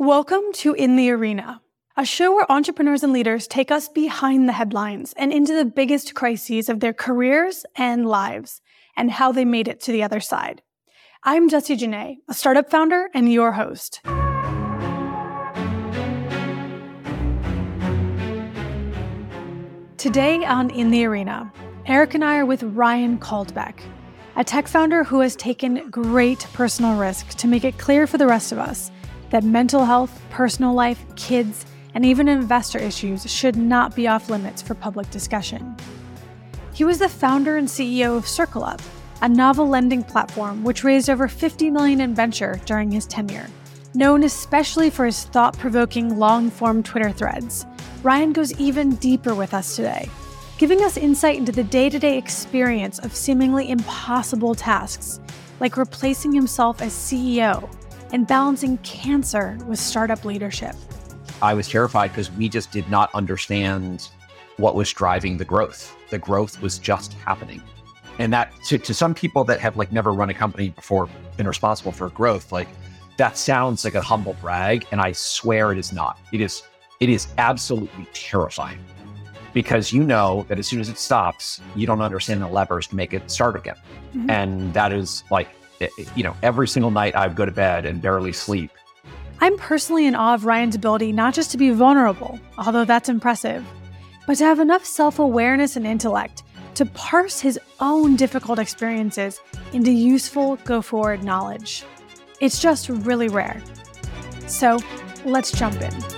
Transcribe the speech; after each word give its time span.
Welcome 0.00 0.52
to 0.52 0.74
In 0.74 0.94
the 0.94 1.10
Arena, 1.10 1.60
a 1.96 2.04
show 2.04 2.32
where 2.32 2.50
entrepreneurs 2.52 3.02
and 3.02 3.12
leaders 3.12 3.48
take 3.48 3.72
us 3.72 3.88
behind 3.88 4.48
the 4.48 4.52
headlines 4.52 5.12
and 5.16 5.32
into 5.32 5.52
the 5.56 5.64
biggest 5.64 6.14
crises 6.14 6.68
of 6.68 6.78
their 6.78 6.92
careers 6.92 7.66
and 7.74 8.06
lives 8.06 8.60
and 8.96 9.10
how 9.10 9.32
they 9.32 9.44
made 9.44 9.66
it 9.66 9.80
to 9.80 9.90
the 9.90 10.04
other 10.04 10.20
side. 10.20 10.62
I'm 11.24 11.48
Jessie 11.48 11.76
Janae, 11.76 12.18
a 12.28 12.34
startup 12.34 12.70
founder 12.70 13.10
and 13.12 13.32
your 13.32 13.50
host. 13.50 14.00
Today 19.96 20.44
on 20.44 20.70
In 20.70 20.92
the 20.92 21.04
Arena, 21.06 21.52
Eric 21.86 22.14
and 22.14 22.24
I 22.24 22.36
are 22.38 22.46
with 22.46 22.62
Ryan 22.62 23.18
Caldbeck, 23.18 23.80
a 24.36 24.44
tech 24.44 24.68
founder 24.68 25.02
who 25.02 25.18
has 25.18 25.34
taken 25.34 25.90
great 25.90 26.46
personal 26.52 26.96
risk 26.96 27.30
to 27.30 27.48
make 27.48 27.64
it 27.64 27.78
clear 27.78 28.06
for 28.06 28.16
the 28.16 28.28
rest 28.28 28.52
of 28.52 28.58
us 28.58 28.92
that 29.30 29.44
mental 29.44 29.84
health, 29.84 30.22
personal 30.30 30.74
life, 30.74 31.04
kids, 31.16 31.66
and 31.94 32.04
even 32.04 32.28
investor 32.28 32.78
issues 32.78 33.30
should 33.30 33.56
not 33.56 33.94
be 33.94 34.08
off 34.08 34.30
limits 34.30 34.62
for 34.62 34.74
public 34.74 35.10
discussion. 35.10 35.76
He 36.72 36.84
was 36.84 36.98
the 36.98 37.08
founder 37.08 37.56
and 37.56 37.66
CEO 37.66 38.16
of 38.16 38.24
CircleUp, 38.24 38.80
a 39.20 39.28
novel 39.28 39.68
lending 39.68 40.04
platform 40.04 40.62
which 40.62 40.84
raised 40.84 41.10
over 41.10 41.26
50 41.26 41.70
million 41.70 42.00
in 42.00 42.14
venture 42.14 42.60
during 42.66 42.90
his 42.90 43.06
tenure. 43.06 43.48
Known 43.94 44.22
especially 44.22 44.90
for 44.90 45.06
his 45.06 45.24
thought-provoking 45.24 46.18
long-form 46.18 46.82
Twitter 46.82 47.10
threads, 47.10 47.66
Ryan 48.02 48.32
goes 48.32 48.58
even 48.60 48.94
deeper 48.96 49.34
with 49.34 49.54
us 49.54 49.74
today, 49.74 50.08
giving 50.56 50.82
us 50.82 50.96
insight 50.96 51.36
into 51.36 51.50
the 51.50 51.64
day-to-day 51.64 52.16
experience 52.16 53.00
of 53.00 53.16
seemingly 53.16 53.70
impossible 53.70 54.54
tasks, 54.54 55.18
like 55.58 55.76
replacing 55.76 56.32
himself 56.32 56.80
as 56.80 56.92
CEO 56.92 57.68
and 58.12 58.26
balancing 58.26 58.78
cancer 58.78 59.58
with 59.66 59.78
startup 59.78 60.24
leadership. 60.24 60.74
I 61.40 61.54
was 61.54 61.68
terrified 61.68 62.08
because 62.08 62.30
we 62.32 62.48
just 62.48 62.72
did 62.72 62.88
not 62.90 63.14
understand 63.14 64.08
what 64.56 64.74
was 64.74 64.92
driving 64.92 65.36
the 65.36 65.44
growth. 65.44 65.94
The 66.10 66.18
growth 66.18 66.60
was 66.60 66.78
just 66.78 67.12
happening. 67.14 67.62
And 68.18 68.32
that 68.32 68.52
to, 68.64 68.78
to 68.78 68.92
some 68.92 69.14
people 69.14 69.44
that 69.44 69.60
have 69.60 69.76
like 69.76 69.92
never 69.92 70.12
run 70.12 70.30
a 70.30 70.34
company 70.34 70.70
before, 70.70 71.08
been 71.36 71.46
responsible 71.46 71.92
for 71.92 72.08
growth, 72.10 72.50
like 72.50 72.68
that 73.16 73.36
sounds 73.36 73.84
like 73.84 73.94
a 73.94 74.02
humble 74.02 74.34
brag. 74.40 74.86
And 74.90 75.00
I 75.00 75.12
swear 75.12 75.70
it 75.72 75.78
is 75.78 75.92
not. 75.92 76.18
It 76.32 76.40
is 76.40 76.62
it 77.00 77.08
is 77.08 77.28
absolutely 77.38 78.08
terrifying 78.12 78.80
because 79.52 79.92
you 79.92 80.02
know 80.02 80.44
that 80.48 80.58
as 80.58 80.66
soon 80.66 80.80
as 80.80 80.88
it 80.88 80.98
stops, 80.98 81.60
you 81.76 81.86
don't 81.86 82.00
understand 82.00 82.42
the 82.42 82.48
levers 82.48 82.88
to 82.88 82.96
make 82.96 83.14
it 83.14 83.30
start 83.30 83.56
again. 83.56 83.76
Mm-hmm. 84.14 84.30
And 84.30 84.74
that 84.74 84.92
is 84.92 85.22
like 85.30 85.48
Eh, 85.80 85.88
you 86.16 86.22
know, 86.22 86.36
every 86.42 86.68
single 86.68 86.90
night 86.90 87.16
I 87.16 87.28
go 87.28 87.44
to 87.44 87.52
bed 87.52 87.86
and 87.86 88.02
barely 88.02 88.32
sleep. 88.32 88.70
I'm 89.40 89.56
personally 89.56 90.06
in 90.06 90.14
awe 90.14 90.34
of 90.34 90.44
Ryan's 90.44 90.74
ability 90.74 91.12
not 91.12 91.34
just 91.34 91.50
to 91.52 91.58
be 91.58 91.70
vulnerable, 91.70 92.40
although 92.56 92.84
that's 92.84 93.08
impressive, 93.08 93.64
but 94.26 94.36
to 94.38 94.44
have 94.44 94.58
enough 94.58 94.84
self 94.84 95.18
awareness 95.18 95.76
and 95.76 95.86
intellect 95.86 96.42
to 96.74 96.86
parse 96.86 97.40
his 97.40 97.58
own 97.80 98.16
difficult 98.16 98.58
experiences 98.58 99.40
into 99.72 99.90
useful 99.90 100.56
go 100.64 100.82
forward 100.82 101.22
knowledge. 101.22 101.84
It's 102.40 102.60
just 102.60 102.88
really 102.88 103.28
rare. 103.28 103.62
So 104.46 104.78
let's 105.24 105.50
jump 105.50 105.80
in. 105.80 106.17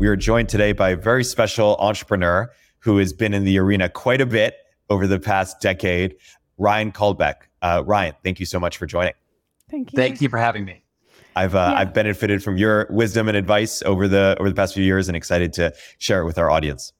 We 0.00 0.06
are 0.06 0.16
joined 0.16 0.48
today 0.48 0.72
by 0.72 0.88
a 0.88 0.96
very 0.96 1.22
special 1.22 1.76
entrepreneur 1.78 2.50
who 2.78 2.96
has 2.96 3.12
been 3.12 3.34
in 3.34 3.44
the 3.44 3.58
arena 3.58 3.90
quite 3.90 4.22
a 4.22 4.26
bit 4.26 4.56
over 4.88 5.06
the 5.06 5.18
past 5.18 5.60
decade, 5.60 6.16
Ryan 6.56 6.90
Caldbeck. 6.90 7.34
Uh, 7.60 7.82
Ryan, 7.84 8.14
thank 8.24 8.40
you 8.40 8.46
so 8.46 8.58
much 8.58 8.78
for 8.78 8.86
joining. 8.86 9.12
Thank 9.70 9.92
you. 9.92 9.96
Thank 9.98 10.22
you 10.22 10.30
for 10.30 10.38
having 10.38 10.64
me. 10.64 10.82
I've 11.36 11.54
uh, 11.54 11.72
yeah. 11.72 11.80
I've 11.80 11.92
benefited 11.92 12.42
from 12.42 12.56
your 12.56 12.86
wisdom 12.88 13.28
and 13.28 13.36
advice 13.36 13.82
over 13.82 14.08
the 14.08 14.38
over 14.40 14.48
the 14.48 14.54
past 14.54 14.72
few 14.72 14.82
years, 14.82 15.06
and 15.06 15.18
excited 15.18 15.52
to 15.52 15.74
share 15.98 16.22
it 16.22 16.24
with 16.24 16.38
our 16.38 16.50
audience. 16.50 16.94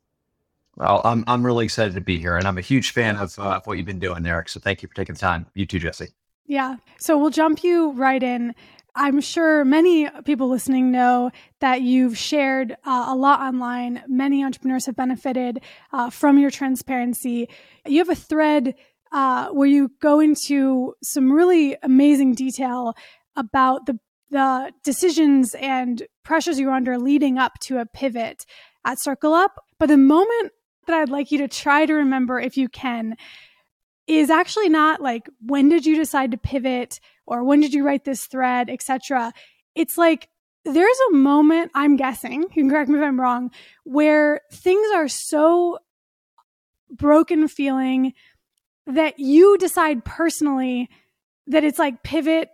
Well, 0.76 1.00
I'm 1.02 1.24
I'm 1.26 1.44
really 1.44 1.64
excited 1.64 1.94
to 1.94 2.02
be 2.02 2.18
here, 2.18 2.36
and 2.36 2.46
I'm 2.46 2.58
a 2.58 2.60
huge 2.60 2.90
fan 2.90 3.16
of, 3.16 3.38
uh, 3.38 3.54
of 3.54 3.66
what 3.66 3.78
you've 3.78 3.86
been 3.86 3.98
doing, 3.98 4.26
Eric. 4.26 4.50
So 4.50 4.60
thank 4.60 4.82
you 4.82 4.88
for 4.88 4.94
taking 4.94 5.14
the 5.14 5.20
time. 5.20 5.46
You 5.54 5.64
too, 5.64 5.78
Jesse. 5.78 6.08
Yeah. 6.50 6.76
So 6.98 7.16
we'll 7.16 7.30
jump 7.30 7.64
you 7.64 7.92
right 7.92 8.22
in. 8.22 8.54
I'm 8.94 9.20
sure 9.20 9.64
many 9.64 10.08
people 10.24 10.48
listening 10.48 10.90
know 10.90 11.30
that 11.60 11.82
you've 11.82 12.16
shared 12.16 12.76
uh, 12.84 13.06
a 13.08 13.14
lot 13.14 13.40
online. 13.40 14.02
Many 14.08 14.44
entrepreneurs 14.44 14.86
have 14.86 14.96
benefited 14.96 15.62
uh, 15.92 16.10
from 16.10 16.38
your 16.38 16.50
transparency. 16.50 17.48
You 17.86 17.98
have 17.98 18.08
a 18.08 18.14
thread 18.14 18.74
uh, 19.12 19.48
where 19.48 19.68
you 19.68 19.90
go 20.00 20.20
into 20.20 20.94
some 21.02 21.32
really 21.32 21.76
amazing 21.82 22.34
detail 22.34 22.94
about 23.36 23.86
the 23.86 23.98
the 24.30 24.72
decisions 24.84 25.56
and 25.58 26.04
pressures 26.22 26.58
you 26.60 26.66
were 26.66 26.72
under 26.72 26.98
leading 26.98 27.36
up 27.36 27.58
to 27.58 27.78
a 27.78 27.86
pivot 27.86 28.46
at 28.84 28.96
CircleUp. 29.04 29.48
But 29.78 29.88
the 29.88 29.96
moment 29.96 30.52
that 30.86 30.96
I'd 30.96 31.08
like 31.08 31.32
you 31.32 31.38
to 31.38 31.48
try 31.48 31.84
to 31.84 31.94
remember, 31.94 32.38
if 32.38 32.56
you 32.56 32.68
can, 32.68 33.16
is 34.06 34.30
actually 34.30 34.68
not 34.68 35.00
like 35.00 35.28
when 35.44 35.68
did 35.68 35.86
you 35.86 35.96
decide 35.96 36.30
to 36.32 36.36
pivot 36.36 37.00
or 37.30 37.44
when 37.44 37.60
did 37.60 37.72
you 37.72 37.84
write 37.84 38.04
this 38.04 38.26
thread, 38.26 38.68
etc. 38.68 39.32
It's 39.74 39.96
like 39.96 40.28
there's 40.64 40.98
a 41.10 41.14
moment, 41.14 41.70
I'm 41.74 41.96
guessing, 41.96 42.42
you 42.42 42.48
can 42.48 42.68
correct 42.68 42.90
me 42.90 42.98
if 42.98 43.04
I'm 43.04 43.18
wrong, 43.18 43.50
where 43.84 44.42
things 44.52 44.86
are 44.94 45.08
so 45.08 45.78
broken 46.90 47.48
feeling 47.48 48.12
that 48.86 49.18
you 49.18 49.56
decide 49.58 50.04
personally 50.04 50.90
that 51.46 51.64
it's 51.64 51.78
like 51.78 52.02
pivot 52.02 52.50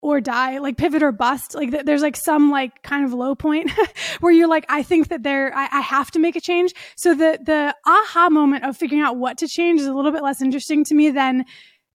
or 0.00 0.20
die, 0.20 0.58
like 0.58 0.76
pivot 0.76 1.02
or 1.02 1.10
bust. 1.10 1.54
Like 1.54 1.72
th- 1.72 1.84
there's 1.84 2.02
like 2.02 2.16
some 2.16 2.50
like 2.50 2.82
kind 2.82 3.04
of 3.04 3.12
low 3.12 3.34
point 3.34 3.70
where 4.20 4.32
you're 4.32 4.48
like, 4.48 4.66
I 4.68 4.82
think 4.82 5.08
that 5.08 5.22
there, 5.22 5.52
I, 5.56 5.68
I, 5.72 5.80
have 5.80 6.10
to 6.12 6.20
make 6.20 6.36
a 6.36 6.40
change. 6.40 6.72
So 6.96 7.14
the 7.14 7.38
the 7.44 7.74
aha 7.84 8.28
moment 8.30 8.64
of 8.64 8.76
figuring 8.76 9.02
out 9.02 9.16
what 9.16 9.38
to 9.38 9.48
change 9.48 9.80
is 9.80 9.86
a 9.86 9.94
little 9.94 10.12
bit 10.12 10.22
less 10.22 10.40
interesting 10.40 10.84
to 10.84 10.94
me 10.94 11.10
than 11.10 11.44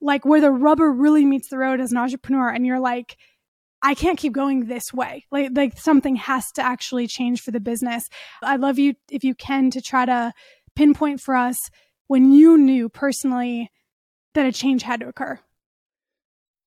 like 0.04 0.26
where 0.26 0.42
the 0.42 0.52
rubber 0.52 0.92
really 0.92 1.26
meets 1.26 1.50
the 1.50 1.58
road 1.58 1.80
as 1.80 1.92
an 1.92 1.98
entrepreneur 1.98 2.50
and 2.50 2.66
you're 2.66 2.80
like 2.80 3.18
I 3.86 3.96
can't 3.96 4.18
keep 4.18 4.32
going 4.32 4.68
this 4.68 4.94
way. 4.94 5.26
Like 5.30 5.50
like 5.54 5.78
something 5.78 6.16
has 6.16 6.52
to 6.54 6.62
actually 6.62 7.08
change 7.08 7.42
for 7.42 7.52
the 7.52 7.60
business. 7.60 8.08
I'd 8.42 8.62
love 8.62 8.80
you 8.80 8.94
if 9.12 9.24
you 9.24 9.36
can 9.36 9.72
to 9.72 9.82
try 9.82 10.06
to 10.06 10.32
pinpoint 10.76 11.20
for 11.20 11.36
us 11.36 11.58
when 12.08 12.32
you 12.32 12.58
knew 12.58 12.88
personally 12.88 13.70
that 14.36 14.46
a 14.46 14.52
change 14.52 14.84
had 14.84 15.02
to 15.02 15.08
occur. 15.08 15.40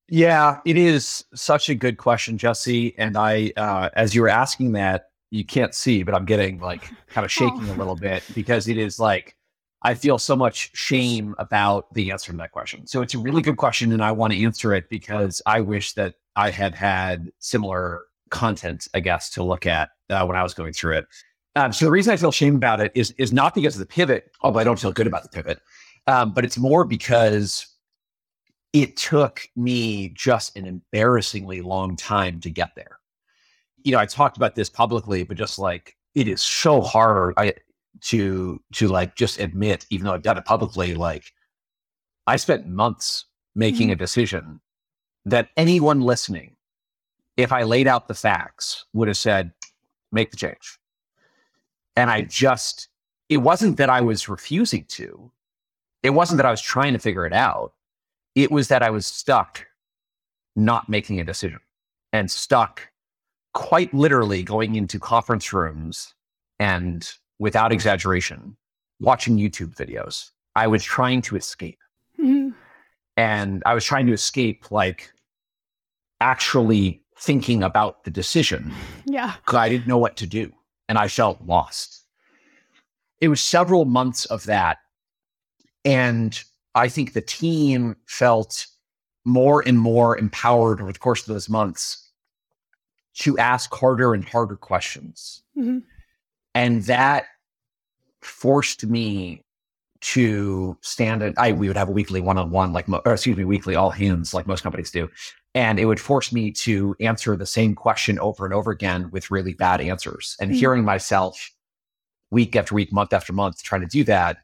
Yeah, 0.08 0.60
it 0.64 0.76
is 0.76 1.24
such 1.34 1.68
a 1.68 1.74
good 1.74 1.96
question, 1.96 2.38
Jesse. 2.38 2.94
And 2.96 3.16
I, 3.16 3.52
uh, 3.56 3.88
as 3.94 4.14
you 4.14 4.22
were 4.22 4.28
asking 4.28 4.72
that, 4.72 5.06
you 5.30 5.44
can't 5.44 5.74
see, 5.74 6.04
but 6.04 6.14
I'm 6.14 6.24
getting 6.24 6.60
like 6.60 6.88
kind 7.08 7.24
of 7.24 7.32
shaking 7.32 7.68
oh. 7.68 7.74
a 7.74 7.76
little 7.76 7.96
bit 7.96 8.22
because 8.34 8.68
it 8.68 8.78
is 8.78 9.00
like 9.00 9.36
I 9.82 9.94
feel 9.94 10.18
so 10.18 10.34
much 10.34 10.70
shame 10.74 11.34
about 11.38 11.92
the 11.94 12.10
answer 12.10 12.32
to 12.32 12.38
that 12.38 12.52
question. 12.52 12.86
So 12.86 13.02
it's 13.02 13.14
a 13.14 13.18
really 13.18 13.42
good 13.42 13.56
question, 13.56 13.92
and 13.92 14.02
I 14.02 14.12
want 14.12 14.32
to 14.32 14.42
answer 14.42 14.74
it 14.74 14.88
because 14.88 15.42
I 15.46 15.60
wish 15.60 15.92
that 15.94 16.14
I 16.34 16.50
had 16.50 16.74
had 16.74 17.30
similar 17.38 18.02
content, 18.30 18.88
I 18.94 19.00
guess, 19.00 19.30
to 19.30 19.42
look 19.42 19.66
at 19.66 19.90
uh, 20.10 20.24
when 20.24 20.36
I 20.36 20.42
was 20.42 20.54
going 20.54 20.72
through 20.72 20.98
it. 20.98 21.06
Um, 21.54 21.72
so 21.72 21.86
the 21.86 21.90
reason 21.90 22.12
I 22.12 22.16
feel 22.16 22.32
shame 22.32 22.56
about 22.56 22.80
it 22.80 22.92
is 22.94 23.12
is 23.12 23.32
not 23.32 23.54
because 23.54 23.74
of 23.74 23.80
the 23.80 23.86
pivot, 23.86 24.30
although 24.42 24.58
I 24.58 24.64
don't 24.64 24.78
feel 24.78 24.92
good 24.92 25.06
about 25.06 25.22
the 25.22 25.28
pivot, 25.30 25.60
um, 26.06 26.32
but 26.34 26.44
it's 26.44 26.58
more 26.58 26.84
because 26.84 27.66
it 28.72 28.96
took 28.96 29.48
me 29.56 30.10
just 30.10 30.56
an 30.56 30.66
embarrassingly 30.66 31.62
long 31.62 31.96
time 31.96 32.40
to 32.40 32.50
get 32.50 32.74
there. 32.76 32.98
You 33.84 33.92
know, 33.92 33.98
I 33.98 34.06
talked 34.06 34.36
about 34.36 34.54
this 34.54 34.68
publicly, 34.68 35.24
but 35.24 35.38
just 35.38 35.58
like 35.58 35.96
it 36.14 36.28
is 36.28 36.42
so 36.42 36.82
hard. 36.82 37.34
I 37.38 37.54
to 38.02 38.60
to 38.74 38.88
like 38.88 39.16
just 39.16 39.38
admit, 39.38 39.86
even 39.90 40.06
though 40.06 40.14
I've 40.14 40.22
done 40.22 40.38
it 40.38 40.44
publicly, 40.44 40.94
like 40.94 41.32
I 42.26 42.36
spent 42.36 42.68
months 42.68 43.26
making 43.54 43.88
mm-hmm. 43.88 43.92
a 43.92 43.96
decision 43.96 44.60
that 45.24 45.48
anyone 45.56 46.00
listening, 46.00 46.56
if 47.36 47.52
I 47.52 47.62
laid 47.62 47.86
out 47.86 48.08
the 48.08 48.14
facts, 48.14 48.84
would 48.92 49.08
have 49.08 49.16
said, 49.16 49.52
make 50.12 50.30
the 50.30 50.36
change. 50.36 50.78
And 51.96 52.10
I 52.10 52.22
just, 52.22 52.88
it 53.28 53.38
wasn't 53.38 53.76
that 53.78 53.90
I 53.90 54.00
was 54.00 54.28
refusing 54.28 54.84
to, 54.90 55.30
it 56.02 56.10
wasn't 56.10 56.36
that 56.36 56.46
I 56.46 56.50
was 56.50 56.60
trying 56.60 56.92
to 56.92 56.98
figure 56.98 57.26
it 57.26 57.32
out. 57.32 57.72
It 58.34 58.50
was 58.50 58.68
that 58.68 58.82
I 58.82 58.90
was 58.90 59.06
stuck 59.06 59.66
not 60.54 60.88
making 60.88 61.20
a 61.20 61.24
decision 61.24 61.60
and 62.12 62.30
stuck 62.30 62.88
quite 63.54 63.92
literally 63.92 64.42
going 64.42 64.74
into 64.74 64.98
conference 64.98 65.52
rooms 65.52 66.14
and 66.58 67.10
without 67.38 67.72
exaggeration, 67.72 68.56
watching 69.00 69.36
YouTube 69.36 69.74
videos. 69.74 70.30
I 70.54 70.66
was 70.66 70.82
trying 70.82 71.22
to 71.22 71.36
escape. 71.36 71.78
Mm-hmm. 72.18 72.50
And 73.16 73.62
I 73.66 73.74
was 73.74 73.84
trying 73.84 74.06
to 74.06 74.12
escape, 74.12 74.70
like, 74.70 75.10
actually 76.20 77.02
thinking 77.18 77.62
about 77.62 78.04
the 78.04 78.10
decision. 78.10 78.72
Yeah. 79.06 79.34
Because 79.44 79.56
I 79.56 79.68
didn't 79.68 79.86
know 79.86 79.98
what 79.98 80.16
to 80.16 80.26
do 80.26 80.52
and 80.88 80.98
I 80.98 81.08
felt 81.08 81.40
lost. 81.42 82.04
It 83.20 83.28
was 83.28 83.40
several 83.40 83.86
months 83.86 84.26
of 84.26 84.44
that. 84.44 84.78
And 85.84 86.38
I 86.74 86.88
think 86.88 87.12
the 87.12 87.22
team 87.22 87.96
felt 88.06 88.66
more 89.24 89.66
and 89.66 89.78
more 89.78 90.18
empowered 90.18 90.80
over 90.80 90.92
the 90.92 90.98
course 90.98 91.20
of 91.22 91.32
those 91.32 91.48
months 91.48 92.10
to 93.14 93.38
ask 93.38 93.72
harder 93.74 94.12
and 94.12 94.28
harder 94.28 94.56
questions. 94.56 95.42
Mm-hmm. 95.56 95.78
And 96.56 96.82
that 96.84 97.26
forced 98.22 98.84
me 98.84 99.44
to 100.00 100.76
stand 100.82 101.22
at 101.22 101.34
I 101.38 101.52
we 101.52 101.68
would 101.68 101.76
have 101.76 101.88
a 101.88 101.92
weekly 101.92 102.20
one-on-one 102.20 102.72
like 102.72 102.88
or 102.88 103.12
excuse 103.12 103.36
me 103.36 103.44
weekly 103.44 103.76
all 103.76 103.90
hands 103.90 104.34
like 104.34 104.46
most 104.46 104.62
companies 104.62 104.90
do 104.90 105.08
and 105.54 105.78
it 105.78 105.86
would 105.86 106.00
force 106.00 106.32
me 106.32 106.52
to 106.52 106.94
answer 107.00 107.34
the 107.34 107.46
same 107.46 107.74
question 107.74 108.18
over 108.18 108.44
and 108.44 108.52
over 108.52 108.70
again 108.70 109.10
with 109.10 109.30
really 109.30 109.54
bad 109.54 109.80
answers 109.80 110.36
and 110.38 110.50
mm-hmm. 110.50 110.58
hearing 110.58 110.84
myself 110.84 111.50
week 112.30 112.54
after 112.56 112.74
week 112.74 112.92
month 112.92 113.12
after 113.12 113.32
month 113.32 113.62
trying 113.62 113.80
to 113.80 113.86
do 113.86 114.04
that 114.04 114.38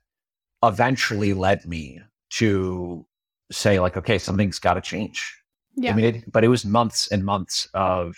eventually 0.63 1.35
led 1.35 1.67
me 1.67 2.01
to 2.31 3.05
say 3.51 3.79
like 3.79 3.97
okay 3.97 4.19
something's 4.19 4.59
got 4.59 4.75
to 4.75 4.81
change 4.81 5.37
yeah. 5.77 5.93
I 5.93 5.95
mean 5.95 6.05
it, 6.07 6.33
but 6.33 6.45
it 6.45 6.49
was 6.49 6.65
months 6.65 7.09
and 7.09 7.25
months 7.25 7.69
of 7.75 8.17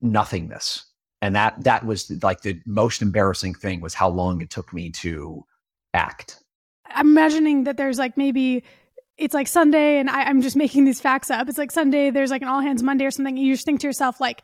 nothingness 0.00 0.87
and 1.20 1.34
that 1.34 1.62
that 1.64 1.84
was 1.84 2.10
like 2.22 2.42
the 2.42 2.60
most 2.66 3.02
embarrassing 3.02 3.54
thing 3.54 3.80
was 3.80 3.94
how 3.94 4.08
long 4.08 4.40
it 4.40 4.50
took 4.50 4.72
me 4.72 4.90
to 4.90 5.44
act. 5.94 6.42
I'm 6.86 7.08
imagining 7.08 7.64
that 7.64 7.76
there's 7.76 7.98
like 7.98 8.16
maybe 8.16 8.64
it's 9.16 9.34
like 9.34 9.48
sunday 9.48 9.98
and 9.98 10.08
I, 10.08 10.30
am 10.30 10.42
just 10.42 10.56
making 10.56 10.84
these 10.84 11.00
facts 11.00 11.30
up. 11.30 11.48
It's 11.48 11.58
like 11.58 11.72
sunday 11.72 12.10
there's 12.10 12.30
like 12.30 12.42
an 12.42 12.48
all 12.48 12.60
hands 12.60 12.82
monday 12.82 13.04
or 13.04 13.10
something 13.10 13.36
you 13.36 13.54
just 13.54 13.66
think 13.66 13.80
to 13.80 13.86
yourself 13.86 14.20
like 14.20 14.42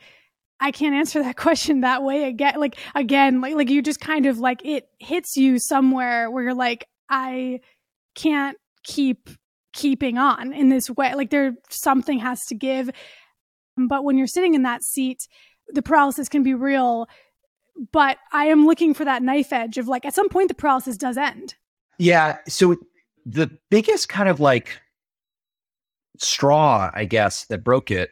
i 0.61 0.71
can't 0.71 0.95
answer 0.95 1.23
that 1.23 1.37
question 1.47 1.81
that 1.81 2.03
way 2.03 2.25
again 2.25 2.55
like 2.59 2.77
again 2.95 3.41
like 3.41 3.55
like 3.55 3.71
you 3.71 3.83
just 3.83 4.01
kind 4.01 4.27
of 4.27 4.39
like 4.39 4.65
it 4.65 4.89
hits 4.99 5.37
you 5.37 5.59
somewhere 5.59 6.31
where 6.31 6.45
you're 6.45 6.55
like 6.55 6.87
i 7.09 7.61
can't 8.15 8.57
keep 8.85 9.29
keeping 9.75 10.17
on 10.17 10.53
in 10.53 10.71
this 10.71 10.89
way. 10.89 11.15
Like 11.15 11.31
there 11.31 11.53
something 11.69 12.21
has 12.21 12.47
to 12.47 12.55
give. 12.55 12.89
But 13.77 14.05
when 14.05 14.17
you're 14.17 14.27
sitting 14.27 14.55
in 14.55 14.63
that 14.63 14.83
seat 14.83 15.27
the 15.69 15.83
paralysis 15.83 16.29
can 16.29 16.43
be 16.43 16.55
real 16.55 17.09
but 17.93 18.19
i 18.33 18.47
am 18.47 18.67
looking 18.67 18.95
for 18.95 19.05
that 19.05 19.23
knife 19.23 19.53
edge 19.53 19.79
of 19.79 19.89
like 19.89 20.05
at 20.05 20.15
some 20.15 20.29
point 20.29 20.49
the 20.49 20.55
paralysis 20.55 20.97
does 20.97 21.17
end. 21.17 21.55
Yeah 21.99 22.39
so 22.47 22.77
the 23.27 23.51
biggest 23.71 24.09
kind 24.09 24.29
of 24.29 24.41
like 24.41 24.81
straw 26.19 26.91
i 26.95 27.05
guess 27.05 27.45
that 27.47 27.65
broke 27.65 27.91
it 27.91 28.11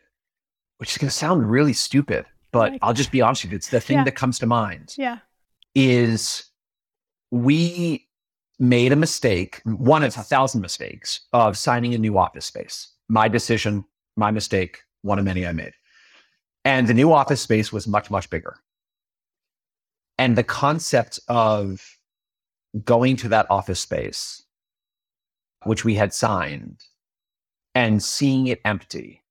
which 0.78 0.90
is 0.90 0.98
going 0.98 1.08
to 1.08 1.14
sound 1.14 1.48
really 1.48 1.72
stupid 1.72 2.26
but 2.50 2.72
like 2.72 2.80
i'll 2.82 2.92
just 2.92 3.12
be 3.12 3.20
honest 3.20 3.44
with 3.44 3.52
you 3.52 3.56
it's 3.56 3.68
the 3.68 3.80
thing 3.80 3.98
yeah. 3.98 4.04
that 4.04 4.16
comes 4.16 4.38
to 4.38 4.46
mind 4.46 4.94
yeah. 4.98 5.18
is 5.74 6.44
we 7.30 8.08
made 8.58 8.92
a 8.92 8.96
mistake 8.96 9.60
one 9.64 10.04
of 10.04 10.16
a 10.16 10.22
thousand 10.22 10.60
mistakes 10.60 11.22
of 11.32 11.58
signing 11.58 11.94
a 11.94 11.98
new 11.98 12.16
office 12.16 12.46
space. 12.46 12.92
My 13.08 13.26
decision 13.26 13.84
my 14.16 14.30
mistake 14.30 14.82
one 15.00 15.18
of 15.18 15.24
many 15.24 15.46
i 15.46 15.52
made 15.52 15.72
and 16.64 16.86
the 16.86 16.94
new 16.94 17.12
office 17.12 17.40
space 17.40 17.72
was 17.72 17.88
much, 17.88 18.10
much 18.10 18.30
bigger. 18.30 18.56
And 20.18 20.36
the 20.36 20.44
concept 20.44 21.18
of 21.28 21.98
going 22.84 23.16
to 23.16 23.28
that 23.28 23.46
office 23.50 23.80
space, 23.80 24.42
which 25.64 25.84
we 25.84 25.94
had 25.94 26.14
signed, 26.14 26.84
and 27.74 28.02
seeing 28.02 28.46
it 28.46 28.60
empty 28.64 29.22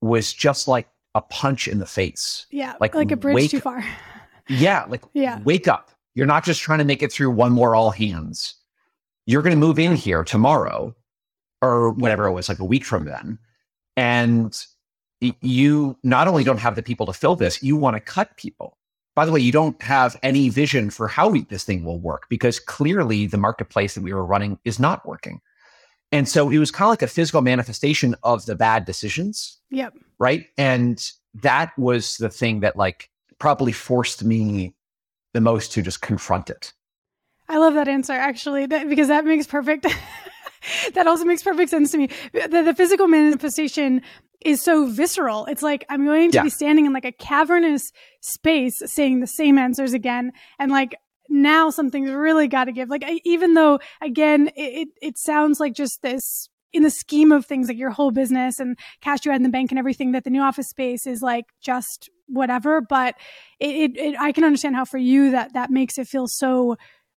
was 0.00 0.32
just 0.32 0.66
like 0.66 0.88
a 1.14 1.20
punch 1.20 1.68
in 1.68 1.78
the 1.78 1.86
face. 1.86 2.46
Yeah. 2.50 2.74
Like, 2.80 2.94
like 2.94 3.12
a 3.12 3.16
bridge 3.16 3.34
wake, 3.34 3.50
too 3.50 3.60
far. 3.60 3.84
yeah. 4.48 4.84
Like, 4.88 5.02
yeah. 5.12 5.40
wake 5.44 5.68
up. 5.68 5.90
You're 6.14 6.26
not 6.26 6.44
just 6.44 6.60
trying 6.60 6.78
to 6.78 6.84
make 6.84 7.02
it 7.02 7.12
through 7.12 7.30
one 7.30 7.52
more 7.52 7.74
all 7.74 7.90
hands. 7.90 8.54
You're 9.26 9.42
going 9.42 9.54
to 9.54 9.58
move 9.58 9.78
in 9.78 9.96
here 9.96 10.24
tomorrow 10.24 10.94
or 11.62 11.90
whatever 11.92 12.26
it 12.26 12.32
was, 12.32 12.48
like 12.48 12.58
a 12.58 12.64
week 12.64 12.84
from 12.84 13.04
then. 13.04 13.38
And 13.96 14.54
you 15.20 15.96
not 16.02 16.28
only 16.28 16.44
don't 16.44 16.58
have 16.58 16.76
the 16.76 16.82
people 16.82 17.06
to 17.06 17.12
fill 17.12 17.36
this, 17.36 17.62
you 17.62 17.76
want 17.76 17.96
to 17.96 18.00
cut 18.00 18.36
people. 18.36 18.76
By 19.14 19.24
the 19.24 19.32
way, 19.32 19.40
you 19.40 19.52
don't 19.52 19.80
have 19.82 20.16
any 20.22 20.48
vision 20.48 20.90
for 20.90 21.06
how 21.06 21.28
we, 21.28 21.42
this 21.42 21.64
thing 21.64 21.84
will 21.84 22.00
work 22.00 22.26
because 22.28 22.58
clearly 22.58 23.26
the 23.26 23.38
marketplace 23.38 23.94
that 23.94 24.02
we 24.02 24.12
were 24.12 24.24
running 24.24 24.58
is 24.64 24.80
not 24.80 25.06
working. 25.06 25.40
And 26.10 26.28
so 26.28 26.50
it 26.50 26.58
was 26.58 26.70
kind 26.70 26.86
of 26.86 26.90
like 26.90 27.02
a 27.02 27.06
physical 27.06 27.40
manifestation 27.40 28.14
of 28.22 28.46
the 28.46 28.54
bad 28.54 28.84
decisions. 28.84 29.58
Yep. 29.70 29.94
Right. 30.18 30.46
And 30.58 31.04
that 31.42 31.72
was 31.78 32.16
the 32.18 32.28
thing 32.28 32.60
that 32.60 32.76
like 32.76 33.10
probably 33.38 33.72
forced 33.72 34.24
me 34.24 34.74
the 35.32 35.40
most 35.40 35.72
to 35.72 35.82
just 35.82 36.00
confront 36.00 36.50
it. 36.50 36.72
I 37.48 37.58
love 37.58 37.74
that 37.74 37.88
answer 37.88 38.12
actually, 38.12 38.66
that, 38.66 38.88
because 38.88 39.08
that 39.08 39.24
makes 39.24 39.46
perfect. 39.46 39.86
that 40.94 41.06
also 41.06 41.24
makes 41.24 41.42
perfect 41.42 41.70
sense 41.70 41.90
to 41.92 41.98
me. 41.98 42.08
The, 42.32 42.62
the, 42.64 42.74
physical 42.74 43.08
manifestation 43.08 44.02
is 44.44 44.62
so 44.62 44.86
visceral. 44.86 45.46
It's 45.46 45.62
like 45.62 45.84
I'm 45.88 46.04
going 46.04 46.30
to 46.32 46.38
yeah. 46.38 46.42
be 46.44 46.50
standing 46.50 46.86
in 46.86 46.92
like 46.92 47.04
a 47.04 47.12
cavernous 47.12 47.90
space 48.20 48.80
saying 48.86 49.20
the 49.20 49.26
same 49.26 49.58
answers 49.58 49.92
again. 49.92 50.32
And 50.58 50.70
like 50.70 50.94
now 51.28 51.70
something's 51.70 52.10
really 52.10 52.46
got 52.46 52.64
to 52.64 52.72
give. 52.72 52.88
Like 52.90 53.04
I, 53.04 53.20
even 53.24 53.54
though 53.54 53.80
again, 54.00 54.50
it, 54.54 54.88
it 55.00 55.18
sounds 55.18 55.60
like 55.60 55.74
just 55.74 56.02
this 56.02 56.48
in 56.72 56.82
the 56.82 56.90
scheme 56.90 57.32
of 57.32 57.46
things 57.46 57.68
like 57.68 57.78
your 57.78 57.90
whole 57.90 58.10
business 58.10 58.58
and 58.58 58.76
cash 59.00 59.24
you 59.24 59.30
had 59.30 59.38
in 59.38 59.44
the 59.44 59.48
bank 59.48 59.70
and 59.70 59.78
everything 59.78 60.12
that 60.12 60.24
the 60.24 60.30
new 60.30 60.42
office 60.42 60.68
space 60.68 61.06
is 61.06 61.22
like 61.22 61.46
just 61.62 62.10
whatever. 62.26 62.80
But 62.80 63.14
it, 63.60 63.92
it, 63.92 63.96
it 63.96 64.20
I 64.20 64.32
can 64.32 64.44
understand 64.44 64.76
how 64.76 64.84
for 64.84 64.98
you 64.98 65.30
that 65.30 65.54
that 65.54 65.70
makes 65.70 65.98
it 65.98 66.08
feel 66.08 66.26
so 66.26 66.76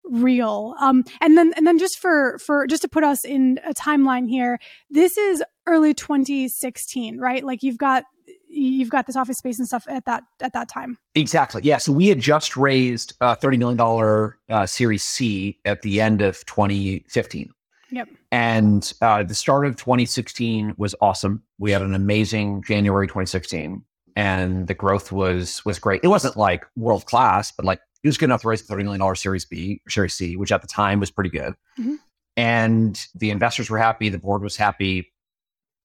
real. 0.09 0.75
Um, 0.79 1.03
and 1.21 1.37
then 1.37 1.53
and 1.55 1.65
then 1.65 1.79
just 1.79 1.99
for 1.99 2.37
for 2.39 2.67
just 2.67 2.81
to 2.83 2.87
put 2.87 3.03
us 3.03 3.23
in 3.25 3.59
a 3.65 3.73
timeline 3.73 4.29
here, 4.29 4.59
this 4.89 5.17
is 5.17 5.43
early 5.65 5.93
2016, 5.93 7.17
right? 7.19 7.43
Like 7.43 7.63
you've 7.63 7.77
got 7.77 8.03
you've 8.49 8.89
got 8.89 9.05
this 9.07 9.15
office 9.15 9.37
space 9.37 9.59
and 9.59 9.67
stuff 9.67 9.85
at 9.87 10.05
that 10.05 10.23
at 10.41 10.53
that 10.53 10.69
time. 10.69 10.97
Exactly. 11.15 11.61
Yeah. 11.63 11.77
So 11.77 11.91
we 11.91 12.07
had 12.07 12.19
just 12.19 12.57
raised 12.57 13.13
a 13.21 13.35
thirty 13.35 13.57
million 13.57 13.77
dollar 13.77 14.37
uh, 14.49 14.65
Series 14.65 15.03
C 15.03 15.59
at 15.65 15.81
the 15.81 16.01
end 16.01 16.21
of 16.21 16.45
2015. 16.45 17.51
Yep. 17.89 18.09
And 18.31 18.93
uh, 19.01 19.23
the 19.23 19.33
start 19.33 19.65
of 19.65 19.77
2016 19.77 20.73
was 20.77 20.93
awesome. 20.99 21.41
We 21.57 21.71
had 21.71 21.81
an 21.81 21.95
amazing 21.95 22.63
January 22.63 23.07
2016, 23.07 23.81
and 24.15 24.67
the 24.67 24.73
growth 24.73 25.11
was 25.11 25.63
was 25.65 25.79
great. 25.79 26.01
It 26.03 26.07
wasn't 26.07 26.35
like 26.35 26.65
world 26.75 27.05
class, 27.05 27.51
but 27.51 27.65
like 27.65 27.79
he 28.03 28.07
was 28.07 28.17
good 28.17 28.25
enough 28.25 28.41
to 28.41 28.47
raise 28.47 28.61
a 28.61 28.73
$30 28.73 28.83
million 28.83 29.15
Series 29.15 29.45
B, 29.45 29.81
Series 29.87 30.13
C, 30.13 30.37
which 30.37 30.51
at 30.51 30.61
the 30.61 30.67
time 30.67 30.99
was 30.99 31.11
pretty 31.11 31.29
good. 31.29 31.53
Mm-hmm. 31.79 31.95
And 32.35 32.99
the 33.15 33.31
investors 33.31 33.69
were 33.69 33.79
happy, 33.79 34.09
the 34.09 34.19
board 34.19 34.43
was 34.43 34.55
happy. 34.55 35.11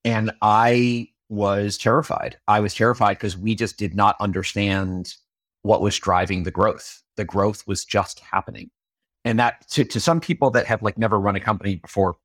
And 0.05 0.33
I 0.43 1.09
was 1.29 1.79
terrified. 1.79 2.37
I 2.47 2.61
was 2.61 2.75
terrified 2.75 3.15
because 3.15 3.39
we 3.39 3.55
just 3.55 3.79
did 3.79 3.95
not 3.95 4.17
understand 4.21 5.15
what 5.63 5.81
was 5.81 5.99
driving 5.99 6.43
the 6.43 6.51
growth. 6.51 7.03
The 7.17 7.25
growth 7.25 7.67
was 7.67 7.85
just 7.85 8.21
happening. 8.21 8.71
And 9.25 9.39
that 9.39 9.67
to, 9.71 9.85
to 9.85 10.01
some 10.01 10.21
people 10.21 10.51
that 10.51 10.67
have 10.67 10.83
like 10.83 10.99
never 10.99 11.19
run 11.19 11.37
a 11.37 11.41
company 11.41 11.77
before, 11.77 12.17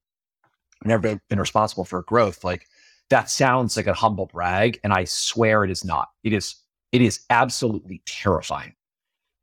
never 0.84 1.22
been 1.30 1.40
responsible 1.40 1.86
for 1.86 2.02
growth, 2.04 2.44
like 2.44 2.66
that 3.10 3.30
sounds 3.30 3.78
like 3.78 3.88
a 3.88 3.94
humble 3.94 4.26
brag. 4.26 4.80
And 4.84 4.92
I 4.92 5.06
swear 5.06 5.64
it 5.64 5.72
is 5.72 5.86
not. 5.86 6.10
It 6.24 6.34
is, 6.34 6.56
it 6.92 7.02
is 7.02 7.22
absolutely 7.30 8.02
terrifying 8.06 8.74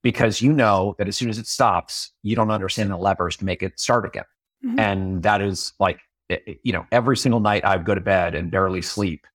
because 0.05 0.43
you 0.43 0.53
know 0.53 0.95
that 0.99 1.09
as 1.09 1.17
soon 1.17 1.31
as 1.31 1.39
it 1.39 1.47
stops, 1.47 2.13
you 2.23 2.37
don't 2.37 2.51
understand 2.51 2.91
the 2.91 2.97
levers 2.97 3.39
to 3.39 3.45
make 3.47 3.63
it 3.63 3.81
start 3.81 4.05
again. 4.05 4.25
Mm-hmm. 4.63 4.79
And 4.79 5.23
that 5.23 5.41
is 5.41 5.73
like, 5.81 5.99
you 6.63 6.73
know, 6.73 6.87
every 6.93 7.17
single 7.17 7.41
night 7.41 7.65
I 7.65 7.79
go 7.79 7.95
to 7.95 8.03
bed 8.03 8.35
and 8.35 8.51
barely 8.51 8.83
sleep. 8.83 9.27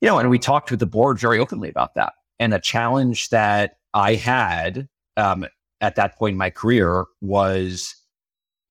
You 0.00 0.08
know, 0.08 0.18
and 0.18 0.28
we 0.30 0.38
talked 0.40 0.72
with 0.72 0.80
the 0.80 0.86
board 0.86 1.20
very 1.20 1.38
openly 1.38 1.70
about 1.70 1.94
that. 1.94 2.14
And 2.40 2.52
the 2.52 2.58
challenge 2.58 3.28
that 3.28 3.76
I 3.94 4.16
had 4.16 4.88
um, 5.16 5.46
at 5.80 5.94
that 5.94 6.18
point 6.18 6.32
in 6.32 6.38
my 6.38 6.50
career 6.50 7.04
was 7.20 7.94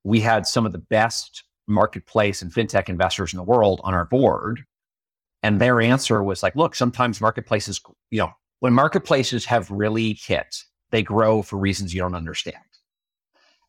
we 0.03 0.19
had 0.19 0.45
some 0.45 0.65
of 0.65 0.73
the 0.73 0.77
best 0.77 1.45
marketplace 1.67 2.41
and 2.41 2.51
fintech 2.51 2.89
investors 2.89 3.31
in 3.31 3.37
the 3.37 3.43
world 3.43 3.79
on 3.85 3.93
our 3.93 4.05
board. 4.05 4.65
And 5.41 5.61
their 5.61 5.79
answer 5.79 6.21
was 6.21 6.43
like, 6.43 6.55
look, 6.57 6.75
sometimes 6.75 7.21
marketplaces, 7.21 7.79
you 8.11 8.19
know, 8.19 8.31
when 8.59 8.73
marketplaces 8.73 9.45
have 9.45 9.71
really 9.71 10.13
hit, 10.13 10.63
they 10.91 11.03
grow 11.03 11.41
for 11.41 11.57
reasons 11.57 11.93
you 11.93 12.01
don't 12.01 12.15
understand. 12.15 12.57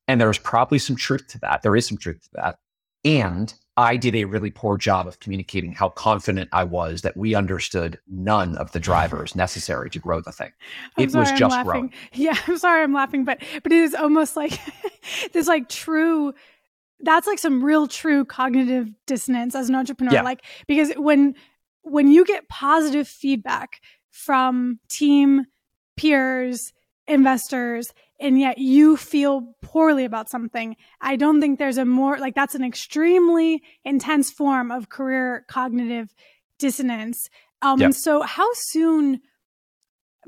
And 0.06 0.20
there's 0.20 0.38
probably 0.38 0.78
some 0.78 0.96
truth 0.96 1.26
to 1.28 1.38
that. 1.40 1.62
There 1.62 1.76
is 1.76 1.86
some 1.86 1.98
truth 1.98 2.22
to 2.22 2.30
that. 2.34 2.58
And 3.04 3.52
I 3.76 3.96
did 3.96 4.16
a 4.16 4.24
really 4.24 4.50
poor 4.50 4.76
job 4.76 5.06
of 5.06 5.20
communicating 5.20 5.72
how 5.72 5.90
confident 5.90 6.48
I 6.52 6.64
was 6.64 7.02
that 7.02 7.16
we 7.16 7.36
understood 7.36 8.00
none 8.08 8.56
of 8.56 8.72
the 8.72 8.80
drivers 8.80 9.34
necessary 9.36 9.90
to 9.90 9.98
grow 9.98 10.20
the 10.20 10.32
thing. 10.32 10.50
I'm 10.96 11.04
it 11.04 11.12
sorry, 11.12 11.30
was 11.30 11.38
just 11.38 11.54
I'm 11.54 11.64
growing. 11.64 11.92
Yeah, 12.12 12.36
I'm 12.46 12.58
sorry 12.58 12.82
I'm 12.82 12.92
laughing, 12.92 13.24
but 13.24 13.40
but 13.62 13.72
it 13.72 13.78
is 13.78 13.94
almost 13.94 14.36
like 14.36 14.58
this 15.32 15.46
like 15.46 15.68
true 15.68 16.34
that's 17.00 17.28
like 17.28 17.38
some 17.38 17.62
real 17.62 17.86
true 17.86 18.24
cognitive 18.24 18.88
dissonance 19.06 19.54
as 19.54 19.68
an 19.68 19.76
entrepreneur. 19.76 20.12
Yeah. 20.12 20.22
Like 20.22 20.44
because 20.66 20.92
when 20.96 21.34
when 21.82 22.10
you 22.10 22.24
get 22.24 22.48
positive 22.48 23.06
feedback 23.06 23.80
from 24.10 24.80
team, 24.88 25.46
peers, 25.96 26.72
investors 27.08 27.92
and 28.20 28.38
yet 28.38 28.58
you 28.58 28.96
feel 28.96 29.54
poorly 29.62 30.04
about 30.04 30.28
something. 30.28 30.76
I 31.00 31.16
don't 31.16 31.40
think 31.40 31.58
there's 31.58 31.78
a 31.78 31.84
more 31.84 32.18
like 32.18 32.34
that's 32.34 32.54
an 32.54 32.64
extremely 32.64 33.62
intense 33.84 34.30
form 34.30 34.70
of 34.70 34.88
career 34.88 35.44
cognitive 35.48 36.12
dissonance. 36.58 37.30
Um, 37.62 37.80
yep. 37.80 37.94
So, 37.94 38.22
how 38.22 38.48
soon 38.54 39.20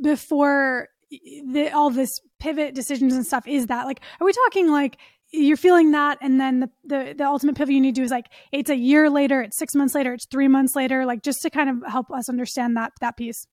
before 0.01 0.89
the, 1.11 1.71
all 1.75 1.91
this 1.91 2.21
pivot 2.39 2.75
decisions 2.75 3.15
and 3.15 3.27
stuff 3.27 3.47
is 3.47 3.67
that? 3.67 3.87
Like, 3.87 4.01
are 4.21 4.25
we 4.25 4.33
talking 4.33 4.71
like 4.71 4.97
you're 5.33 5.57
feeling 5.57 5.93
that, 5.93 6.19
and 6.21 6.41
then 6.41 6.61
the, 6.61 6.71
the 6.85 7.15
the 7.19 7.25
ultimate 7.25 7.57
pivot 7.57 7.75
you 7.75 7.81
need 7.81 7.95
to 7.95 8.01
do 8.01 8.05
is 8.05 8.11
like 8.11 8.27
it's 8.53 8.71
a 8.71 8.77
year 8.77 9.11
later, 9.11 9.43
it's 9.43 9.59
six 9.59 9.75
months 9.75 9.95
later, 9.95 10.13
it's 10.13 10.27
three 10.27 10.49
months 10.49 10.75
later, 10.75 11.05
like 11.05 11.23
just 11.23 11.43
to 11.43 11.51
kind 11.51 11.71
of 11.71 11.91
help 11.91 12.11
us 12.11 12.29
understand 12.29 12.77
that 12.77 12.93
that 13.01 13.17
piece. 13.17 13.47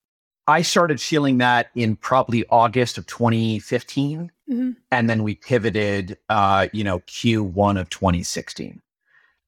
I 0.47 0.61
started 0.61 1.01
feeling 1.01 1.39
that 1.39 1.69
in 1.75 1.97
probably 1.97 2.45
August 2.49 2.97
of 2.97 3.05
2015. 3.07 4.31
Mm-hmm. 4.49 4.71
And 4.91 5.09
then 5.09 5.23
we 5.23 5.35
pivoted, 5.35 6.17
uh, 6.29 6.67
you 6.71 6.83
know, 6.83 6.99
Q1 6.99 7.79
of 7.79 7.89
2016. 7.89 8.81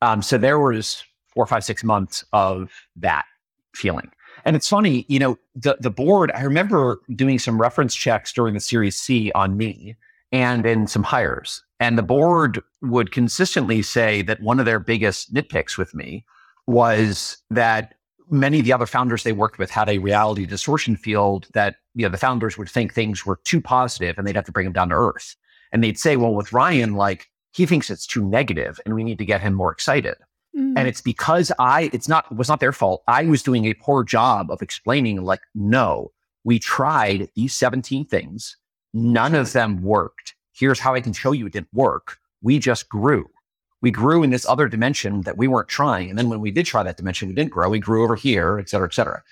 Um, 0.01 0.21
so 0.21 0.37
there 0.37 0.59
was 0.59 1.03
four, 1.27 1.45
five, 1.45 1.63
six 1.63 1.83
months 1.83 2.25
of 2.33 2.71
that 2.97 3.25
feeling. 3.73 4.11
And 4.45 4.55
it's 4.55 4.67
funny, 4.67 5.05
you 5.07 5.19
know, 5.19 5.37
the, 5.55 5.77
the 5.79 5.89
board, 5.89 6.31
I 6.33 6.41
remember 6.43 7.01
doing 7.15 7.39
some 7.39 7.61
reference 7.61 7.95
checks 7.95 8.33
during 8.33 8.53
the 8.53 8.59
Series 8.59 8.95
C 8.95 9.31
on 9.33 9.57
me 9.57 9.95
and 10.31 10.65
in 10.65 10.87
some 10.87 11.03
hires. 11.03 11.63
And 11.79 11.97
the 11.97 12.03
board 12.03 12.61
would 12.81 13.11
consistently 13.11 13.81
say 13.81 14.21
that 14.23 14.41
one 14.41 14.59
of 14.59 14.65
their 14.65 14.79
biggest 14.79 15.33
nitpicks 15.33 15.77
with 15.77 15.93
me 15.93 16.25
was 16.67 17.37
that 17.49 17.95
many 18.29 18.59
of 18.59 18.65
the 18.65 18.73
other 18.73 18.85
founders 18.85 19.23
they 19.23 19.31
worked 19.31 19.57
with 19.57 19.69
had 19.69 19.89
a 19.89 19.97
reality 19.97 20.45
distortion 20.45 20.95
field 20.95 21.47
that 21.53 21.75
you 21.95 22.03
know 22.03 22.09
the 22.09 22.17
founders 22.17 22.57
would 22.57 22.69
think 22.69 22.93
things 22.93 23.25
were 23.25 23.39
too 23.43 23.61
positive 23.61 24.17
and 24.17 24.27
they'd 24.27 24.35
have 24.35 24.45
to 24.45 24.51
bring 24.51 24.65
them 24.65 24.73
down 24.73 24.89
to 24.89 24.95
earth. 24.95 25.35
And 25.71 25.83
they'd 25.83 25.99
say 25.99 26.15
well 26.15 26.33
with 26.33 26.53
ryan 26.53 26.95
like 26.95 27.27
he 27.51 27.65
thinks 27.65 27.89
it's 27.89 28.07
too 28.07 28.27
negative 28.27 28.79
and 28.85 28.95
we 28.95 29.03
need 29.03 29.17
to 29.17 29.25
get 29.25 29.41
him 29.41 29.53
more 29.53 29.71
excited. 29.71 30.15
Mm. 30.57 30.73
and 30.77 30.87
it's 30.87 31.01
because 31.01 31.51
i 31.59 31.91
it's 31.93 32.07
not 32.07 32.25
it 32.31 32.37
was 32.37 32.49
not 32.49 32.59
their 32.59 32.73
fault. 32.73 33.03
I 33.07 33.25
was 33.25 33.43
doing 33.43 33.65
a 33.65 33.75
poor 33.75 34.03
job 34.03 34.51
of 34.51 34.61
explaining 34.61 35.21
like 35.23 35.41
no 35.53 36.11
we 36.43 36.57
tried 36.57 37.29
these 37.35 37.55
17 37.55 38.05
things. 38.05 38.55
None 38.93 39.35
of 39.35 39.53
them 39.53 39.83
worked. 39.83 40.35
Here's 40.53 40.79
how 40.79 40.95
i 40.95 41.01
can 41.01 41.13
show 41.13 41.31
you 41.31 41.45
it 41.47 41.53
didn't 41.53 41.73
work. 41.73 42.17
We 42.41 42.59
just 42.59 42.89
grew 42.89 43.29
we 43.81 43.91
grew 43.91 44.23
in 44.23 44.29
this 44.29 44.45
other 44.47 44.67
dimension 44.67 45.21
that 45.21 45.37
we 45.37 45.47
weren't 45.47 45.69
trying. 45.69 46.09
And 46.09 46.17
then 46.17 46.29
when 46.29 46.41
we 46.41 46.51
did 46.51 46.65
try 46.65 46.83
that 46.83 46.97
dimension, 46.97 47.29
we 47.29 47.33
didn't 47.33 47.51
grow. 47.51 47.69
We 47.69 47.79
grew 47.79 48.03
over 48.03 48.15
here, 48.15 48.59
et 48.59 48.69
cetera, 48.69 48.87
et 48.87 48.93
cetera. 48.93 49.23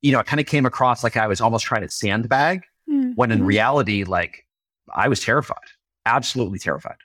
You 0.00 0.12
know, 0.12 0.20
it 0.20 0.26
kind 0.26 0.40
of 0.40 0.46
came 0.46 0.66
across 0.66 1.04
like 1.04 1.16
I 1.16 1.26
was 1.26 1.40
almost 1.40 1.64
trying 1.64 1.82
to 1.82 1.88
sandbag 1.88 2.62
mm-hmm. 2.90 3.12
when 3.12 3.30
in 3.30 3.44
reality, 3.44 4.04
like 4.04 4.46
I 4.94 5.08
was 5.08 5.20
terrified, 5.20 5.56
absolutely 6.06 6.58
terrified. 6.58 6.96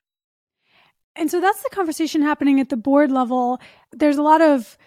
And 1.15 1.29
so 1.29 1.41
that's 1.41 1.63
the 1.63 1.70
conversation 1.70 2.22
happening 2.22 2.60
at 2.60 2.70
the 2.70 2.77
board 2.77 3.12
level. 3.12 3.60
There's 3.91 4.17
a 4.17 4.24
lot 4.24 4.41
of 4.41 4.77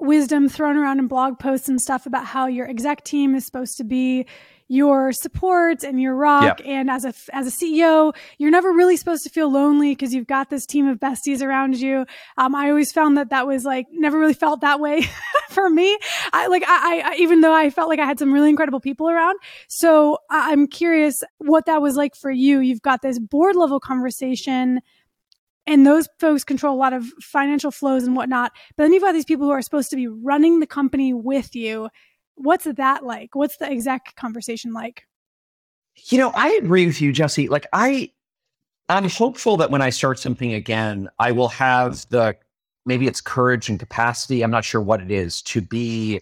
wisdom 0.00 0.48
thrown 0.48 0.76
around 0.76 0.98
in 0.98 1.08
blog 1.08 1.38
posts 1.38 1.68
and 1.68 1.80
stuff 1.80 2.06
about 2.06 2.26
how 2.26 2.46
your 2.46 2.68
exec 2.68 3.04
team 3.04 3.34
is 3.34 3.46
supposed 3.46 3.76
to 3.78 3.84
be 3.84 4.26
your 4.68 5.12
support 5.12 5.82
and 5.82 6.00
your 6.00 6.14
rock. 6.14 6.60
And 6.64 6.90
as 6.90 7.04
a 7.04 7.14
as 7.32 7.46
a 7.46 7.50
CEO, 7.50 8.14
you're 8.36 8.50
never 8.50 8.70
really 8.70 8.96
supposed 8.96 9.24
to 9.24 9.30
feel 9.30 9.50
lonely 9.50 9.92
because 9.94 10.12
you've 10.12 10.26
got 10.26 10.50
this 10.50 10.66
team 10.66 10.86
of 10.86 10.98
besties 10.98 11.42
around 11.42 11.80
you. 11.80 12.04
Um, 12.36 12.54
I 12.54 12.68
always 12.68 12.92
found 12.92 13.16
that 13.16 13.30
that 13.30 13.46
was 13.46 13.64
like 13.64 13.86
never 13.90 14.18
really 14.18 14.34
felt 14.34 14.60
that 14.60 14.78
way 14.78 15.08
for 15.48 15.68
me. 15.70 15.98
I 16.32 16.46
like 16.48 16.62
I, 16.66 17.00
I 17.00 17.14
even 17.16 17.40
though 17.40 17.54
I 17.54 17.70
felt 17.70 17.88
like 17.88 17.98
I 17.98 18.04
had 18.04 18.18
some 18.18 18.32
really 18.32 18.50
incredible 18.50 18.80
people 18.80 19.08
around. 19.08 19.38
So 19.68 20.18
I'm 20.30 20.66
curious 20.66 21.16
what 21.38 21.66
that 21.66 21.80
was 21.80 21.96
like 21.96 22.14
for 22.14 22.30
you. 22.30 22.60
You've 22.60 22.82
got 22.82 23.00
this 23.02 23.18
board 23.18 23.56
level 23.56 23.80
conversation 23.80 24.80
and 25.66 25.86
those 25.86 26.08
folks 26.18 26.44
control 26.44 26.74
a 26.74 26.78
lot 26.78 26.94
of 26.94 27.04
financial 27.20 27.70
flows 27.70 28.04
and 28.04 28.16
whatnot. 28.16 28.52
But 28.76 28.84
then 28.84 28.92
you've 28.92 29.02
got 29.02 29.12
these 29.12 29.26
people 29.26 29.46
who 29.46 29.52
are 29.52 29.62
supposed 29.62 29.90
to 29.90 29.96
be 29.96 30.08
running 30.08 30.60
the 30.60 30.66
company 30.66 31.12
with 31.12 31.54
you 31.54 31.88
what's 32.38 32.64
that 32.64 33.04
like? 33.04 33.34
What's 33.34 33.56
the 33.56 33.70
exec 33.70 34.14
conversation 34.16 34.72
like? 34.72 35.04
You 36.10 36.18
know, 36.18 36.30
I 36.34 36.50
agree 36.50 36.86
with 36.86 37.00
you, 37.00 37.12
Jesse. 37.12 37.48
Like 37.48 37.66
I 37.72 38.12
I'm 38.88 39.08
hopeful 39.08 39.56
that 39.58 39.70
when 39.70 39.82
I 39.82 39.90
start 39.90 40.18
something 40.18 40.54
again, 40.54 41.08
I 41.18 41.32
will 41.32 41.48
have 41.48 42.06
the 42.08 42.36
maybe 42.86 43.06
it's 43.06 43.20
courage 43.20 43.68
and 43.68 43.78
capacity, 43.78 44.42
I'm 44.42 44.50
not 44.50 44.64
sure 44.64 44.80
what 44.80 45.02
it 45.02 45.10
is, 45.10 45.42
to 45.42 45.60
be 45.60 46.20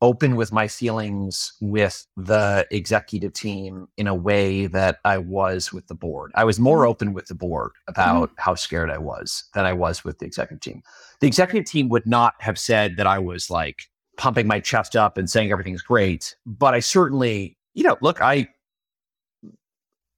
open 0.00 0.36
with 0.36 0.52
my 0.52 0.68
feelings 0.68 1.52
with 1.60 2.06
the 2.16 2.66
executive 2.70 3.32
team 3.32 3.88
in 3.96 4.06
a 4.06 4.14
way 4.14 4.66
that 4.66 4.98
I 5.04 5.18
was 5.18 5.72
with 5.72 5.86
the 5.88 5.94
board. 5.94 6.30
I 6.34 6.44
was 6.44 6.60
more 6.60 6.78
mm-hmm. 6.78 6.90
open 6.90 7.12
with 7.14 7.26
the 7.26 7.34
board 7.34 7.72
about 7.88 8.30
mm-hmm. 8.30 8.40
how 8.40 8.54
scared 8.54 8.90
I 8.90 8.98
was 8.98 9.44
than 9.54 9.64
I 9.64 9.72
was 9.72 10.04
with 10.04 10.18
the 10.18 10.26
executive 10.26 10.60
team. 10.60 10.82
The 11.20 11.26
executive 11.26 11.68
team 11.68 11.88
would 11.88 12.06
not 12.06 12.34
have 12.38 12.58
said 12.58 12.96
that 12.96 13.06
I 13.06 13.18
was 13.18 13.50
like 13.50 13.84
pumping 14.18 14.46
my 14.46 14.60
chest 14.60 14.94
up 14.94 15.16
and 15.16 15.30
saying 15.30 15.50
everything's 15.50 15.80
great. 15.80 16.36
But 16.44 16.74
I 16.74 16.80
certainly, 16.80 17.56
you 17.72 17.84
know, 17.84 17.96
look, 18.02 18.20
I 18.20 18.48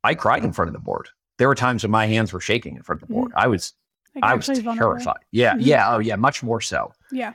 I 0.03 0.15
cried 0.15 0.43
in 0.43 0.53
front 0.53 0.69
of 0.69 0.73
the 0.73 0.81
board. 0.81 1.09
There 1.39 1.47
were 1.47 1.55
times 1.55 1.85
when 1.85 1.93
my 1.93 2.07
hands 2.07 2.33
were 2.33 2.41
shaking 2.41 2.75
in 2.75 2.83
front 2.83 3.03
of 3.03 3.09
the 3.09 3.15
board. 3.15 3.31
Mm-hmm. 3.31 3.39
I 3.39 3.47
was 3.47 3.73
like 4.17 4.25
I 4.25 4.35
was 4.35 4.47
terrified. 4.47 4.65
Vulnerable. 4.65 5.15
Yeah, 5.31 5.53
mm-hmm. 5.53 5.61
yeah, 5.61 5.95
oh 5.95 5.99
yeah, 6.01 6.17
much 6.17 6.43
more 6.43 6.61
so. 6.61 6.93
Yeah. 7.13 7.35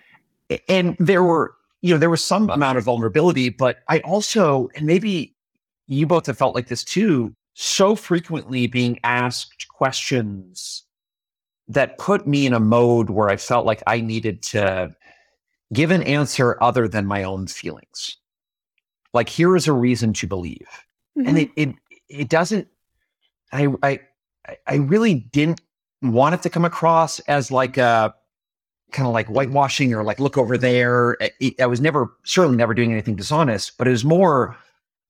And 0.67 0.95
there 0.99 1.23
were, 1.23 1.55
you 1.81 1.93
know, 1.93 1.97
there 1.97 2.09
was 2.09 2.23
some 2.23 2.49
amount 2.49 2.77
of 2.77 2.83
vulnerability, 2.83 3.49
but 3.49 3.77
I 3.87 3.99
also, 4.01 4.69
and 4.75 4.85
maybe 4.85 5.35
you 5.87 6.05
both 6.05 6.27
have 6.27 6.37
felt 6.37 6.53
like 6.53 6.67
this 6.67 6.83
too, 6.83 7.33
so 7.53 7.95
frequently 7.95 8.67
being 8.67 8.99
asked 9.03 9.67
questions 9.69 10.83
that 11.67 11.97
put 11.97 12.27
me 12.27 12.45
in 12.45 12.53
a 12.53 12.59
mode 12.59 13.09
where 13.09 13.29
I 13.29 13.37
felt 13.37 13.65
like 13.65 13.81
I 13.87 14.01
needed 14.01 14.43
to 14.43 14.93
give 15.73 15.91
an 15.91 16.03
answer 16.03 16.61
other 16.61 16.87
than 16.87 17.05
my 17.05 17.23
own 17.23 17.47
feelings. 17.47 18.17
Like 19.13 19.29
here 19.29 19.55
is 19.55 19.67
a 19.67 19.73
reason 19.73 20.13
to 20.13 20.27
believe. 20.27 20.67
Mm-hmm. 21.17 21.27
And 21.27 21.37
it, 21.37 21.49
it 21.55 21.75
it 22.09 22.29
doesn't 22.29 22.67
I 23.51 23.67
I 23.81 23.99
I 24.67 24.75
really 24.75 25.15
didn't 25.15 25.61
want 26.01 26.35
it 26.35 26.41
to 26.43 26.49
come 26.49 26.65
across 26.65 27.19
as 27.21 27.51
like 27.51 27.77
a 27.77 28.13
kind 28.91 29.07
of 29.07 29.13
like 29.13 29.27
whitewashing 29.27 29.93
or 29.93 30.03
like 30.03 30.19
look 30.19 30.37
over 30.37 30.57
there. 30.57 31.17
I, 31.21 31.55
I 31.59 31.65
was 31.65 31.81
never 31.81 32.13
certainly 32.23 32.57
never 32.57 32.73
doing 32.73 32.91
anything 32.91 33.15
dishonest, 33.15 33.77
but 33.77 33.87
it 33.87 33.91
was 33.91 34.05
more 34.05 34.55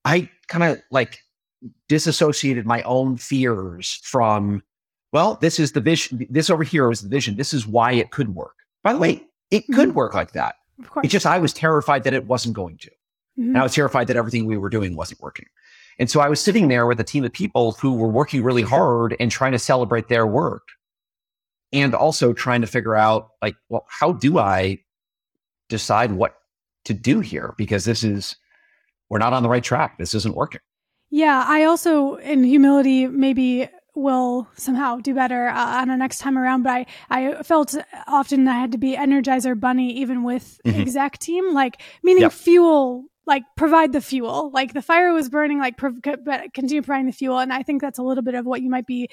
I 0.06 0.30
kind 0.48 0.64
of 0.64 0.82
like 0.92 1.20
disassociated 1.90 2.66
my 2.66 2.82
own 2.84 3.18
fears 3.18 4.00
from 4.04 4.62
well, 5.12 5.38
this 5.40 5.60
is 5.60 5.72
the 5.72 5.80
vision. 5.80 6.28
This 6.30 6.50
over 6.50 6.64
here 6.64 6.92
is 6.92 7.02
the 7.02 7.08
vision. 7.08 7.38
This 7.38 7.54
is 7.54 7.66
why 7.66 7.94
it 7.94 8.12
could 8.12 8.36
work. 8.36 8.56
By 8.84 8.92
the 8.92 9.00
way, 9.00 9.24
it 9.52 9.66
could 9.68 9.90
mm-hmm. 9.90 9.98
work 9.98 10.14
like 10.14 10.32
that. 10.34 10.56
Of 10.80 10.90
course. 10.90 11.06
It's 11.06 11.12
just 11.12 11.26
I 11.26 11.40
was 11.40 11.54
terrified 11.54 12.04
that 12.04 12.14
it 12.14 12.26
wasn't 12.26 12.56
going 12.56 12.78
to. 12.80 12.90
Mm-hmm. 12.90 13.50
And 13.50 13.58
I 13.58 13.64
was 13.64 13.74
terrified 13.74 14.08
that 14.08 14.18
everything 14.18 14.46
we 14.46 14.58
were 14.58 14.70
doing 14.70 14.96
wasn't 14.96 15.22
working. 15.22 15.46
And 15.98 16.10
so 16.10 16.20
I 16.20 16.28
was 16.28 16.42
sitting 16.42 16.68
there 16.68 16.86
with 16.86 17.00
a 17.00 17.04
team 17.04 17.24
of 17.24 17.32
people 17.32 17.74
who 17.74 17.94
were 17.96 18.10
working 18.10 18.44
really 18.44 18.62
hard 18.62 19.16
and 19.20 19.32
trying 19.32 19.54
to 19.54 19.60
celebrate 19.60 20.10
their 20.10 20.28
work 20.28 20.68
and 21.72 21.96
also 21.96 22.34
trying 22.34 22.62
to 22.62 22.68
figure 22.68 22.96
out 22.96 23.30
like, 23.42 23.56
well, 23.70 23.86
how 23.90 24.12
do 24.12 24.38
I 24.38 24.80
decide 25.70 26.12
what 26.12 26.36
to 26.86 26.94
do 26.94 27.22
here? 27.22 27.54
Because 27.58 27.86
this 27.86 28.04
is, 28.04 28.36
we're 29.10 29.20
not 29.20 29.34
on 29.34 29.44
the 29.44 29.50
right 29.50 29.64
track. 29.64 29.98
This 29.98 30.14
isn't 30.14 30.36
working. 30.36 30.62
Yeah. 31.12 31.46
I 31.48 31.64
also, 31.64 32.16
in 32.16 32.44
humility, 32.44 33.08
maybe 33.08 33.70
will 33.96 34.48
somehow 34.56 34.98
do 34.98 35.16
better 35.16 35.48
uh, 35.48 35.82
on 35.82 35.90
our 35.90 35.98
next 35.98 36.20
time 36.20 36.38
around. 36.38 36.64
But 36.64 36.72
I, 36.72 36.86
I 37.10 37.44
felt 37.44 37.76
often 38.08 38.48
I 38.48 38.60
had 38.60 38.74
to 38.74 38.78
be 38.78 38.96
Energizer 38.96 39.60
Bunny 39.60 39.94
even 40.00 40.24
with 40.24 40.60
mm-hmm. 40.66 40.80
exec 40.80 41.18
team, 41.18 41.54
like 41.54 41.82
meaning 42.04 42.24
yep. 42.24 42.34
fuel, 42.34 43.06
like 43.26 43.44
provide 43.56 43.94
the 43.94 44.02
fuel. 44.02 44.52
Like 44.54 44.74
the 44.74 44.82
fire 44.82 45.14
was 45.14 45.30
burning, 45.30 45.60
like 45.60 45.78
prov- 45.78 46.02
continue 46.54 46.82
providing 46.82 47.08
the 47.08 47.14
fuel. 47.14 47.40
And 47.40 47.54
I 47.54 47.64
think 47.64 47.82
that's 47.82 48.00
a 48.00 48.04
little 48.04 48.24
bit 48.24 48.36
of 48.36 48.46
what 48.46 48.62
you 48.62 48.70
might 48.70 48.86
be 48.86 49.10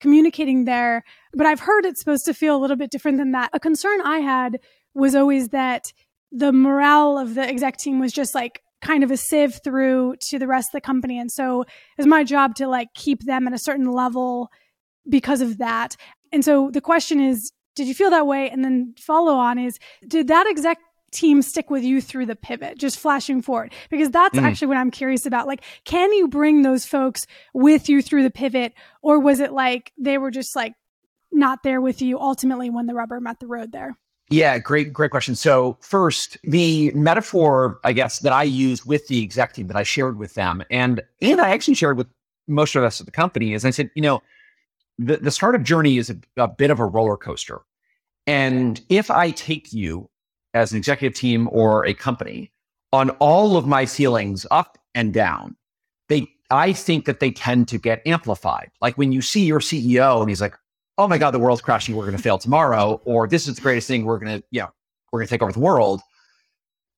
communicating 0.00 0.64
there. 0.64 1.02
But 1.32 1.46
I've 1.46 1.60
heard 1.60 1.84
it's 1.84 2.00
supposed 2.00 2.26
to 2.26 2.34
feel 2.34 2.56
a 2.56 2.60
little 2.60 2.76
bit 2.76 2.90
different 2.90 3.18
than 3.18 3.32
that. 3.32 3.50
A 3.52 3.60
concern 3.60 4.00
I 4.02 4.18
had 4.18 4.60
was 4.94 5.14
always 5.14 5.48
that 5.48 5.92
the 6.32 6.52
morale 6.52 7.18
of 7.18 7.34
the 7.34 7.42
exec 7.42 7.78
team 7.78 7.98
was 7.98 8.12
just 8.12 8.34
like 8.34 8.62
kind 8.82 9.02
of 9.02 9.10
a 9.10 9.16
sieve 9.16 9.60
through 9.64 10.16
to 10.28 10.38
the 10.38 10.46
rest 10.46 10.68
of 10.68 10.72
the 10.72 10.80
company. 10.80 11.18
And 11.18 11.30
so 11.30 11.64
it's 11.98 12.06
my 12.06 12.24
job 12.24 12.54
to 12.56 12.66
like 12.66 12.88
keep 12.94 13.24
them 13.24 13.46
at 13.46 13.52
a 13.52 13.58
certain 13.58 13.90
level 13.90 14.50
because 15.08 15.40
of 15.40 15.58
that. 15.58 15.96
And 16.32 16.44
so 16.44 16.70
the 16.70 16.80
question 16.80 17.20
is, 17.20 17.52
did 17.74 17.86
you 17.86 17.94
feel 17.94 18.10
that 18.10 18.26
way? 18.26 18.50
And 18.50 18.64
then 18.64 18.94
follow 18.98 19.34
on 19.34 19.58
is, 19.58 19.78
did 20.06 20.28
that 20.28 20.46
exec 20.46 20.78
team 21.12 21.42
stick 21.42 21.70
with 21.70 21.84
you 21.84 22.00
through 22.00 22.26
the 22.26 22.36
pivot, 22.36 22.78
just 22.78 22.98
flashing 22.98 23.42
forward? 23.42 23.72
Because 23.90 24.10
that's 24.10 24.38
mm. 24.38 24.42
actually 24.42 24.68
what 24.68 24.76
I'm 24.76 24.90
curious 24.90 25.26
about. 25.26 25.46
Like, 25.46 25.62
can 25.84 26.12
you 26.12 26.28
bring 26.28 26.62
those 26.62 26.84
folks 26.84 27.26
with 27.54 27.88
you 27.88 28.02
through 28.02 28.22
the 28.22 28.30
pivot? 28.30 28.72
Or 29.02 29.20
was 29.20 29.40
it 29.40 29.52
like 29.52 29.92
they 29.98 30.18
were 30.18 30.30
just 30.30 30.56
like 30.56 30.74
not 31.32 31.62
there 31.62 31.80
with 31.80 32.02
you 32.02 32.18
ultimately 32.18 32.70
when 32.70 32.86
the 32.86 32.94
rubber 32.94 33.20
met 33.20 33.40
the 33.40 33.46
road 33.46 33.72
there? 33.72 33.96
Yeah, 34.28 34.58
great, 34.58 34.92
great 34.92 35.12
question. 35.12 35.36
So 35.36 35.78
first, 35.80 36.36
the 36.42 36.90
metaphor, 36.92 37.78
I 37.84 37.92
guess, 37.92 38.18
that 38.20 38.32
I 38.32 38.42
used 38.42 38.84
with 38.84 39.06
the 39.06 39.22
exec 39.22 39.52
team 39.52 39.68
that 39.68 39.76
I 39.76 39.84
shared 39.84 40.18
with 40.18 40.34
them, 40.34 40.64
and 40.70 41.00
and 41.22 41.40
I 41.40 41.50
actually 41.50 41.74
shared 41.74 41.96
with 41.96 42.08
most 42.48 42.74
of 42.74 42.82
us 42.82 43.00
at 43.00 43.06
the 43.06 43.12
company 43.12 43.52
is 43.52 43.64
I 43.64 43.70
said, 43.70 43.90
you 43.94 44.02
know, 44.02 44.22
the, 44.98 45.16
the 45.18 45.30
startup 45.30 45.62
journey 45.62 45.98
is 45.98 46.10
a, 46.10 46.16
a 46.36 46.48
bit 46.48 46.70
of 46.70 46.80
a 46.80 46.84
roller 46.84 47.16
coaster. 47.16 47.60
And 48.26 48.80
if 48.88 49.10
I 49.10 49.30
take 49.30 49.72
you 49.72 50.08
as 50.54 50.72
an 50.72 50.78
executive 50.78 51.16
team 51.16 51.48
or 51.52 51.84
a 51.86 51.94
company 51.94 52.52
on 52.92 53.10
all 53.10 53.56
of 53.56 53.66
my 53.66 53.86
feelings 53.86 54.46
up 54.50 54.78
and 54.94 55.12
down, 55.12 55.56
they 56.08 56.26
I 56.50 56.72
think 56.72 57.06
that 57.06 57.20
they 57.20 57.30
tend 57.30 57.68
to 57.68 57.78
get 57.78 58.06
amplified. 58.06 58.70
Like 58.80 58.96
when 58.96 59.12
you 59.12 59.20
see 59.22 59.44
your 59.44 59.60
CEO 59.60 60.20
and 60.20 60.28
he's 60.28 60.40
like, 60.40 60.56
"Oh 60.98 61.08
my 61.08 61.18
God, 61.18 61.32
the 61.32 61.38
world's 61.38 61.62
crashing. 61.62 61.94
We're 61.94 62.04
going 62.04 62.16
to 62.16 62.22
fail 62.22 62.38
tomorrow," 62.38 63.00
or 63.04 63.26
"This 63.26 63.48
is 63.48 63.56
the 63.56 63.62
greatest 63.62 63.88
thing. 63.88 64.04
We're 64.04 64.18
going 64.18 64.40
to, 64.40 64.46
you 64.50 64.60
know, 64.60 64.68
we're 65.12 65.20
going 65.20 65.28
to 65.28 65.30
take 65.30 65.42
over 65.42 65.52
the 65.52 65.60
world." 65.60 66.00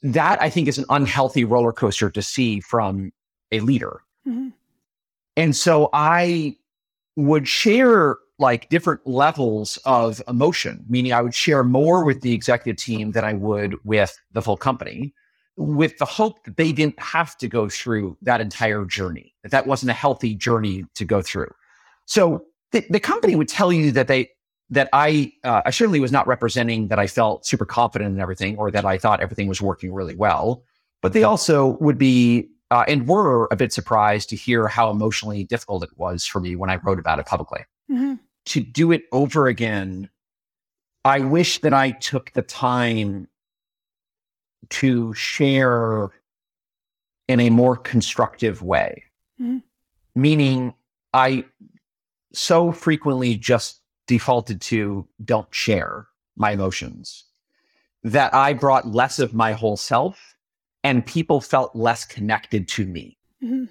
That 0.02 0.40
I 0.40 0.48
think 0.48 0.68
is 0.68 0.78
an 0.78 0.84
unhealthy 0.90 1.44
roller 1.44 1.72
coaster 1.72 2.08
to 2.10 2.22
see 2.22 2.60
from 2.60 3.12
a 3.50 3.60
leader. 3.60 4.00
Mm-hmm. 4.26 4.48
And 5.36 5.56
so 5.56 5.90
I 5.92 6.56
would 7.16 7.48
share 7.48 8.16
like 8.38 8.68
different 8.68 9.04
levels 9.04 9.76
of 9.84 10.22
emotion, 10.28 10.84
meaning 10.88 11.12
I 11.12 11.20
would 11.20 11.34
share 11.34 11.64
more 11.64 12.04
with 12.04 12.20
the 12.20 12.32
executive 12.32 12.76
team 12.76 13.10
than 13.10 13.24
I 13.24 13.32
would 13.32 13.74
with 13.84 14.16
the 14.32 14.42
full 14.42 14.56
company 14.56 15.12
with 15.58 15.98
the 15.98 16.04
hope 16.04 16.44
that 16.44 16.56
they 16.56 16.70
didn't 16.70 16.98
have 17.00 17.36
to 17.36 17.48
go 17.48 17.68
through 17.68 18.16
that 18.22 18.40
entire 18.40 18.84
journey, 18.84 19.34
that 19.42 19.50
that 19.50 19.66
wasn't 19.66 19.90
a 19.90 19.94
healthy 19.94 20.34
journey 20.34 20.84
to 20.94 21.04
go 21.04 21.20
through. 21.20 21.50
So 22.06 22.44
the, 22.72 22.84
the 22.90 23.00
company 23.00 23.36
would 23.36 23.48
tell 23.48 23.72
you 23.72 23.92
that 23.92 24.08
they, 24.08 24.30
that 24.70 24.88
I, 24.92 25.32
uh, 25.44 25.62
I 25.64 25.70
certainly 25.70 26.00
was 26.00 26.12
not 26.12 26.26
representing 26.26 26.88
that 26.88 26.98
I 26.98 27.06
felt 27.06 27.46
super 27.46 27.64
confident 27.64 28.14
in 28.14 28.20
everything 28.20 28.58
or 28.58 28.70
that 28.70 28.84
I 28.84 28.98
thought 28.98 29.20
everything 29.20 29.48
was 29.48 29.62
working 29.62 29.92
really 29.94 30.14
well, 30.14 30.62
but 31.00 31.12
they 31.12 31.24
also 31.24 31.78
would 31.80 31.96
be, 31.98 32.48
uh, 32.70 32.84
and 32.86 33.08
were 33.08 33.48
a 33.50 33.56
bit 33.56 33.72
surprised 33.72 34.28
to 34.28 34.36
hear 34.36 34.68
how 34.68 34.90
emotionally 34.90 35.44
difficult 35.44 35.82
it 35.82 35.90
was 35.96 36.26
for 36.26 36.40
me 36.40 36.54
when 36.54 36.68
I 36.68 36.76
wrote 36.76 36.98
about 36.98 37.18
it 37.18 37.24
publicly. 37.24 37.60
Mm-hmm. 37.90 38.14
To 38.46 38.60
do 38.60 38.92
it 38.92 39.04
over 39.10 39.46
again, 39.46 40.10
I 41.04 41.20
wish 41.20 41.60
that 41.60 41.72
I 41.72 41.92
took 41.92 42.32
the 42.32 42.42
time 42.42 43.28
to 44.68 45.14
share 45.14 46.10
in 47.26 47.40
a 47.40 47.48
more 47.48 47.76
constructive 47.76 48.60
way. 48.62 49.04
Mm-hmm. 49.40 49.58
Meaning, 50.14 50.74
I 51.14 51.44
so 52.32 52.72
frequently 52.72 53.36
just 53.36 53.80
defaulted 54.06 54.60
to 54.60 55.06
don't 55.24 55.52
share 55.54 56.06
my 56.36 56.52
emotions 56.52 57.24
that 58.04 58.32
I 58.34 58.52
brought 58.52 58.88
less 58.88 59.18
of 59.18 59.34
my 59.34 59.52
whole 59.52 59.76
self 59.76 60.36
and 60.84 61.04
people 61.04 61.40
felt 61.40 61.74
less 61.74 62.04
connected 62.04 62.68
to 62.68 62.86
me. 62.86 63.18
Mm-hmm. 63.42 63.64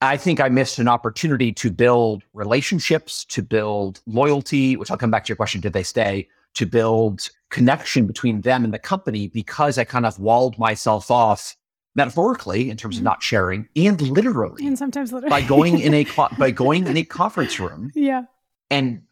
I 0.00 0.16
think 0.16 0.40
I 0.40 0.48
missed 0.48 0.78
an 0.78 0.88
opportunity 0.88 1.52
to 1.52 1.70
build 1.70 2.24
relationships, 2.32 3.24
to 3.26 3.42
build 3.42 4.00
loyalty, 4.06 4.76
which 4.76 4.90
I'll 4.90 4.96
come 4.96 5.10
back 5.10 5.24
to 5.24 5.28
your 5.28 5.36
question 5.36 5.60
did 5.60 5.72
they 5.72 5.82
stay? 5.84 6.28
To 6.54 6.66
build 6.66 7.28
connection 7.50 8.06
between 8.06 8.40
them 8.40 8.64
and 8.64 8.74
the 8.74 8.78
company 8.78 9.28
because 9.28 9.78
I 9.78 9.84
kind 9.84 10.06
of 10.06 10.18
walled 10.18 10.58
myself 10.58 11.10
off 11.10 11.56
metaphorically 11.94 12.70
in 12.70 12.76
terms 12.76 12.96
of 12.96 13.00
mm-hmm. 13.00 13.04
not 13.04 13.22
sharing 13.22 13.68
and 13.76 14.00
literally 14.00 14.66
and 14.66 14.78
sometimes 14.78 15.12
literally 15.12 15.30
by 15.30 15.42
going 15.42 15.78
in 15.78 15.92
a 15.94 16.06
by 16.38 16.50
going 16.50 16.86
in 16.86 16.96
a 16.96 17.04
conference 17.04 17.58
room 17.60 17.90
yeah 17.94 18.24
and 18.70 19.02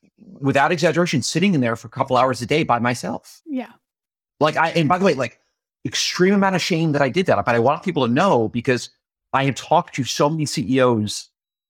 without 0.41 0.73
exaggeration 0.73 1.23
sitting 1.23 1.55
in 1.55 1.61
there 1.61 1.77
for 1.77 1.89
a 1.89 1.91
couple 1.91 2.17
hours 2.17 2.41
a 2.41 2.47
day 2.47 2.63
by 2.63 2.79
myself 2.79 3.43
yeah 3.47 3.73
like 4.39 4.57
i 4.57 4.71
and 4.71 4.89
by 4.89 4.99
the 4.99 5.05
way 5.05 5.15
like 5.15 5.41
extreme 5.87 6.35
amount 6.35 6.55
of 6.55 6.63
shame 6.63 6.93
that 6.93 7.03
i 7.03 7.09
did 7.09 7.27
that 7.27 7.43
but 7.45 7.55
i 7.55 7.59
want 7.59 7.83
people 7.83 8.07
to 8.07 8.13
know 8.13 8.49
because 8.49 8.91
i 9.33 9.45
have 9.45 9.55
talked 9.55 9.95
to 9.95 10.05
so 10.05 10.29
many 10.29 10.47
ceos 10.47 11.29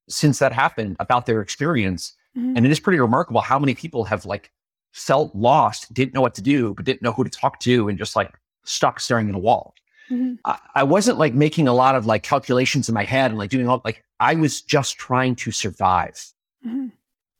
since 0.09 0.38
that 0.38 0.52
happened 0.52 0.97
about 1.00 1.26
their 1.26 1.40
experience 1.40 2.14
mm-hmm. 2.37 2.57
and 2.57 2.67
it 2.67 2.71
is 2.73 2.81
pretty 2.81 2.99
remarkable 2.99 3.40
how 3.40 3.59
many 3.59 3.75
people 3.75 4.05
have 4.05 4.25
like 4.25 4.52
felt 4.93 5.35
lost, 5.35 5.93
didn't 5.93 6.14
know 6.14 6.21
what 6.21 6.35
to 6.35 6.43
do, 6.43 6.75
but 6.75 6.85
didn't 6.85 7.02
know 7.02 7.12
who 7.12 7.25
to 7.25 7.31
talk 7.31 7.61
to, 7.61 7.88
and 7.88 7.99
just 7.99 8.17
like 8.17 8.38
stuck 8.64 9.00
staring 9.00 9.29
at 9.29 9.35
a 9.35 9.38
wall. 9.38 9.75
Mm-hmm. 10.11 10.35
I, 10.45 10.59
I, 10.75 10.83
wasn't 10.83 11.18
like 11.18 11.35
making 11.35 11.68
a 11.68 11.73
lot 11.73 11.94
of 11.94 12.05
like 12.05 12.23
calculations 12.23 12.88
in 12.88 12.94
my 12.94 13.05
head 13.05 13.31
and 13.31 13.38
like 13.38 13.51
doing 13.51 13.68
all 13.68 13.81
like 13.85 14.03
I 14.18 14.35
was 14.35 14.61
just 14.61 14.99
trying 14.99 15.37
to 15.37 15.53
survive. 15.53 16.25
Mm-hmm. 16.66 16.88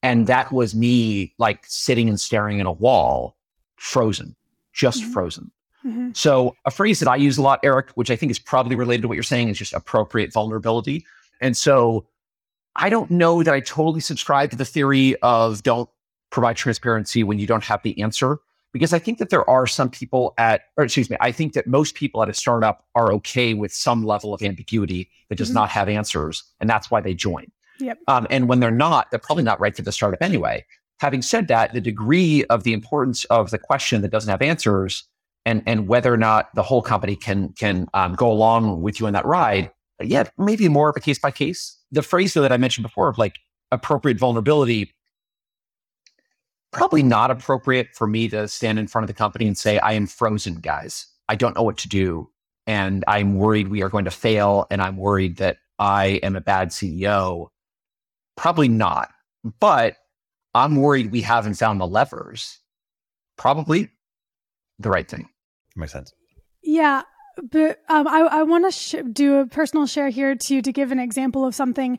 And 0.03 0.27
that 0.29 0.53
was 0.53 0.75
me 0.75 1.35
like 1.39 1.65
sitting 1.67 2.09
and 2.09 2.19
staring 2.19 2.61
at 2.61 2.67
a 2.67 2.73
wall, 2.73 3.37
frozen, 3.77 4.37
just 4.73 5.03
mm-hmm. 5.03 5.13
frozen. 5.13 5.51
Mm-hmm. 5.85 6.11
So 6.15 6.57
a 6.65 6.71
phrase 6.71 7.01
that 7.01 7.09
I 7.09 7.17
use 7.17 7.39
a 7.39 7.43
lot, 7.43 7.61
Eric, 7.63 7.91
which 7.95 8.11
I 8.11 8.17
think 8.17 8.31
is 8.31 8.39
probably 8.39 8.77
related 8.77 9.03
to 9.03 9.09
what 9.09 9.15
you're 9.15 9.23
saying, 9.23 9.49
is 9.49 9.59
just 9.59 9.73
appropriate 9.73 10.33
vulnerability. 10.33 11.05
And 11.41 11.57
so 11.57 12.07
I 12.77 12.89
don't 12.89 13.11
know 13.11 13.43
that 13.43 13.53
I 13.53 13.61
totally 13.61 14.01
subscribe 14.01 14.51
to 14.51 14.57
the 14.57 14.65
theory 14.65 15.17
of 15.23 15.63
don't 15.63 15.89
provide 16.31 16.57
transparency 16.57 17.25
when 17.25 17.39
you 17.39 17.47
don't 17.47 17.65
have 17.65 17.83
the 17.83 18.01
answer. 18.01 18.39
Because 18.73 18.93
I 18.93 18.99
think 18.99 19.19
that 19.19 19.31
there 19.31 19.49
are 19.51 19.67
some 19.67 19.91
people 19.91 20.33
at, 20.39 20.63
or 20.77 20.85
excuse 20.85 21.11
me, 21.11 21.17
I 21.21 21.33
think 21.33 21.55
that 21.55 21.67
most 21.67 21.95
people 21.95 22.23
at 22.23 22.29
a 22.29 22.35
startup 22.35 22.85
are 22.95 23.13
okay 23.15 23.53
with 23.55 23.73
some 23.73 24.05
level 24.05 24.33
of 24.33 24.43
ambiguity 24.43 25.11
that 25.29 25.39
does 25.39 25.49
mm-hmm. 25.49 25.57
not 25.57 25.71
have 25.71 25.89
answers. 25.89 26.45
And 26.61 26.71
that's 26.71 26.91
why 26.91 27.01
they 27.01 27.15
join. 27.15 27.51
Yep. 27.81 27.99
Um, 28.07 28.27
and 28.31 28.49
when 28.49 28.61
they're 28.61 28.71
not, 28.71 29.11
they're 29.11 29.19
probably 29.19 29.43
not 29.43 29.59
right 29.59 29.75
for 29.75 29.83
the 29.83 29.91
startup 29.91 30.23
anyway. 30.23 30.65
Having 31.01 31.23
said 31.23 31.49
that, 31.49 31.73
the 31.73 31.81
degree 31.81 32.45
of 32.45 32.63
the 32.63 32.73
importance 32.73 33.25
of 33.25 33.51
the 33.51 33.59
question 33.59 34.03
that 34.03 34.11
doesn't 34.11 34.31
have 34.31 34.43
answers 34.43 35.05
and, 35.47 35.63
and 35.67 35.89
whether 35.89 36.13
or 36.13 36.19
not 36.19 36.55
the 36.55 36.63
whole 36.63 36.83
company 36.83 37.17
can, 37.17 37.55
can 37.55 37.89
um, 37.95 38.15
go 38.15 38.31
along 38.31 38.83
with 38.83 39.01
you 39.01 39.07
on 39.07 39.15
that 39.15 39.25
ride, 39.25 39.71
yeah, 40.01 40.25
maybe 40.39 40.69
more 40.69 40.91
of 40.91 40.97
a 40.97 41.01
case 41.01 41.19
by 41.19 41.31
case. 41.31 41.77
The 41.91 42.03
phrase 42.03 42.35
though, 42.35 42.43
that 42.43 42.53
I 42.53 42.57
mentioned 42.57 42.83
before 42.83 43.09
of 43.09 43.19
like 43.19 43.37
appropriate 43.73 44.19
vulnerability 44.19 44.93
probably 46.73 47.03
not 47.03 47.31
appropriate 47.31 47.89
for 47.95 48.07
me 48.07 48.29
to 48.29 48.47
stand 48.49 48.79
in 48.79 48.87
front 48.87 49.05
of 49.05 49.09
the 49.09 49.15
company 49.15 49.47
and 49.47 49.59
say, 49.59 49.79
I 49.79 49.93
am 49.93 50.07
frozen, 50.07 50.57
guys. 50.57 51.07
I 51.29 51.37
don't 51.37 51.57
know 51.57 51.63
what 51.63 51.79
to 51.79 51.89
do. 51.89 52.31
And 52.67 53.05
I'm 53.09 53.37
worried 53.37 53.69
we 53.69 53.83
are 53.83 53.89
going 53.89 54.05
to 54.05 54.11
fail. 54.11 54.67
And 54.71 54.81
I'm 54.81 54.97
worried 54.97 55.39
that 55.39 55.59
I 55.79 56.21
am 56.23 56.37
a 56.37 56.41
bad 56.41 56.69
CEO. 56.69 57.49
Probably 58.37 58.69
not. 58.69 59.11
But 59.59 59.97
I'm 60.55 60.77
worried 60.77 61.11
we 61.11 61.23
haven't 61.23 61.55
found 61.55 61.81
the 61.81 61.87
levers. 61.87 62.59
Probably 63.37 63.91
the 64.79 64.91
right 64.91 65.09
thing. 65.09 65.29
Makes 65.77 65.93
sense. 65.93 66.13
Yeah. 66.63 67.03
But 67.51 67.79
um, 67.89 68.07
I, 68.07 68.21
I 68.21 68.43
want 68.43 68.67
to 68.67 68.71
sh- 68.71 69.03
do 69.13 69.37
a 69.37 69.47
personal 69.47 69.87
share 69.87 70.11
here 70.11 70.35
to 70.35 70.63
to 70.63 70.73
give 70.73 70.93
an 70.93 70.99
example 70.99 71.45
of 71.47 71.55
something. 71.55 71.99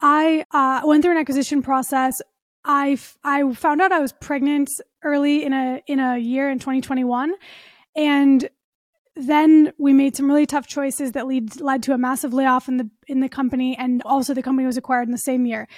I 0.00 0.44
uh, 0.50 0.82
went 0.84 1.02
through 1.02 1.12
an 1.12 1.18
acquisition 1.18 1.62
process 1.62 2.20
I, 2.64 2.98
I 3.24 3.52
found 3.54 3.80
out 3.80 3.92
I 3.92 3.98
was 3.98 4.12
pregnant 4.12 4.70
early 5.02 5.44
in 5.44 5.52
a 5.52 5.82
in 5.86 5.98
a 5.98 6.18
year 6.18 6.48
in 6.50 6.58
2021 6.58 7.34
and 7.96 8.48
then 9.14 9.72
we 9.78 9.92
made 9.92 10.16
some 10.16 10.26
really 10.26 10.46
tough 10.46 10.66
choices 10.66 11.12
that 11.12 11.26
lead 11.26 11.60
led 11.60 11.82
to 11.82 11.92
a 11.92 11.98
massive 11.98 12.32
layoff 12.32 12.68
in 12.68 12.76
the 12.76 12.88
in 13.08 13.20
the 13.20 13.28
company 13.28 13.76
and 13.76 14.00
also 14.04 14.32
the 14.32 14.42
company 14.42 14.66
was 14.66 14.76
acquired 14.76 15.08
in 15.08 15.12
the 15.12 15.18
same 15.18 15.44
year. 15.44 15.68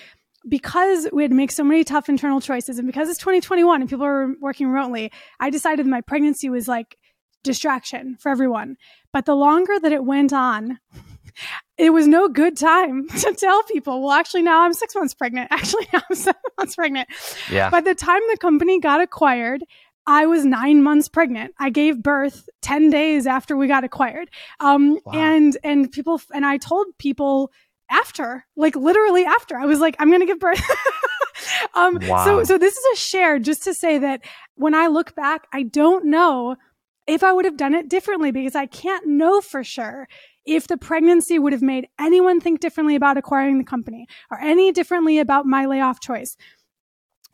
Because 0.47 1.09
we 1.11 1.23
had 1.23 1.31
to 1.31 1.37
make 1.37 1.51
so 1.51 1.65
many 1.65 1.85
tough 1.85 2.11
internal 2.11 2.39
choices 2.39 2.79
and 2.79 2.87
because 2.87 3.09
it's 3.09 3.19
2021 3.19 3.81
and 3.81 3.89
people 3.89 4.05
are 4.05 4.35
working 4.43 4.69
remotely 4.69 5.11
i 5.41 5.49
decided 5.49 5.87
my 5.87 6.03
pregnancy 6.03 6.51
was 6.51 6.69
like 6.69 6.99
distraction 7.45 8.17
for 8.19 8.31
everyone. 8.31 8.77
But 9.13 9.27
the 9.27 9.37
longer 9.37 9.79
that 9.79 9.93
it 9.93 10.05
went 10.05 10.33
on 10.33 10.81
it 11.77 11.91
was 11.91 12.07
no 12.07 12.29
good 12.29 12.57
time 12.57 13.09
to 13.21 13.35
tell 13.35 13.63
people, 13.65 14.03
well, 14.03 14.13
actually, 14.13 14.43
now 14.43 14.63
I'm 14.63 14.73
six 14.73 14.95
months 14.95 15.15
pregnant. 15.15 15.49
Actually, 15.53 15.87
now 15.93 16.03
I'm 16.09 16.17
seven 16.17 16.41
months 16.59 16.77
pregnant. 16.77 17.09
Yeah. 17.51 17.71
By 17.71 17.81
the 17.81 17.95
time 17.95 18.21
the 18.31 18.39
company 18.39 18.81
got 18.81 19.01
acquired, 19.01 19.65
I 20.07 20.27
was 20.27 20.45
nine 20.45 20.83
months 20.83 21.09
pregnant. 21.09 21.55
I 21.59 21.71
gave 21.71 22.03
birth 22.03 22.49
10 22.63 22.91
days 22.91 23.27
after 23.27 23.57
we 23.57 23.67
got 23.67 23.85
acquired. 23.85 24.29
Um, 24.61 24.99
wow. 25.05 25.13
and, 25.15 25.57
and 25.65 25.91
people, 25.91 26.21
and 26.33 26.45
I 26.45 26.59
told 26.59 26.87
people 26.99 27.51
after, 27.91 28.45
like 28.57 28.77
literally 28.77 29.25
after, 29.25 29.57
I 29.57 29.67
was 29.67 29.81
like, 29.81 29.97
I'm 29.99 30.09
going 30.09 30.21
to 30.21 30.27
give 30.27 30.39
birth. 30.39 30.63
um, 31.75 31.99
wow. 32.03 32.25
so, 32.25 32.45
so 32.45 32.59
this 32.59 32.77
is 32.77 32.85
a 32.93 32.97
share 32.97 33.39
just 33.39 33.65
to 33.65 33.75
say 33.75 33.99
that 33.99 34.21
when 34.57 34.75
I 34.75 34.89
look 34.89 35.15
back, 35.15 35.47
I 35.53 35.63
don't 35.63 36.07
know 36.07 36.57
if 37.07 37.23
I 37.23 37.33
would 37.33 37.45
have 37.45 37.57
done 37.57 37.75
it 37.75 37.89
differently 37.89 38.31
because 38.31 38.55
I 38.55 38.67
can't 38.67 39.07
know 39.07 39.41
for 39.41 39.65
sure 39.65 40.07
if 40.47 40.67
the 40.67 40.77
pregnancy 40.77 41.39
would 41.39 41.53
have 41.53 41.63
made 41.63 41.89
anyone 41.99 42.41
think 42.41 42.61
differently 42.61 42.95
about 42.95 43.17
acquiring 43.17 43.59
the 43.59 43.65
company 43.65 44.07
or 44.31 44.41
any 44.41 44.73
differently 44.73 45.19
about 45.19 45.47
my 45.47 45.67
layoff 45.67 46.01
choice. 46.01 46.37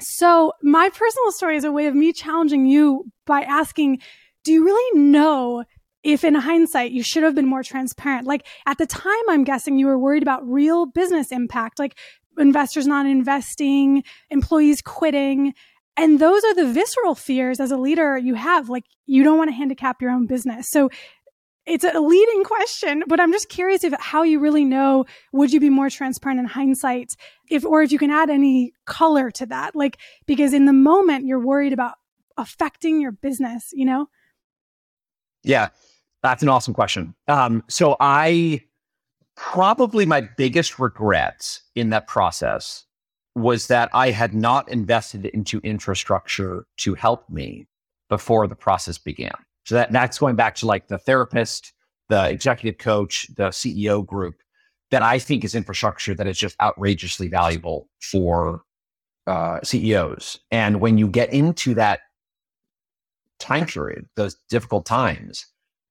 So, 0.01 0.53
my 0.62 0.88
personal 0.88 1.33
story 1.33 1.57
is 1.57 1.64
a 1.64 1.73
way 1.73 1.87
of 1.87 1.94
me 1.94 2.12
challenging 2.12 2.66
you 2.66 3.05
by 3.27 3.42
asking, 3.42 3.99
do 4.44 4.53
you 4.53 4.64
really 4.64 5.01
know 5.01 5.64
if 6.03 6.25
in 6.25 6.35
hindsight 6.35 6.92
you 6.92 7.03
should 7.03 7.23
have 7.23 7.35
been 7.35 7.46
more 7.46 7.62
transparent? 7.62 8.27
Like 8.27 8.46
at 8.66 8.79
the 8.79 8.87
time, 8.87 9.12
I'm 9.29 9.44
guessing 9.44 9.79
you 9.79 9.87
were 9.87 9.99
worried 9.99 10.23
about 10.23 10.49
real 10.49 10.87
business 10.87 11.31
impact, 11.31 11.79
like 11.79 11.99
investors 12.38 12.87
not 12.87 13.07
investing, 13.07 14.03
employees 14.31 14.81
quitting. 14.81 15.53
And 15.96 16.18
those 16.18 16.42
are 16.44 16.55
the 16.55 16.73
visceral 16.73 17.14
fears 17.14 17.61
as 17.61 17.70
a 17.70 17.77
leader 17.77 18.16
you 18.16 18.35
have. 18.35 18.70
Like 18.70 18.85
you 19.07 19.23
don't 19.23 19.37
want 19.37 19.51
to 19.51 19.57
handicap 19.57 20.01
your 20.01 20.11
own 20.11 20.27
business. 20.27 20.70
So 20.70 20.88
it's 21.66 21.85
a 21.85 22.01
leading 22.01 22.44
question, 22.44 23.05
but 23.07 23.20
I'm 23.20 23.33
just 23.33 23.49
curious 23.49 23.85
if 23.85 23.92
how 24.01 24.23
you 24.23 24.40
really 24.40 24.64
know 24.64 25.05
would 25.33 25.53
you 25.53 25.61
be 25.61 25.70
more 25.70 25.90
transparent 25.90 26.40
in 26.40 26.46
hindsight 26.46 27.14
if 27.51 27.64
or 27.64 27.83
if 27.83 27.92
you 27.92 27.99
can 27.99 28.11
add 28.11 28.31
any 28.31 28.73
color 28.87 29.31
to 29.33 29.46
that. 29.46 29.77
Like 29.77 29.99
because 30.27 30.53
in 30.53 30.66
the 30.66 30.73
moment 30.73 31.27
you're 31.27 31.44
worried 31.44 31.73
about 31.73 31.94
affecting 32.37 33.01
your 33.01 33.12
business, 33.12 33.70
you 33.73 33.85
know? 33.85 34.09
Yeah. 35.42 35.68
That's 36.23 36.42
an 36.42 36.49
awesome 36.49 36.75
question. 36.75 37.14
Um, 37.29 37.62
so 37.68 37.96
I 37.99 38.62
probably 39.37 40.05
my 40.05 40.20
biggest 40.20 40.79
regrets 40.79 41.62
in 41.75 41.90
that 41.90 42.07
process 42.07 42.85
was 43.35 43.68
that 43.68 43.88
I 43.92 44.11
had 44.11 44.35
not 44.35 44.68
invested 44.68 45.27
into 45.27 45.61
infrastructure 45.61 46.66
to 46.79 46.94
help 46.94 47.31
me 47.31 47.68
before 48.09 48.46
the 48.49 48.57
process 48.57 48.99
began. 48.99 49.33
So 49.64 49.75
that, 49.77 49.92
that's 49.92 50.18
going 50.18 50.37
back 50.37 50.55
to 50.57 50.66
like 50.66 50.88
the 50.88 50.99
therapist, 50.99 51.73
the 52.09 52.29
executive 52.29 52.79
coach, 52.79 53.29
the 53.37 53.49
CEO 53.49 54.05
group 54.05 54.37
that 54.90 55.03
I 55.03 55.18
think 55.18 55.44
is 55.44 55.55
infrastructure 55.55 56.14
that 56.14 56.27
is 56.27 56.38
just 56.38 56.57
outrageously 56.61 57.29
valuable 57.29 57.88
for 58.01 58.62
uh, 59.27 59.61
CEOs. 59.62 60.40
And 60.51 60.81
when 60.81 60.99
you 60.99 61.09
get 61.09 61.33
into 61.33 61.75
that 61.75 62.01
time 63.38 63.66
period, 63.66 64.07
those 64.16 64.37
difficult 64.49 64.87
times, 64.87 65.46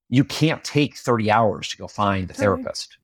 you 0.08 0.24
can't 0.24 0.62
take 0.64 0.96
30 0.96 1.30
hours 1.30 1.68
to 1.68 1.76
go 1.76 1.88
find 1.88 2.30
a 2.30 2.34
therapist. 2.34 2.96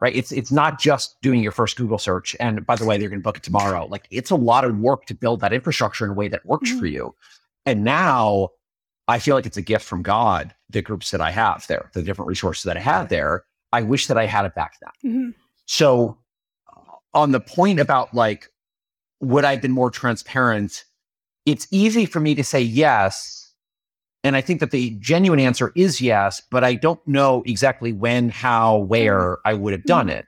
Right. 0.00 0.16
It's 0.16 0.32
it's 0.32 0.50
not 0.50 0.80
just 0.80 1.16
doing 1.22 1.44
your 1.44 1.52
first 1.52 1.76
Google 1.76 1.98
search. 1.98 2.34
And 2.40 2.66
by 2.66 2.74
the 2.74 2.84
way, 2.84 2.98
they're 2.98 3.08
gonna 3.08 3.22
book 3.22 3.36
it 3.36 3.44
tomorrow. 3.44 3.86
Like 3.86 4.08
it's 4.10 4.32
a 4.32 4.36
lot 4.36 4.64
of 4.64 4.76
work 4.78 5.06
to 5.06 5.14
build 5.14 5.40
that 5.40 5.52
infrastructure 5.52 6.04
in 6.04 6.10
a 6.10 6.14
way 6.14 6.26
that 6.26 6.44
works 6.44 6.70
mm-hmm. 6.70 6.80
for 6.80 6.86
you. 6.86 7.14
And 7.66 7.84
now 7.84 8.48
I 9.08 9.18
feel 9.18 9.34
like 9.34 9.46
it's 9.46 9.56
a 9.56 9.62
gift 9.62 9.84
from 9.84 10.02
God, 10.02 10.54
the 10.70 10.82
groups 10.82 11.10
that 11.10 11.20
I 11.20 11.30
have 11.30 11.66
there, 11.66 11.90
the 11.92 12.02
different 12.02 12.28
resources 12.28 12.64
that 12.64 12.76
I 12.76 12.80
have 12.80 13.08
there. 13.08 13.44
I 13.72 13.82
wish 13.82 14.06
that 14.06 14.18
I 14.18 14.26
had 14.26 14.44
it 14.44 14.54
back 14.54 14.74
then. 14.80 15.12
Mm-hmm. 15.12 15.30
So, 15.66 16.18
on 17.14 17.32
the 17.32 17.40
point 17.40 17.80
about 17.80 18.14
like, 18.14 18.48
would 19.20 19.44
I 19.44 19.52
have 19.52 19.62
been 19.62 19.72
more 19.72 19.90
transparent? 19.90 20.84
It's 21.46 21.66
easy 21.70 22.06
for 22.06 22.20
me 22.20 22.34
to 22.34 22.44
say 22.44 22.60
yes. 22.60 23.52
And 24.24 24.36
I 24.36 24.40
think 24.40 24.60
that 24.60 24.70
the 24.70 24.90
genuine 25.00 25.40
answer 25.40 25.72
is 25.74 26.00
yes, 26.00 26.40
but 26.50 26.62
I 26.62 26.74
don't 26.74 27.06
know 27.08 27.42
exactly 27.44 27.92
when, 27.92 28.28
how, 28.28 28.78
where 28.78 29.38
I 29.44 29.54
would 29.54 29.72
have 29.72 29.84
done 29.84 30.06
mm-hmm. 30.06 30.18
it. 30.18 30.26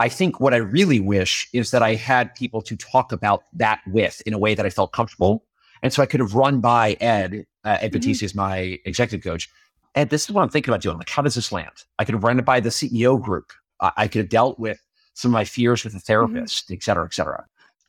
I 0.00 0.08
think 0.08 0.40
what 0.40 0.54
I 0.54 0.58
really 0.58 1.00
wish 1.00 1.48
is 1.52 1.70
that 1.70 1.82
I 1.82 1.94
had 1.94 2.34
people 2.34 2.62
to 2.62 2.76
talk 2.76 3.12
about 3.12 3.44
that 3.54 3.80
with 3.86 4.20
in 4.26 4.32
a 4.32 4.38
way 4.38 4.54
that 4.54 4.66
I 4.66 4.70
felt 4.70 4.92
comfortable. 4.92 5.44
And 5.82 5.92
so 5.92 6.02
I 6.02 6.06
could 6.06 6.20
have 6.20 6.34
run 6.34 6.60
by 6.60 6.96
Ed 7.00 7.46
uh, 7.64 7.78
Ed 7.80 7.92
mm-hmm. 7.92 8.24
is 8.24 8.34
my 8.34 8.78
executive 8.84 9.24
coach. 9.24 9.48
And 9.94 10.10
this 10.10 10.24
is 10.24 10.30
what 10.30 10.42
I'm 10.42 10.48
thinking 10.48 10.72
about 10.72 10.82
doing. 10.82 10.98
Like, 10.98 11.08
how 11.08 11.22
does 11.22 11.34
this 11.34 11.50
land? 11.50 11.84
I 11.98 12.04
could 12.04 12.14
have 12.14 12.24
run 12.24 12.38
it 12.38 12.44
by 12.44 12.60
the 12.60 12.68
CEO 12.68 13.20
group. 13.20 13.52
I, 13.80 13.92
I 13.96 14.08
could 14.08 14.20
have 14.20 14.28
dealt 14.28 14.58
with 14.58 14.80
some 15.14 15.30
of 15.30 15.32
my 15.32 15.44
fears 15.44 15.84
with 15.84 15.94
a 15.94 15.96
mm-hmm. 15.96 16.02
therapist, 16.02 16.66
mm-hmm. 16.66 16.74
et 16.74 16.82
cetera, 16.82 17.04
et 17.04 17.14
cetera. 17.14 17.44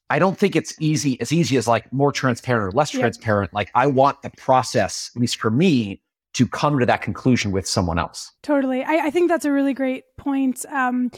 I 0.10 0.18
don't 0.18 0.38
think 0.38 0.56
it's 0.56 0.74
easy, 0.80 1.22
as 1.22 1.32
easy 1.32 1.56
as 1.58 1.68
like 1.68 1.92
more 1.94 2.12
transparent 2.12 2.74
or 2.74 2.76
less 2.76 2.90
transparent. 2.90 3.54
Like 3.54 3.70
I 3.76 3.86
want 3.86 4.24
the 4.24 4.32
process, 4.38 5.12
at 5.16 5.22
least 5.22 5.40
for 5.40 5.52
me, 5.52 6.02
to 6.34 6.48
come 6.48 6.80
to 6.80 6.86
that 6.86 7.02
conclusion 7.02 7.52
with 7.52 7.68
someone 7.68 8.00
else. 8.00 8.32
Totally. 8.42 8.84
I, 8.84 9.08
I 9.08 9.12
think 9.12 9.30
that's 9.30 9.46
a 9.46 9.52
really 9.52 9.74
great 9.74 10.06
point. 10.18 10.66
Um, 10.70 11.12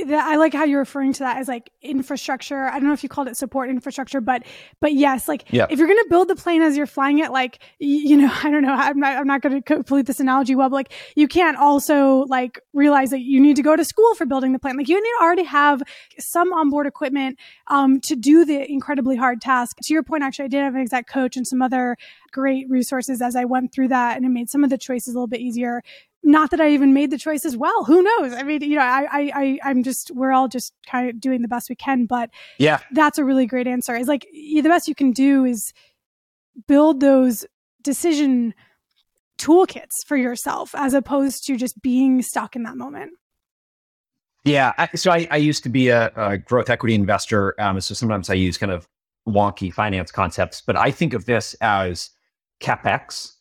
I 0.00 0.36
like 0.36 0.52
how 0.52 0.64
you're 0.64 0.80
referring 0.80 1.12
to 1.14 1.18
that 1.20 1.38
as 1.38 1.48
like 1.48 1.70
infrastructure. 1.82 2.64
I 2.64 2.72
don't 2.78 2.86
know 2.86 2.92
if 2.92 3.02
you 3.02 3.08
called 3.08 3.28
it 3.28 3.36
support 3.36 3.68
infrastructure, 3.68 4.20
but 4.20 4.42
but 4.80 4.94
yes, 4.94 5.28
like 5.28 5.44
yeah. 5.52 5.66
if 5.70 5.78
you're 5.78 5.88
going 5.88 6.02
to 6.02 6.06
build 6.08 6.28
the 6.28 6.36
plane 6.36 6.62
as 6.62 6.76
you're 6.76 6.86
flying 6.86 7.18
it, 7.18 7.30
like 7.30 7.58
you 7.78 8.16
know, 8.16 8.32
I 8.42 8.50
don't 8.50 8.62
know, 8.62 8.72
I'm 8.72 8.98
not 8.98 9.16
I'm 9.16 9.26
not 9.26 9.42
going 9.42 9.54
to 9.54 9.62
complete 9.62 10.06
this 10.06 10.20
analogy 10.20 10.54
well, 10.54 10.68
but 10.68 10.76
like 10.76 10.92
you 11.14 11.28
can't 11.28 11.56
also 11.56 12.24
like 12.28 12.60
realize 12.72 13.10
that 13.10 13.20
you 13.20 13.40
need 13.40 13.56
to 13.56 13.62
go 13.62 13.76
to 13.76 13.84
school 13.84 14.14
for 14.14 14.26
building 14.26 14.52
the 14.52 14.58
plane. 14.58 14.76
Like 14.76 14.88
you 14.88 14.96
need 14.96 15.18
to 15.18 15.24
already 15.24 15.44
have 15.44 15.82
some 16.18 16.52
onboard 16.52 16.86
equipment 16.86 17.38
um, 17.68 18.00
to 18.02 18.16
do 18.16 18.44
the 18.44 18.70
incredibly 18.70 19.16
hard 19.16 19.40
task. 19.40 19.76
To 19.82 19.94
your 19.94 20.02
point, 20.02 20.22
actually, 20.22 20.46
I 20.46 20.48
did 20.48 20.62
have 20.62 20.74
an 20.74 20.80
exact 20.80 21.08
coach 21.08 21.36
and 21.36 21.46
some 21.46 21.62
other 21.62 21.96
great 22.32 22.68
resources 22.68 23.20
as 23.20 23.36
I 23.36 23.44
went 23.44 23.72
through 23.72 23.88
that, 23.88 24.16
and 24.16 24.24
it 24.24 24.30
made 24.30 24.50
some 24.50 24.64
of 24.64 24.70
the 24.70 24.78
choices 24.78 25.14
a 25.14 25.16
little 25.16 25.26
bit 25.26 25.40
easier 25.40 25.82
not 26.22 26.50
that 26.50 26.60
I 26.60 26.70
even 26.70 26.94
made 26.94 27.10
the 27.10 27.18
choice 27.18 27.44
as 27.44 27.56
well. 27.56 27.84
Who 27.84 28.02
knows? 28.02 28.32
I 28.32 28.42
mean, 28.42 28.62
you 28.62 28.76
know, 28.76 28.82
I, 28.82 29.06
I, 29.10 29.32
I 29.34 29.58
I'm 29.64 29.82
just, 29.82 30.10
we're 30.14 30.32
all 30.32 30.48
just 30.48 30.72
kind 30.86 31.08
of 31.08 31.20
doing 31.20 31.42
the 31.42 31.48
best 31.48 31.68
we 31.68 31.74
can. 31.74 32.06
But 32.06 32.30
yeah, 32.58 32.78
that's 32.92 33.18
a 33.18 33.24
really 33.24 33.46
great 33.46 33.66
answer. 33.66 33.96
Is 33.96 34.08
like 34.08 34.26
the 34.32 34.62
best 34.62 34.86
you 34.86 34.94
can 34.94 35.12
do 35.12 35.44
is 35.44 35.72
build 36.68 37.00
those 37.00 37.44
decision 37.82 38.54
toolkits 39.38 40.04
for 40.06 40.16
yourself 40.16 40.74
as 40.74 40.94
opposed 40.94 41.44
to 41.46 41.56
just 41.56 41.80
being 41.82 42.22
stuck 42.22 42.54
in 42.54 42.62
that 42.62 42.76
moment. 42.76 43.12
Yeah. 44.44 44.72
I, 44.78 44.88
so 44.94 45.10
I, 45.10 45.26
I 45.30 45.36
used 45.38 45.62
to 45.64 45.68
be 45.68 45.88
a, 45.88 46.12
a 46.14 46.38
growth 46.38 46.70
equity 46.70 46.94
investor. 46.94 47.60
Um, 47.60 47.80
so 47.80 47.94
sometimes 47.94 48.30
I 48.30 48.34
use 48.34 48.58
kind 48.58 48.72
of 48.72 48.86
wonky 49.26 49.72
finance 49.72 50.12
concepts, 50.12 50.60
but 50.60 50.76
I 50.76 50.90
think 50.90 51.14
of 51.14 51.26
this 51.26 51.54
as 51.60 52.10
capex 52.60 53.32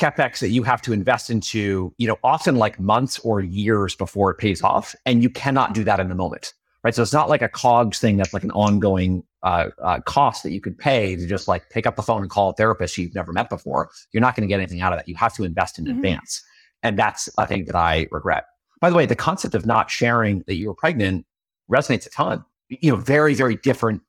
capex 0.00 0.38
that 0.40 0.48
you 0.48 0.62
have 0.62 0.80
to 0.82 0.92
invest 0.92 1.30
into, 1.30 1.92
you 1.98 2.08
know, 2.08 2.16
often 2.24 2.56
like 2.56 2.80
months 2.80 3.18
or 3.20 3.40
years 3.40 3.94
before 3.94 4.30
it 4.30 4.38
pays 4.38 4.62
off. 4.62 4.94
And 5.04 5.22
you 5.22 5.30
cannot 5.30 5.74
do 5.74 5.84
that 5.84 6.00
in 6.00 6.08
the 6.08 6.14
moment, 6.14 6.54
right? 6.82 6.94
So 6.94 7.02
it's 7.02 7.12
not 7.12 7.28
like 7.28 7.42
a 7.42 7.48
COGS 7.48 8.00
thing 8.00 8.16
that's 8.16 8.32
like 8.32 8.42
an 8.42 8.50
ongoing 8.52 9.22
uh, 9.42 9.68
uh, 9.82 10.00
cost 10.00 10.42
that 10.42 10.52
you 10.52 10.60
could 10.60 10.78
pay 10.78 11.16
to 11.16 11.26
just 11.26 11.48
like 11.48 11.68
pick 11.70 11.86
up 11.86 11.96
the 11.96 12.02
phone 12.02 12.22
and 12.22 12.30
call 12.30 12.50
a 12.50 12.54
therapist 12.54 12.96
you've 12.96 13.14
never 13.14 13.32
met 13.32 13.50
before. 13.50 13.90
You're 14.12 14.22
not 14.22 14.34
going 14.34 14.42
to 14.42 14.48
get 14.48 14.58
anything 14.58 14.80
out 14.80 14.92
of 14.92 14.98
that. 14.98 15.08
You 15.08 15.16
have 15.16 15.34
to 15.34 15.44
invest 15.44 15.78
in 15.78 15.84
mm-hmm. 15.84 15.96
advance. 15.96 16.42
And 16.82 16.98
that's 16.98 17.28
a 17.36 17.46
thing 17.46 17.66
that 17.66 17.76
I 17.76 18.06
regret. 18.10 18.44
By 18.80 18.88
the 18.88 18.96
way, 18.96 19.04
the 19.04 19.16
concept 19.16 19.54
of 19.54 19.66
not 19.66 19.90
sharing 19.90 20.42
that 20.46 20.54
you 20.54 20.68
were 20.68 20.74
pregnant 20.74 21.26
resonates 21.70 22.06
a 22.06 22.10
ton. 22.10 22.44
You 22.68 22.92
know, 22.92 22.96
very, 22.96 23.34
very 23.34 23.56
different 23.56 24.00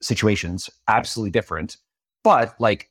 situations, 0.00 0.70
absolutely 0.88 1.30
different. 1.30 1.76
But 2.24 2.54
like 2.58 2.90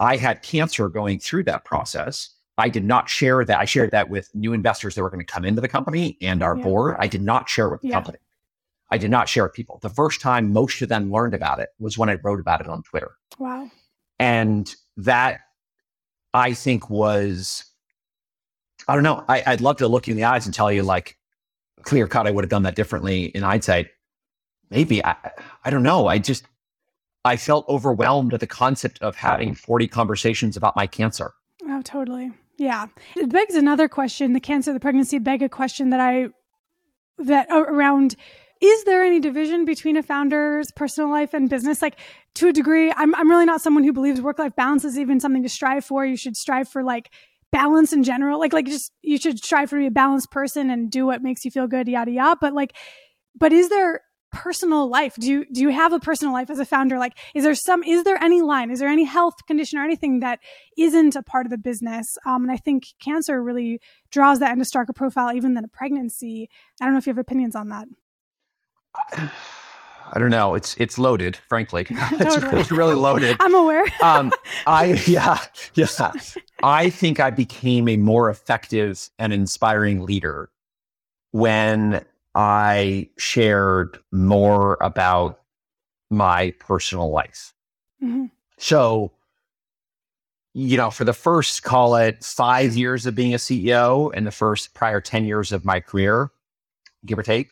I 0.00 0.16
had 0.16 0.42
cancer 0.42 0.88
going 0.88 1.18
through 1.18 1.44
that 1.44 1.64
process. 1.64 2.30
I 2.56 2.68
did 2.68 2.84
not 2.84 3.08
share 3.08 3.44
that. 3.44 3.58
I 3.58 3.64
shared 3.64 3.90
that 3.90 4.10
with 4.10 4.32
new 4.34 4.52
investors 4.52 4.94
that 4.94 5.02
were 5.02 5.10
going 5.10 5.24
to 5.24 5.32
come 5.32 5.44
into 5.44 5.60
the 5.60 5.68
company 5.68 6.16
and 6.20 6.42
our 6.42 6.56
yeah. 6.56 6.62
board. 6.62 6.96
I 6.98 7.06
did 7.06 7.22
not 7.22 7.48
share 7.48 7.68
with 7.68 7.80
the 7.80 7.88
yeah. 7.88 7.94
company. 7.94 8.18
I 8.90 8.98
did 8.98 9.10
not 9.10 9.28
share 9.28 9.42
with 9.44 9.54
people. 9.54 9.78
The 9.82 9.88
first 9.88 10.20
time 10.20 10.52
most 10.52 10.80
of 10.82 10.88
them 10.88 11.10
learned 11.10 11.34
about 11.34 11.58
it 11.58 11.70
was 11.78 11.98
when 11.98 12.08
I 12.08 12.14
wrote 12.22 12.38
about 12.38 12.60
it 12.60 12.68
on 12.68 12.82
Twitter. 12.82 13.16
Wow. 13.38 13.70
And 14.20 14.72
that 14.98 15.40
I 16.32 16.52
think 16.52 16.90
was, 16.90 17.64
I 18.86 18.94
don't 18.94 19.02
know. 19.02 19.24
I, 19.28 19.42
would 19.48 19.60
love 19.60 19.78
to 19.78 19.88
look 19.88 20.06
you 20.06 20.12
in 20.12 20.16
the 20.16 20.24
eyes 20.24 20.46
and 20.46 20.54
tell 20.54 20.70
you, 20.70 20.82
like, 20.82 21.18
clear 21.82 22.06
cut, 22.06 22.26
I 22.26 22.30
would 22.30 22.44
have 22.44 22.50
done 22.50 22.62
that 22.64 22.76
differently 22.76 23.24
in 23.24 23.42
hindsight. 23.42 23.88
Maybe. 24.70 25.04
I, 25.04 25.16
I 25.64 25.70
don't 25.70 25.82
know. 25.82 26.06
I 26.06 26.18
just, 26.18 26.44
I 27.24 27.36
felt 27.36 27.66
overwhelmed 27.68 28.34
at 28.34 28.40
the 28.40 28.46
concept 28.46 29.00
of 29.00 29.16
having 29.16 29.54
40 29.54 29.88
conversations 29.88 30.56
about 30.56 30.76
my 30.76 30.86
cancer. 30.86 31.32
Oh, 31.66 31.80
totally. 31.82 32.32
Yeah. 32.58 32.86
It 33.16 33.30
begs 33.30 33.54
another 33.54 33.88
question. 33.88 34.32
The 34.32 34.40
cancer, 34.40 34.72
the 34.72 34.80
pregnancy 34.80 35.18
beg 35.18 35.42
a 35.42 35.48
question 35.48 35.90
that 35.90 36.00
I, 36.00 36.28
that 37.18 37.50
uh, 37.50 37.64
around, 37.64 38.16
is 38.60 38.84
there 38.84 39.02
any 39.02 39.20
division 39.20 39.64
between 39.64 39.96
a 39.96 40.02
founder's 40.02 40.70
personal 40.70 41.10
life 41.10 41.34
and 41.34 41.48
business? 41.48 41.80
Like 41.80 41.98
to 42.36 42.48
a 42.48 42.52
degree, 42.52 42.92
I'm, 42.94 43.14
I'm 43.14 43.30
really 43.30 43.46
not 43.46 43.62
someone 43.62 43.84
who 43.84 43.92
believes 43.92 44.20
work 44.20 44.38
life 44.38 44.54
balance 44.54 44.84
is 44.84 44.98
even 44.98 45.18
something 45.18 45.42
to 45.42 45.48
strive 45.48 45.84
for. 45.84 46.04
You 46.04 46.16
should 46.16 46.36
strive 46.36 46.68
for 46.68 46.82
like 46.82 47.10
balance 47.50 47.92
in 47.92 48.02
general. 48.02 48.38
Like, 48.38 48.52
like 48.52 48.66
just, 48.66 48.92
you 49.02 49.16
should 49.16 49.42
strive 49.42 49.70
for 49.70 49.78
be 49.78 49.86
a 49.86 49.90
balanced 49.90 50.30
person 50.30 50.70
and 50.70 50.90
do 50.90 51.06
what 51.06 51.22
makes 51.22 51.44
you 51.44 51.50
feel 51.50 51.66
good, 51.66 51.88
yada, 51.88 52.10
yada. 52.10 52.38
But 52.40 52.52
like, 52.52 52.74
but 53.34 53.52
is 53.52 53.68
there 53.68 54.02
personal 54.34 54.88
life? 54.88 55.14
Do 55.16 55.30
you 55.30 55.46
do 55.50 55.62
you 55.62 55.70
have 55.70 55.92
a 55.92 56.00
personal 56.00 56.32
life 56.32 56.50
as 56.50 56.58
a 56.58 56.66
founder? 56.66 56.98
Like, 56.98 57.16
is 57.34 57.44
there 57.44 57.54
some? 57.54 57.82
Is 57.82 58.04
there 58.04 58.22
any 58.22 58.42
line? 58.42 58.70
Is 58.70 58.80
there 58.80 58.88
any 58.88 59.04
health 59.04 59.34
condition 59.46 59.78
or 59.78 59.84
anything 59.84 60.20
that 60.20 60.40
isn't 60.76 61.16
a 61.16 61.22
part 61.22 61.46
of 61.46 61.50
the 61.50 61.58
business? 61.58 62.06
Um, 62.26 62.42
and 62.42 62.52
I 62.52 62.56
think 62.56 62.84
cancer 63.02 63.42
really 63.42 63.80
draws 64.10 64.40
that 64.40 64.52
into 64.52 64.64
starker 64.64 64.94
profile 64.94 65.34
even 65.34 65.54
than 65.54 65.64
a 65.64 65.68
pregnancy. 65.68 66.48
I 66.80 66.84
don't 66.84 66.94
know 66.94 66.98
if 66.98 67.06
you 67.06 67.12
have 67.12 67.18
opinions 67.18 67.56
on 67.56 67.68
that. 67.70 67.86
I 70.12 70.18
don't 70.18 70.30
know. 70.30 70.54
It's 70.54 70.76
it's 70.78 70.98
loaded, 70.98 71.36
frankly. 71.48 71.86
it's, 71.90 72.36
really, 72.42 72.60
it's, 72.60 72.70
really 72.70 72.94
loaded. 72.94 73.36
I'm 73.40 73.54
aware. 73.54 73.84
um, 74.02 74.32
I 74.66 75.02
yeah 75.06 75.38
yeah. 75.74 76.12
I 76.62 76.90
think 76.90 77.20
I 77.20 77.30
became 77.30 77.88
a 77.88 77.96
more 77.96 78.30
effective 78.30 79.10
and 79.18 79.32
inspiring 79.32 80.04
leader 80.04 80.50
when 81.32 82.04
I 82.34 83.08
shared 83.16 83.98
more 84.12 84.76
about 84.80 85.40
my 86.10 86.52
personal 86.58 87.10
life. 87.10 87.52
Mm-hmm. 88.02 88.26
So, 88.58 89.12
you 90.52 90.76
know, 90.76 90.90
for 90.90 91.04
the 91.04 91.12
first, 91.12 91.62
call 91.62 91.96
it 91.96 92.24
five 92.24 92.76
years 92.76 93.06
of 93.06 93.14
being 93.14 93.34
a 93.34 93.38
CEO 93.38 94.10
and 94.14 94.26
the 94.26 94.30
first 94.30 94.74
prior 94.74 95.00
10 95.00 95.24
years 95.24 95.52
of 95.52 95.64
my 95.64 95.80
career, 95.80 96.30
give 97.04 97.18
or 97.18 97.22
take, 97.22 97.50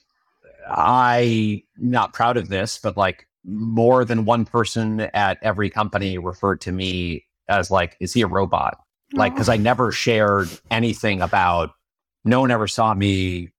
I 0.68 1.62
not 1.77 2.12
proud 2.12 2.37
of 2.37 2.49
this, 2.49 2.79
but 2.79 2.97
like 2.97 3.27
more 3.45 4.05
than 4.05 4.25
one 4.25 4.45
person 4.45 5.01
at 5.01 5.38
every 5.42 5.68
company 5.68 6.18
referred 6.18 6.61
to 6.62 6.73
me 6.73 7.25
as 7.49 7.71
like, 7.71 7.97
is 8.01 8.12
he 8.12 8.23
a 8.23 8.27
robot? 8.27 8.79
Like, 9.12 9.35
because 9.35 9.49
I 9.49 9.57
never 9.57 9.92
shared 9.92 10.49
anything 10.71 11.21
about 11.21 11.73
no 12.25 12.40
one 12.40 12.51
ever 12.51 12.68
saw 12.68 12.95
me 12.95 13.51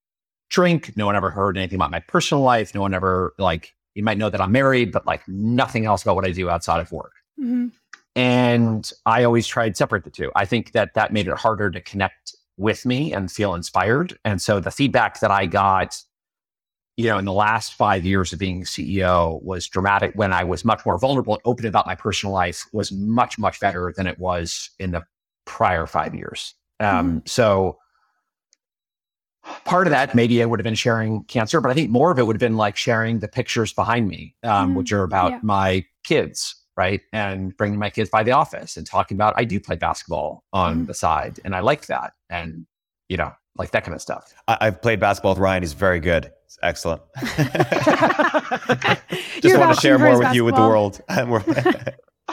drink. 0.54 0.96
No 0.96 1.08
one 1.08 1.16
ever 1.16 1.32
heard 1.32 1.58
anything 1.58 1.76
about 1.76 1.92
my 1.92 2.00
personal 2.00 2.44
life. 2.44 2.74
No 2.74 2.82
one 2.82 2.94
ever 2.94 3.34
like 3.38 3.74
you 3.96 4.04
might 4.04 4.18
know 4.18 4.30
that 4.30 4.40
I'm 4.40 4.52
married, 4.52 4.92
but 4.92 5.06
like 5.06 5.28
nothing 5.28 5.86
else 5.86 6.04
about 6.04 6.16
what 6.16 6.26
I 6.26 6.32
do 6.32 6.50
outside 6.50 6.80
of 6.80 6.92
work. 6.92 7.12
Mm-hmm. 7.40 7.68
And 8.16 8.92
I 9.06 9.24
always 9.24 9.48
tried 9.48 9.76
separate 9.76 10.04
the 10.04 10.12
two. 10.12 10.32
I 10.36 10.46
think 10.46 10.72
that 10.72 10.94
that 10.94 11.12
made 11.12 11.28
it 11.28 11.36
harder 11.36 11.72
to 11.72 11.82
connect 11.82 12.36
with 12.58 12.86
me 12.86 13.12
and 13.12 13.32
feel 13.32 13.56
inspired. 13.56 14.18
And 14.24 14.40
so 14.42 14.60
the 14.60 14.70
feedback 14.70 15.20
that 15.20 15.32
I 15.32 15.48
got, 15.48 16.00
you 16.96 17.06
know, 17.06 17.18
in 17.18 17.26
the 17.26 17.34
last 17.34 17.74
five 17.74 18.06
years 18.06 18.32
of 18.32 18.38
being 18.38 18.64
CEO 18.64 19.42
was 19.42 19.68
dramatic 19.68 20.12
when 20.14 20.32
I 20.32 20.44
was 20.44 20.64
much 20.64 20.86
more 20.86 21.00
vulnerable 21.00 21.34
and 21.34 21.42
open 21.46 21.66
about 21.66 21.88
my 21.88 21.96
personal 21.96 22.34
life 22.34 22.68
was 22.72 22.92
much, 22.92 23.40
much 23.40 23.60
better 23.60 23.92
than 23.98 24.06
it 24.06 24.20
was 24.20 24.70
in 24.78 24.92
the 24.92 25.04
prior 25.46 25.88
five 25.88 26.14
years. 26.14 26.54
Um, 26.80 27.08
mm-hmm. 27.08 27.18
So 27.26 27.80
part 29.66 29.88
of 29.88 29.92
that 29.92 30.16
maybe 30.16 30.42
I 30.42 30.46
would 30.46 30.60
have 30.60 30.64
been 30.64 30.76
sharing 30.76 31.24
cancer, 31.26 31.62
but 31.62 31.72
I 31.72 31.74
think 31.74 31.90
more 31.90 32.12
of 32.12 32.20
it 32.20 32.28
would 32.28 32.36
have 32.36 32.40
been 32.40 32.58
like 32.58 32.78
sharing 32.78 33.20
the 33.20 33.28
pictures 33.28 33.74
behind 33.74 34.08
me, 34.08 34.36
um, 34.44 34.70
mm-hmm. 34.70 34.78
which 34.78 34.92
are 34.92 35.04
about 35.04 35.32
yeah. 35.32 35.40
my 35.42 35.86
kids, 36.04 36.56
right? 36.78 37.02
And 37.12 37.56
bringing 37.58 37.80
my 37.80 37.90
kids 37.90 38.10
by 38.10 38.24
the 38.24 38.32
office 38.32 38.78
and 38.78 38.86
talking 38.86 39.18
about 39.18 39.34
I 39.38 39.44
do 39.44 39.60
play 39.60 39.76
basketball 39.76 40.44
on 40.54 40.76
mm-hmm. 40.76 40.86
the 40.86 40.94
side, 40.94 41.40
and 41.44 41.56
I 41.56 41.60
like 41.60 41.88
that, 41.88 42.14
and 42.30 42.66
you 43.10 43.18
know, 43.18 43.34
like 43.58 43.72
that 43.72 43.84
kind 43.84 43.96
of 43.96 44.02
stuff. 44.02 44.34
I- 44.48 44.66
have 44.66 44.82
played 44.82 45.00
basketball 45.00 45.34
with 45.34 45.40
Ryan; 45.40 45.64
he's 45.64 45.74
very 45.74 46.00
good. 46.00 46.32
It's 46.46 46.60
excellent. 46.64 47.02
Just 49.42 49.58
want 49.58 49.76
to 49.76 49.82
share 49.82 50.00
more 50.00 50.20
with 50.20 50.34
you 50.34 50.46
with 50.46 50.56
the 50.56 50.62
world. 50.62 51.02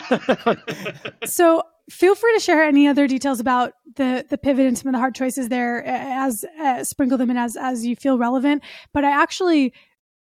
so 1.24 1.62
feel 1.90 2.14
free 2.14 2.32
to 2.34 2.40
share 2.40 2.62
any 2.62 2.88
other 2.88 3.06
details 3.06 3.40
about 3.40 3.72
the 3.96 4.24
the 4.28 4.38
pivot 4.38 4.66
and 4.66 4.78
some 4.78 4.88
of 4.88 4.92
the 4.92 4.98
hard 4.98 5.14
choices 5.14 5.48
there 5.48 5.84
as 5.84 6.44
uh, 6.60 6.84
sprinkle 6.84 7.18
them 7.18 7.30
in 7.30 7.36
as 7.36 7.56
as 7.56 7.84
you 7.84 7.96
feel 7.96 8.18
relevant 8.18 8.62
but 8.92 9.04
i 9.04 9.10
actually 9.10 9.72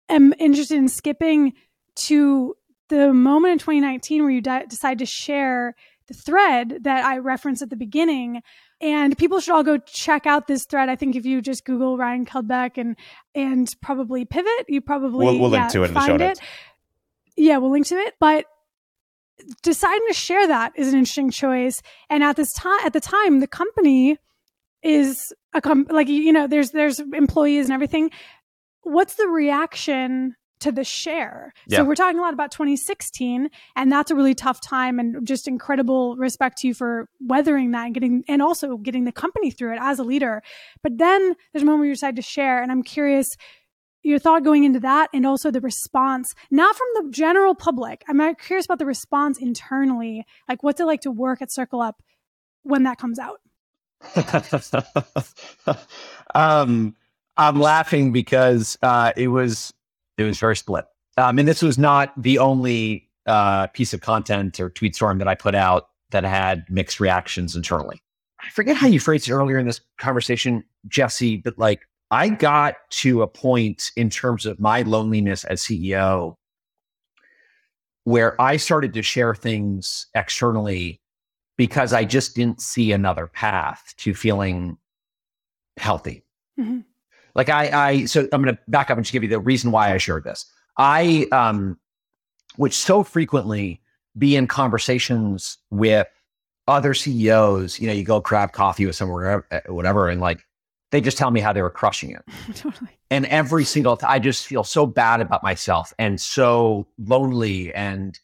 am 0.09 0.35
interested 0.39 0.79
in 0.79 0.89
skipping 0.89 1.53
to 1.95 2.55
the 2.89 3.13
moment 3.13 3.53
in 3.53 3.59
2019 3.59 4.23
where 4.23 4.31
you 4.31 4.41
di- 4.41 4.65
decide 4.67 4.99
to 4.99 5.07
share 5.07 5.75
the 6.09 6.15
thread 6.15 6.79
that 6.83 7.05
i 7.05 7.19
referenced 7.19 7.63
at 7.63 7.71
the 7.71 7.77
beginning 7.77 8.43
and 8.81 9.17
people 9.19 9.41
should 9.41 9.55
all 9.55 9.63
go 9.63 9.79
check 9.79 10.27
out 10.27 10.47
this 10.47 10.65
thread. 10.65 10.89
I 10.89 10.97
think 10.97 11.15
if 11.15 11.27
you 11.27 11.43
just 11.43 11.65
Google 11.65 11.99
Ryan 11.99 12.25
Caldbeck 12.25 12.79
and 12.79 12.97
and 13.35 13.69
probably 13.83 14.25
pivot, 14.25 14.67
you 14.69 14.81
probably 14.81 15.27
we'll, 15.27 15.39
we'll 15.39 15.53
yeah, 15.53 15.61
link 15.61 15.73
to 15.73 15.83
it 15.83 15.89
in 15.89 15.95
the 15.95 16.07
show 16.07 16.17
notes. 16.17 16.41
It. 16.41 16.47
Yeah, 17.37 17.59
we'll 17.59 17.71
link 17.71 17.87
to 17.89 17.97
it. 17.97 18.15
But 18.19 18.47
deciding 19.63 20.07
to 20.09 20.15
share 20.15 20.47
that 20.47 20.73
is 20.77 20.89
an 20.89 20.99
interesting 20.99 21.31
choice. 21.31 21.83
And 22.09 22.23
at 22.23 22.37
this 22.37 22.53
time, 22.53 22.81
at 22.85 22.93
the 22.93 23.01
time, 23.01 23.41
the 23.41 23.47
company 23.47 24.17
is 24.83 25.33
a 25.55 25.61
com- 25.61 25.87
like 25.91 26.09
you 26.09 26.33
know, 26.33 26.47
there's 26.47 26.71
there's 26.71 27.01
employees 27.01 27.67
and 27.67 27.75
everything. 27.75 28.11
What's 28.83 29.15
the 29.15 29.29
reaction 29.29 30.37
to 30.61 30.73
the 30.73 30.85
share? 30.85 31.53
Yeah. 31.67 31.79
So 31.79 31.85
we're 31.85 31.95
talking 31.95 32.19
a 32.19 32.23
lot 32.23 32.35
about 32.35 32.51
2016, 32.51 33.49
and 33.77 33.93
that's 33.93 34.11
a 34.11 34.15
really 34.15 34.35
tough 34.35 34.61
time. 34.61 34.99
And 34.99 35.27
just 35.27 35.49
incredible 35.49 36.17
respect 36.17 36.59
to 36.59 36.69
you 36.69 36.75
for 36.75 37.09
weathering 37.21 37.73
that 37.73 37.87
and 37.87 37.95
getting 37.95 38.25
and 38.29 38.41
also 38.41 38.77
getting 38.77 39.05
the 39.05 39.13
company 39.13 39.51
through 39.51 39.75
it 39.75 39.79
as 39.81 39.99
a 39.99 40.05
leader. 40.05 40.43
But 40.83 40.99
then 40.99 41.35
there's 41.53 41.63
a 41.63 41.67
moment 41.67 41.81
where 41.81 41.89
you 41.89 41.95
decide 41.95 42.17
to 42.17 42.23
share, 42.23 42.63
and 42.63 42.73
I'm 42.73 42.83
curious 42.83 43.29
your 44.03 44.19
thought 44.19 44.45
going 44.45 44.65
into 44.65 44.81
that 44.81 45.11
and 45.13 45.27
also 45.27 45.51
the 45.51 45.61
response, 45.61 46.35
not 46.51 46.75
from 46.75 46.87
the 46.95 47.11
general 47.11 47.55
public. 47.55 48.03
I'm 48.09 48.35
curious 48.37 48.65
about 48.65 48.79
the 48.79 48.87
response 48.87 49.39
internally. 49.39 50.25
Like, 50.49 50.63
what's 50.63 50.81
it 50.81 50.85
like 50.85 51.03
to 51.03 51.11
work 51.11 51.43
at 51.43 51.49
CircleUp 51.49 51.95
when 52.63 52.85
that 52.85 52.99
comes 52.99 53.19
out? 53.19 53.41
um, 56.35 56.97
I'm 57.37 57.61
laughing 57.61 58.13
because 58.13 58.79
uh, 58.83 59.13
it 59.17 59.29
was 59.29 59.73
it 60.17 60.25
was 60.25 60.39
very 60.39 60.57
split. 60.57 60.87
Um, 61.17 61.39
and 61.39 61.47
this 61.47 61.63
was 61.63 61.79
not 61.79 62.13
the 62.21 62.39
only 62.39 63.09
uh, 63.27 63.67
piece 63.69 63.93
of 63.93 64.01
content 64.01 64.61
or 64.61 64.71
tweet 64.71 64.95
storm 64.95 65.19
that 65.19 65.29
I 65.29 65.35
put 65.35 65.55
out 65.55 65.89
that 66.11 66.25
had 66.25 66.65
mixed 66.69 67.01
reactions 67.01 67.55
internally. 67.55 68.03
I 68.43 68.49
forget 68.51 68.77
how 68.77 68.87
you 68.87 68.99
phrased 69.01 69.29
it 69.29 69.33
earlier 69.33 69.59
in 69.59 69.67
this 69.67 69.81
conversation, 69.99 70.65
Jesse, 70.89 71.37
but 71.37 71.59
like 71.59 71.87
I 72.11 72.29
got 72.29 72.75
to 72.91 73.23
a 73.23 73.29
point 73.29 73.91
in 73.97 74.11
terms 74.11 74.47
of 74.47 74.59
my 74.59 74.83
loneliness 74.83 75.45
as 75.45 75.63
CEO 75.63 76.35
where 78.05 78.41
I 78.41 78.57
started 78.57 78.95
to 78.95 79.03
share 79.03 79.35
things 79.35 80.07
externally 80.15 81.01
because 81.57 81.93
I 81.93 82.05
just 82.05 82.35
didn't 82.35 82.61
see 82.61 82.93
another 82.93 83.27
path 83.27 83.95
to 83.99 84.15
feeling 84.15 84.79
healthy. 85.77 86.25
Mm-hmm. 86.59 86.81
Like 87.35 87.49
I, 87.49 87.89
I, 87.89 88.05
so 88.07 88.27
I'm 88.33 88.43
going 88.43 88.57
to 88.57 88.61
back 88.69 88.91
up 88.91 88.97
and 88.97 89.05
just 89.05 89.13
give 89.13 89.23
you 89.23 89.29
the 89.29 89.39
reason 89.39 89.71
why 89.71 89.93
I 89.93 89.99
shared 89.99 90.25
this. 90.25 90.47
I, 90.79 91.27
um, 91.31 91.79
would 92.57 92.73
so 92.73 93.03
frequently 93.03 93.81
be 94.19 94.37
in 94.37 94.47
conversations 94.47 95.59
with 95.71 96.07
other 96.67 96.95
CEOs. 96.95 97.81
You 97.81 97.87
know, 97.87 97.93
you 97.93 98.05
go 98.05 98.21
grab 98.21 98.53
coffee 98.53 98.87
with 98.87 98.97
someone, 98.97 99.23
or 99.23 99.45
whatever, 99.69 100.09
and 100.09 100.21
like 100.21 100.45
they 100.91 101.01
just 101.01 101.17
tell 101.17 101.31
me 101.31 101.41
how 101.41 101.53
they 101.53 101.63
were 101.63 101.71
crushing 101.71 102.11
it. 102.11 102.23
totally. 102.55 102.91
And 103.11 103.27
every 103.27 103.65
single 103.65 103.97
time, 103.97 104.11
I 104.11 104.19
just 104.19 104.47
feel 104.47 104.65
so 104.65 104.87
bad 104.87 105.21
about 105.21 105.43
myself 105.43 105.93
and 105.99 106.21
so 106.21 106.87
lonely 106.99 107.73
and 107.75 108.19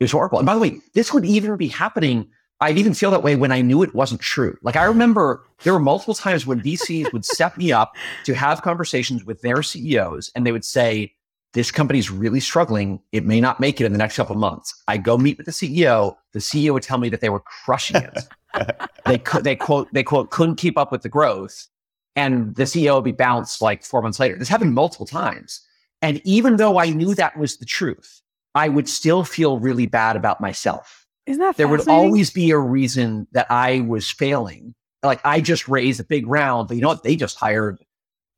it 0.00 0.04
was 0.04 0.12
horrible. 0.12 0.38
And 0.38 0.46
by 0.46 0.54
the 0.54 0.60
way, 0.60 0.78
this 0.94 1.12
would 1.12 1.24
even 1.24 1.56
be 1.56 1.68
happening. 1.68 2.28
I'd 2.60 2.78
even 2.78 2.94
feel 2.94 3.10
that 3.12 3.22
way 3.22 3.36
when 3.36 3.52
I 3.52 3.60
knew 3.60 3.82
it 3.82 3.94
wasn't 3.94 4.20
true. 4.20 4.56
Like 4.62 4.76
I 4.76 4.84
remember 4.84 5.44
there 5.62 5.72
were 5.72 5.80
multiple 5.80 6.14
times 6.14 6.46
when 6.46 6.60
VCs 6.60 7.12
would 7.12 7.24
set 7.24 7.56
me 7.56 7.72
up 7.72 7.94
to 8.24 8.34
have 8.34 8.62
conversations 8.62 9.24
with 9.24 9.40
their 9.42 9.62
CEOs 9.62 10.30
and 10.34 10.46
they 10.46 10.52
would 10.52 10.64
say, 10.64 11.12
this 11.54 11.70
company's 11.70 12.10
really 12.10 12.40
struggling. 12.40 12.98
It 13.12 13.26
may 13.26 13.38
not 13.38 13.60
make 13.60 13.78
it 13.78 13.84
in 13.84 13.92
the 13.92 13.98
next 13.98 14.16
couple 14.16 14.34
months. 14.36 14.82
I 14.88 14.96
go 14.96 15.18
meet 15.18 15.36
with 15.36 15.44
the 15.44 15.52
CEO. 15.52 16.16
The 16.32 16.38
CEO 16.38 16.72
would 16.72 16.82
tell 16.82 16.96
me 16.96 17.10
that 17.10 17.20
they 17.20 17.28
were 17.28 17.40
crushing 17.40 17.96
it. 17.96 18.18
they 19.04 19.18
could, 19.18 19.44
they 19.44 19.54
quote, 19.54 19.92
they 19.92 20.02
quote, 20.02 20.30
couldn't 20.30 20.56
keep 20.56 20.78
up 20.78 20.90
with 20.90 21.02
the 21.02 21.10
growth 21.10 21.68
and 22.16 22.54
the 22.54 22.64
CEO 22.64 22.96
would 22.96 23.04
be 23.04 23.12
bounced 23.12 23.62
like 23.62 23.84
four 23.84 24.02
months 24.02 24.20
later. 24.20 24.36
This 24.36 24.48
happened 24.48 24.74
multiple 24.74 25.06
times. 25.06 25.60
And 26.02 26.20
even 26.24 26.56
though 26.56 26.78
I 26.78 26.90
knew 26.90 27.14
that 27.14 27.38
was 27.38 27.56
the 27.56 27.64
truth, 27.64 28.20
I 28.54 28.68
would 28.68 28.88
still 28.88 29.24
feel 29.24 29.58
really 29.58 29.86
bad 29.86 30.16
about 30.16 30.40
myself. 30.40 31.06
Isn't 31.26 31.40
that 31.40 31.56
There 31.56 31.68
would 31.68 31.88
always 31.88 32.30
be 32.30 32.50
a 32.50 32.58
reason 32.58 33.28
that 33.32 33.46
I 33.50 33.80
was 33.80 34.10
failing. 34.10 34.74
Like 35.02 35.20
I 35.24 35.40
just 35.40 35.68
raised 35.68 36.00
a 36.00 36.04
big 36.04 36.26
round, 36.26 36.68
but 36.68 36.74
you 36.74 36.82
know 36.82 36.88
what? 36.88 37.04
They 37.04 37.16
just 37.16 37.38
hired 37.38 37.78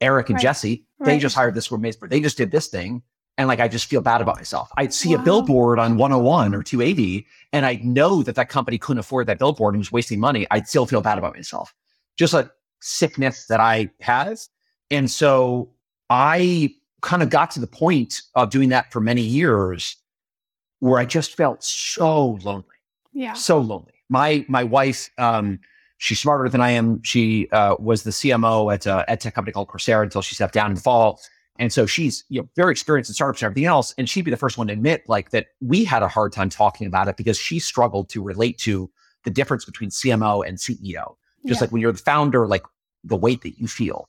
Eric 0.00 0.28
and 0.28 0.36
right. 0.36 0.42
Jesse. 0.42 0.84
They 1.00 1.18
just 1.18 1.34
hired 1.34 1.54
this 1.54 1.68
but 1.68 2.10
they 2.10 2.20
just 2.20 2.36
did 2.36 2.50
this 2.50 2.68
thing. 2.68 3.02
And 3.36 3.48
like, 3.48 3.60
I 3.60 3.68
just 3.68 3.86
feel 3.86 4.00
bad 4.00 4.20
about 4.20 4.36
myself. 4.36 4.70
I'd 4.76 4.94
see 4.94 5.14
wow. 5.14 5.20
a 5.20 5.24
billboard 5.24 5.78
on 5.78 5.96
101 5.96 6.54
or 6.54 6.62
280 6.62 7.26
and 7.52 7.66
I'd 7.66 7.84
know 7.84 8.22
that 8.22 8.36
that 8.36 8.48
company 8.48 8.78
couldn't 8.78 9.00
afford 9.00 9.26
that 9.26 9.38
billboard 9.38 9.74
and 9.74 9.80
was 9.80 9.90
wasting 9.90 10.20
money. 10.20 10.46
I'd 10.50 10.68
still 10.68 10.86
feel 10.86 11.00
bad 11.00 11.18
about 11.18 11.34
myself. 11.34 11.74
Just 12.16 12.32
like 12.32 12.48
sickness 12.84 13.46
that 13.46 13.60
I 13.60 13.90
have. 14.00 14.38
And 14.90 15.10
so 15.10 15.70
I 16.10 16.74
kind 17.00 17.22
of 17.22 17.30
got 17.30 17.50
to 17.52 17.60
the 17.60 17.66
point 17.66 18.22
of 18.34 18.50
doing 18.50 18.68
that 18.68 18.92
for 18.92 19.00
many 19.00 19.22
years 19.22 19.96
where 20.80 20.98
I 20.98 21.06
just 21.06 21.34
felt 21.34 21.64
so 21.64 22.38
lonely. 22.42 22.64
Yeah. 23.12 23.32
So 23.32 23.58
lonely. 23.58 23.92
My 24.10 24.44
my 24.48 24.64
wife, 24.64 25.08
um, 25.16 25.58
she's 25.96 26.20
smarter 26.20 26.48
than 26.48 26.60
I 26.60 26.70
am. 26.70 27.02
She 27.02 27.48
uh, 27.50 27.76
was 27.78 28.02
the 28.02 28.10
CMO 28.10 28.72
at 28.72 28.84
a 28.84 29.04
ed 29.08 29.20
tech 29.20 29.34
company 29.34 29.52
called 29.52 29.68
Coursera 29.68 30.02
until 30.02 30.20
she 30.20 30.34
stepped 30.34 30.54
down 30.54 30.70
in 30.70 30.74
the 30.74 30.80
fall. 30.80 31.20
And 31.58 31.72
so 31.72 31.86
she's 31.86 32.24
you 32.28 32.42
know 32.42 32.48
very 32.54 32.72
experienced 32.72 33.08
in 33.08 33.14
startups 33.14 33.40
and 33.40 33.46
everything 33.46 33.64
else. 33.64 33.94
And 33.96 34.10
she'd 34.10 34.26
be 34.26 34.30
the 34.30 34.36
first 34.36 34.58
one 34.58 34.66
to 34.66 34.74
admit 34.74 35.04
like 35.08 35.30
that 35.30 35.46
we 35.62 35.84
had 35.84 36.02
a 36.02 36.08
hard 36.08 36.32
time 36.32 36.50
talking 36.50 36.86
about 36.86 37.08
it 37.08 37.16
because 37.16 37.38
she 37.38 37.58
struggled 37.58 38.10
to 38.10 38.22
relate 38.22 38.58
to 38.58 38.90
the 39.24 39.30
difference 39.30 39.64
between 39.64 39.88
CMO 39.88 40.46
and 40.46 40.58
CEO. 40.58 41.16
Just 41.46 41.60
yeah. 41.60 41.64
like 41.64 41.72
when 41.72 41.82
you're 41.82 41.92
the 41.92 41.98
founder, 41.98 42.46
like 42.46 42.62
the 43.04 43.16
weight 43.16 43.42
that 43.42 43.58
you 43.58 43.68
feel. 43.68 44.08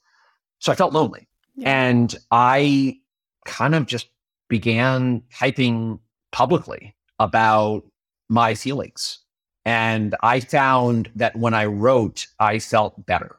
So 0.60 0.72
I 0.72 0.76
felt 0.76 0.94
lonely. 0.94 1.28
Yeah. 1.56 1.70
And 1.70 2.16
I 2.32 2.98
kind 3.46 3.76
of 3.76 3.86
just 3.86 4.08
began 4.48 5.22
typing 5.34 6.00
publicly 6.32 6.96
about 7.20 7.84
my 8.30 8.56
feelings. 8.56 9.20
And 9.66 10.16
I 10.22 10.40
found 10.40 11.10
that 11.16 11.36
when 11.36 11.54
I 11.54 11.66
wrote, 11.66 12.28
I 12.40 12.60
felt 12.60 13.06
better. 13.06 13.38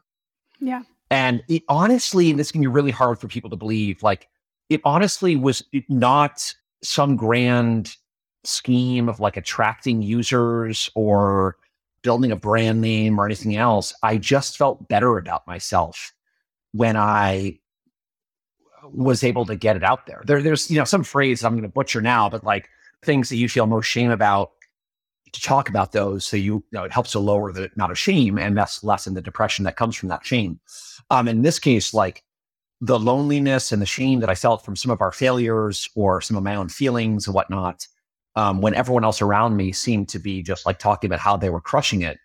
Yeah. 0.61 0.83
And 1.11 1.42
it 1.49 1.62
honestly, 1.69 2.31
and 2.31 2.38
this 2.38 2.51
can 2.51 2.61
be 2.61 2.66
really 2.66 2.90
hard 2.90 3.21
for 3.21 3.29
people 3.29 3.51
to 3.51 3.57
believe, 3.57 4.03
like 4.03 4.29
it 4.69 4.81
honestly 4.85 5.37
was 5.37 5.62
not 5.88 6.53
some 6.83 7.16
grand 7.16 7.97
scheme 8.45 9.09
of 9.09 9.21
like 9.21 9.37
attracting 9.37 10.03
users 10.03 10.90
or 10.95 11.57
building 12.07 12.31
a 12.31 12.37
brand 12.37 12.81
name 12.81 13.19
or 13.19 13.27
anything 13.27 13.57
else. 13.57 13.92
I 14.01 14.16
just 14.16 14.57
felt 14.57 14.87
better 14.87 15.19
about 15.19 15.45
myself 15.45 16.12
when 16.71 16.97
I 16.97 17.59
was 18.85 19.25
able 19.25 19.45
to 19.47 19.57
get 19.57 19.75
it 19.75 19.83
out 19.83 20.07
there. 20.07 20.23
there 20.25 20.40
there's, 20.40 20.71
you 20.71 20.79
know, 20.79 20.85
some 20.85 21.03
phrase 21.03 21.42
I'm 21.42 21.55
going 21.55 21.62
to 21.64 21.69
butcher 21.69 22.01
now, 22.01 22.29
but 22.29 22.45
like 22.45 22.69
things 23.03 23.29
that 23.29 23.38
you 23.38 23.49
feel 23.49 23.66
most 23.66 23.87
shame 23.87 24.12
about 24.12 24.53
to 25.33 25.40
talk 25.40 25.69
about 25.69 25.90
those. 25.90 26.25
So 26.25 26.37
you, 26.37 26.55
you 26.55 26.64
know, 26.71 26.85
it 26.85 26.92
helps 26.92 27.11
to 27.11 27.19
lower 27.19 27.51
the 27.51 27.73
amount 27.75 27.90
of 27.90 27.99
shame 27.99 28.38
and 28.38 28.57
thus 28.57 28.85
lessen 28.85 29.14
the 29.14 29.21
depression 29.21 29.64
that 29.64 29.75
comes 29.75 29.97
from 29.97 30.09
that 30.11 30.25
shame. 30.25 30.61
Um, 31.11 31.27
in 31.27 31.42
this 31.42 31.59
case, 31.59 31.92
like 31.92 32.23
the 32.81 33.01
loneliness 33.01 33.73
and 33.73 33.83
the 33.83 33.87
shame 33.87 34.21
that 34.21 34.31
I 34.31 34.37
felt 34.37 34.64
from 34.64 34.77
some 34.77 34.92
of 34.92 35.01
our 35.01 35.11
failures 35.11 35.88
or 35.97 36.21
some 36.21 36.37
of 36.37 36.45
my 36.45 36.55
own 36.55 36.69
feelings 36.69 37.27
and 37.27 37.35
whatnot, 37.35 37.85
um, 38.37 38.61
when 38.61 38.75
everyone 38.75 39.03
else 39.03 39.22
around 39.22 39.57
me 39.57 39.72
seemed 39.72 40.09
to 40.11 40.18
be 40.18 40.42
just 40.42 40.66
like 40.66 40.79
talking 40.79 41.09
about 41.09 41.20
how 41.20 41.37
they 41.37 41.51
were 41.51 41.61
crushing 41.61 42.03
it, 42.03 42.18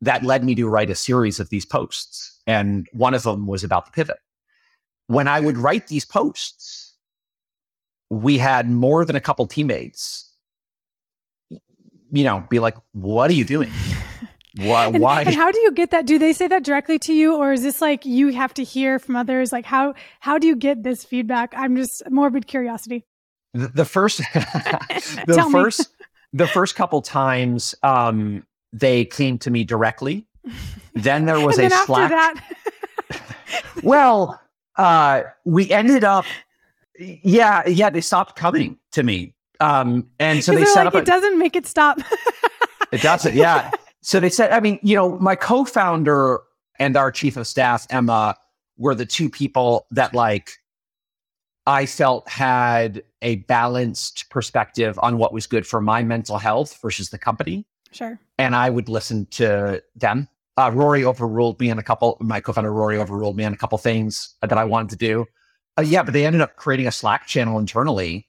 that 0.00 0.22
led 0.22 0.44
me 0.44 0.54
to 0.54 0.68
write 0.68 0.88
a 0.88 0.94
series 0.94 1.40
of 1.40 1.50
these 1.50 1.66
posts. 1.66 2.40
And 2.46 2.86
one 2.92 3.12
of 3.14 3.24
them 3.24 3.46
was 3.46 3.64
about 3.64 3.84
the 3.84 3.92
pivot. 3.92 4.18
When 5.08 5.28
I 5.28 5.40
would 5.40 5.58
write 5.58 5.88
these 5.88 6.04
posts, 6.04 6.94
we 8.10 8.38
had 8.38 8.70
more 8.70 9.04
than 9.04 9.16
a 9.16 9.20
couple 9.20 9.46
teammates, 9.46 10.32
you 12.12 12.24
know, 12.24 12.44
be 12.48 12.60
like, 12.60 12.76
what 12.92 13.28
are 13.30 13.34
you 13.34 13.44
doing? 13.44 13.70
Why? 14.56 14.86
and, 14.86 15.00
why? 15.00 15.22
And 15.22 15.34
how 15.34 15.50
do 15.50 15.60
you 15.60 15.72
get 15.72 15.90
that? 15.90 16.06
Do 16.06 16.18
they 16.18 16.32
say 16.32 16.46
that 16.46 16.64
directly 16.64 16.98
to 17.00 17.12
you, 17.12 17.36
or 17.36 17.52
is 17.52 17.62
this 17.62 17.80
like 17.80 18.04
you 18.04 18.28
have 18.28 18.54
to 18.54 18.64
hear 18.64 18.98
from 18.98 19.16
others? 19.16 19.52
Like 19.52 19.64
how 19.64 19.94
how 20.20 20.38
do 20.38 20.46
you 20.46 20.56
get 20.56 20.82
this 20.82 21.04
feedback? 21.04 21.52
I'm 21.56 21.76
just 21.76 22.02
morbid 22.08 22.46
curiosity. 22.46 23.04
The, 23.54 23.68
the 23.68 23.84
first, 23.84 24.18
the 24.34 25.48
first, 25.50 25.94
the 26.32 26.46
first 26.46 26.76
couple 26.76 27.02
times, 27.02 27.74
um, 27.82 28.46
they 28.72 29.04
came 29.04 29.38
to 29.38 29.50
me 29.50 29.64
directly. 29.64 30.26
Then 30.94 31.26
there 31.26 31.40
was 31.44 31.58
a 31.58 31.68
Slack. 31.70 32.44
well, 33.82 34.40
uh, 34.76 35.22
we 35.44 35.70
ended 35.70 36.04
up, 36.04 36.24
yeah, 36.98 37.66
yeah, 37.68 37.90
they 37.90 38.00
stopped 38.00 38.36
coming 38.36 38.78
to 38.92 39.02
me. 39.02 39.34
Um, 39.60 40.08
and 40.18 40.42
so 40.42 40.54
they 40.54 40.64
set 40.64 40.86
like, 40.86 40.86
up. 40.86 40.94
It 40.94 41.02
a, 41.02 41.04
doesn't 41.04 41.38
make 41.38 41.56
it 41.56 41.66
stop. 41.66 41.98
it 42.92 43.02
doesn't. 43.02 43.34
Yeah. 43.34 43.70
So 44.02 44.18
they 44.18 44.30
said, 44.30 44.50
I 44.50 44.60
mean, 44.60 44.78
you 44.82 44.96
know, 44.96 45.18
my 45.18 45.36
co-founder 45.36 46.40
and 46.78 46.96
our 46.96 47.12
chief 47.12 47.36
of 47.36 47.46
staff, 47.46 47.86
Emma, 47.90 48.34
were 48.78 48.94
the 48.94 49.04
two 49.04 49.28
people 49.28 49.86
that 49.90 50.14
like 50.14 50.52
I 51.66 51.84
felt 51.84 52.26
had 52.26 53.02
a 53.22 53.36
balanced 53.36 54.28
perspective 54.30 54.98
on 55.02 55.18
what 55.18 55.32
was 55.32 55.46
good 55.46 55.66
for 55.66 55.80
my 55.80 56.02
mental 56.02 56.38
health 56.38 56.78
versus 56.80 57.10
the 57.10 57.18
company. 57.18 57.66
Sure. 57.92 58.18
And 58.38 58.54
I 58.54 58.70
would 58.70 58.88
listen 58.88 59.26
to 59.32 59.82
them. 59.96 60.28
Uh, 60.56 60.70
Rory 60.72 61.04
overruled 61.04 61.58
me 61.60 61.70
on 61.70 61.78
a 61.78 61.82
couple, 61.82 62.16
my 62.20 62.40
co 62.40 62.52
founder 62.52 62.72
Rory 62.72 62.98
overruled 62.98 63.36
me 63.36 63.44
on 63.44 63.52
a 63.52 63.56
couple 63.56 63.78
things 63.78 64.34
that 64.42 64.52
I 64.52 64.64
wanted 64.64 64.90
to 64.90 64.96
do. 64.96 65.26
Uh, 65.78 65.82
yeah, 65.82 66.02
but 66.02 66.12
they 66.12 66.26
ended 66.26 66.40
up 66.40 66.56
creating 66.56 66.86
a 66.86 66.92
Slack 66.92 67.26
channel 67.26 67.58
internally 67.58 68.28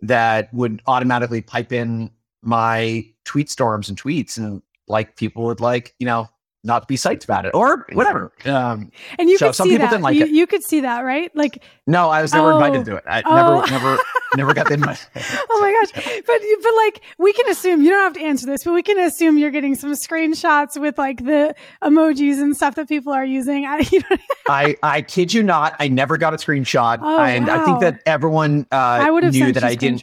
that 0.00 0.52
would 0.52 0.82
automatically 0.86 1.40
pipe 1.40 1.72
in 1.72 2.10
my 2.42 3.04
tweet 3.24 3.50
storms 3.50 3.88
and 3.88 4.00
tweets. 4.00 4.36
And 4.36 4.62
like 4.88 5.16
people 5.16 5.44
would 5.44 5.60
like, 5.60 5.94
you 5.98 6.06
know, 6.06 6.28
not 6.66 6.88
be 6.88 6.96
psyched 6.96 7.24
about 7.24 7.46
it 7.46 7.54
or 7.54 7.86
whatever. 7.92 8.32
Um, 8.44 8.90
and 9.18 9.30
you 9.30 9.38
so 9.38 9.46
could 9.46 9.54
some 9.54 9.66
see 9.66 9.74
people 9.74 9.86
that. 9.86 9.90
didn't 9.92 10.02
like 10.02 10.16
you, 10.16 10.24
it. 10.24 10.30
You 10.30 10.46
could 10.46 10.62
see 10.64 10.80
that, 10.80 11.00
right? 11.04 11.34
Like, 11.34 11.62
no, 11.86 12.10
I 12.10 12.22
was 12.22 12.34
never 12.34 12.52
oh, 12.52 12.56
invited 12.56 12.84
to 12.86 12.96
it. 12.96 13.04
I 13.06 13.22
oh. 13.24 13.64
never, 13.64 13.70
never, 13.70 14.02
never 14.36 14.54
got 14.54 14.68
the 14.68 14.74
invite. 14.74 15.08
oh 15.48 15.58
my 15.60 15.72
gosh! 15.72 16.22
But 16.26 16.40
but 16.62 16.74
like, 16.76 17.02
we 17.18 17.32
can 17.32 17.48
assume 17.48 17.82
you 17.82 17.90
don't 17.90 18.02
have 18.02 18.12
to 18.14 18.22
answer 18.22 18.46
this, 18.46 18.64
but 18.64 18.74
we 18.74 18.82
can 18.82 18.98
assume 18.98 19.38
you're 19.38 19.50
getting 19.50 19.74
some 19.74 19.92
screenshots 19.92 20.80
with 20.80 20.98
like 20.98 21.24
the 21.24 21.54
emojis 21.82 22.40
and 22.40 22.56
stuff 22.56 22.74
that 22.74 22.88
people 22.88 23.12
are 23.12 23.24
using. 23.24 23.64
I, 23.66 23.86
you 23.90 24.00
know, 24.00 24.16
I, 24.48 24.76
I 24.82 25.02
kid 25.02 25.32
you 25.32 25.42
not, 25.42 25.76
I 25.78 25.88
never 25.88 26.18
got 26.18 26.34
a 26.34 26.36
screenshot, 26.36 26.98
oh, 27.00 27.20
and 27.20 27.46
wow. 27.46 27.62
I 27.62 27.64
think 27.64 27.80
that 27.80 28.00
everyone 28.06 28.66
uh, 28.72 28.76
I 28.76 29.10
would 29.10 29.22
have 29.22 29.34
knew 29.34 29.52
that 29.52 29.64
I 29.64 29.74
didn't. 29.74 30.02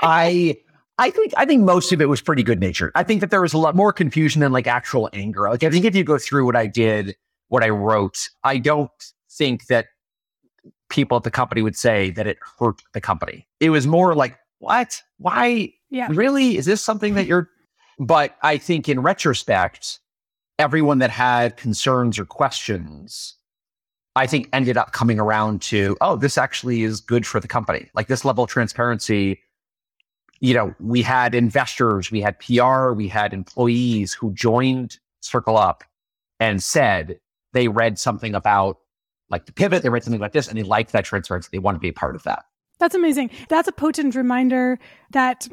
I 0.00 0.56
I 1.00 1.10
think 1.10 1.32
I 1.38 1.46
think 1.46 1.62
most 1.62 1.92
of 1.92 2.02
it 2.02 2.10
was 2.10 2.20
pretty 2.20 2.42
good 2.42 2.60
natured. 2.60 2.92
I 2.94 3.02
think 3.02 3.22
that 3.22 3.30
there 3.30 3.40
was 3.40 3.54
a 3.54 3.58
lot 3.58 3.74
more 3.74 3.90
confusion 3.90 4.40
than 4.40 4.52
like 4.52 4.66
actual 4.66 5.08
anger. 5.14 5.48
Like 5.48 5.64
I 5.64 5.70
think 5.70 5.86
if 5.86 5.96
you 5.96 6.04
go 6.04 6.18
through 6.18 6.44
what 6.44 6.56
I 6.56 6.66
did, 6.66 7.16
what 7.48 7.64
I 7.64 7.70
wrote, 7.70 8.28
I 8.44 8.58
don't 8.58 8.90
think 9.30 9.66
that 9.68 9.86
people 10.90 11.16
at 11.16 11.22
the 11.22 11.30
company 11.30 11.62
would 11.62 11.74
say 11.74 12.10
that 12.10 12.26
it 12.26 12.36
hurt 12.58 12.82
the 12.92 13.00
company. 13.00 13.48
It 13.60 13.70
was 13.70 13.86
more 13.86 14.14
like, 14.14 14.38
what? 14.58 15.00
Why? 15.16 15.72
Yeah. 15.88 16.08
Really? 16.10 16.58
Is 16.58 16.66
this 16.66 16.82
something 16.82 17.14
that 17.14 17.26
you're 17.26 17.48
but 17.98 18.36
I 18.42 18.58
think 18.58 18.86
in 18.86 19.00
retrospect, 19.00 20.00
everyone 20.58 20.98
that 20.98 21.10
had 21.10 21.56
concerns 21.56 22.18
or 22.18 22.26
questions, 22.26 23.36
I 24.16 24.26
think 24.26 24.50
ended 24.52 24.76
up 24.76 24.92
coming 24.92 25.18
around 25.18 25.62
to, 25.62 25.96
oh, 26.02 26.16
this 26.16 26.36
actually 26.36 26.82
is 26.82 27.00
good 27.00 27.26
for 27.26 27.40
the 27.40 27.48
company. 27.48 27.88
Like 27.94 28.08
this 28.08 28.24
level 28.24 28.44
of 28.44 28.50
transparency 28.50 29.40
you 30.40 30.54
know, 30.54 30.74
we 30.80 31.02
had 31.02 31.34
investors, 31.34 32.10
we 32.10 32.20
had 32.20 32.38
PR, 32.38 32.92
we 32.92 33.08
had 33.08 33.32
employees 33.32 34.12
who 34.14 34.32
joined 34.32 34.98
CircleUp 35.22 35.82
and 36.38 36.62
said 36.62 37.20
they 37.52 37.68
read 37.68 37.98
something 37.98 38.34
about 38.34 38.78
like 39.28 39.46
the 39.46 39.52
pivot, 39.52 39.82
they 39.82 39.88
read 39.90 40.02
something 40.02 40.20
like 40.20 40.32
this, 40.32 40.48
and 40.48 40.58
they 40.58 40.62
liked 40.62 40.92
that 40.92 41.04
transparency. 41.04 41.48
They 41.52 41.58
want 41.58 41.76
to 41.76 41.80
be 41.80 41.88
a 41.88 41.92
part 41.92 42.16
of 42.16 42.22
that. 42.24 42.44
That's 42.78 42.94
amazing. 42.94 43.30
That's 43.48 43.68
a 43.68 43.72
potent 43.72 44.14
reminder 44.14 44.78
that 45.10 45.46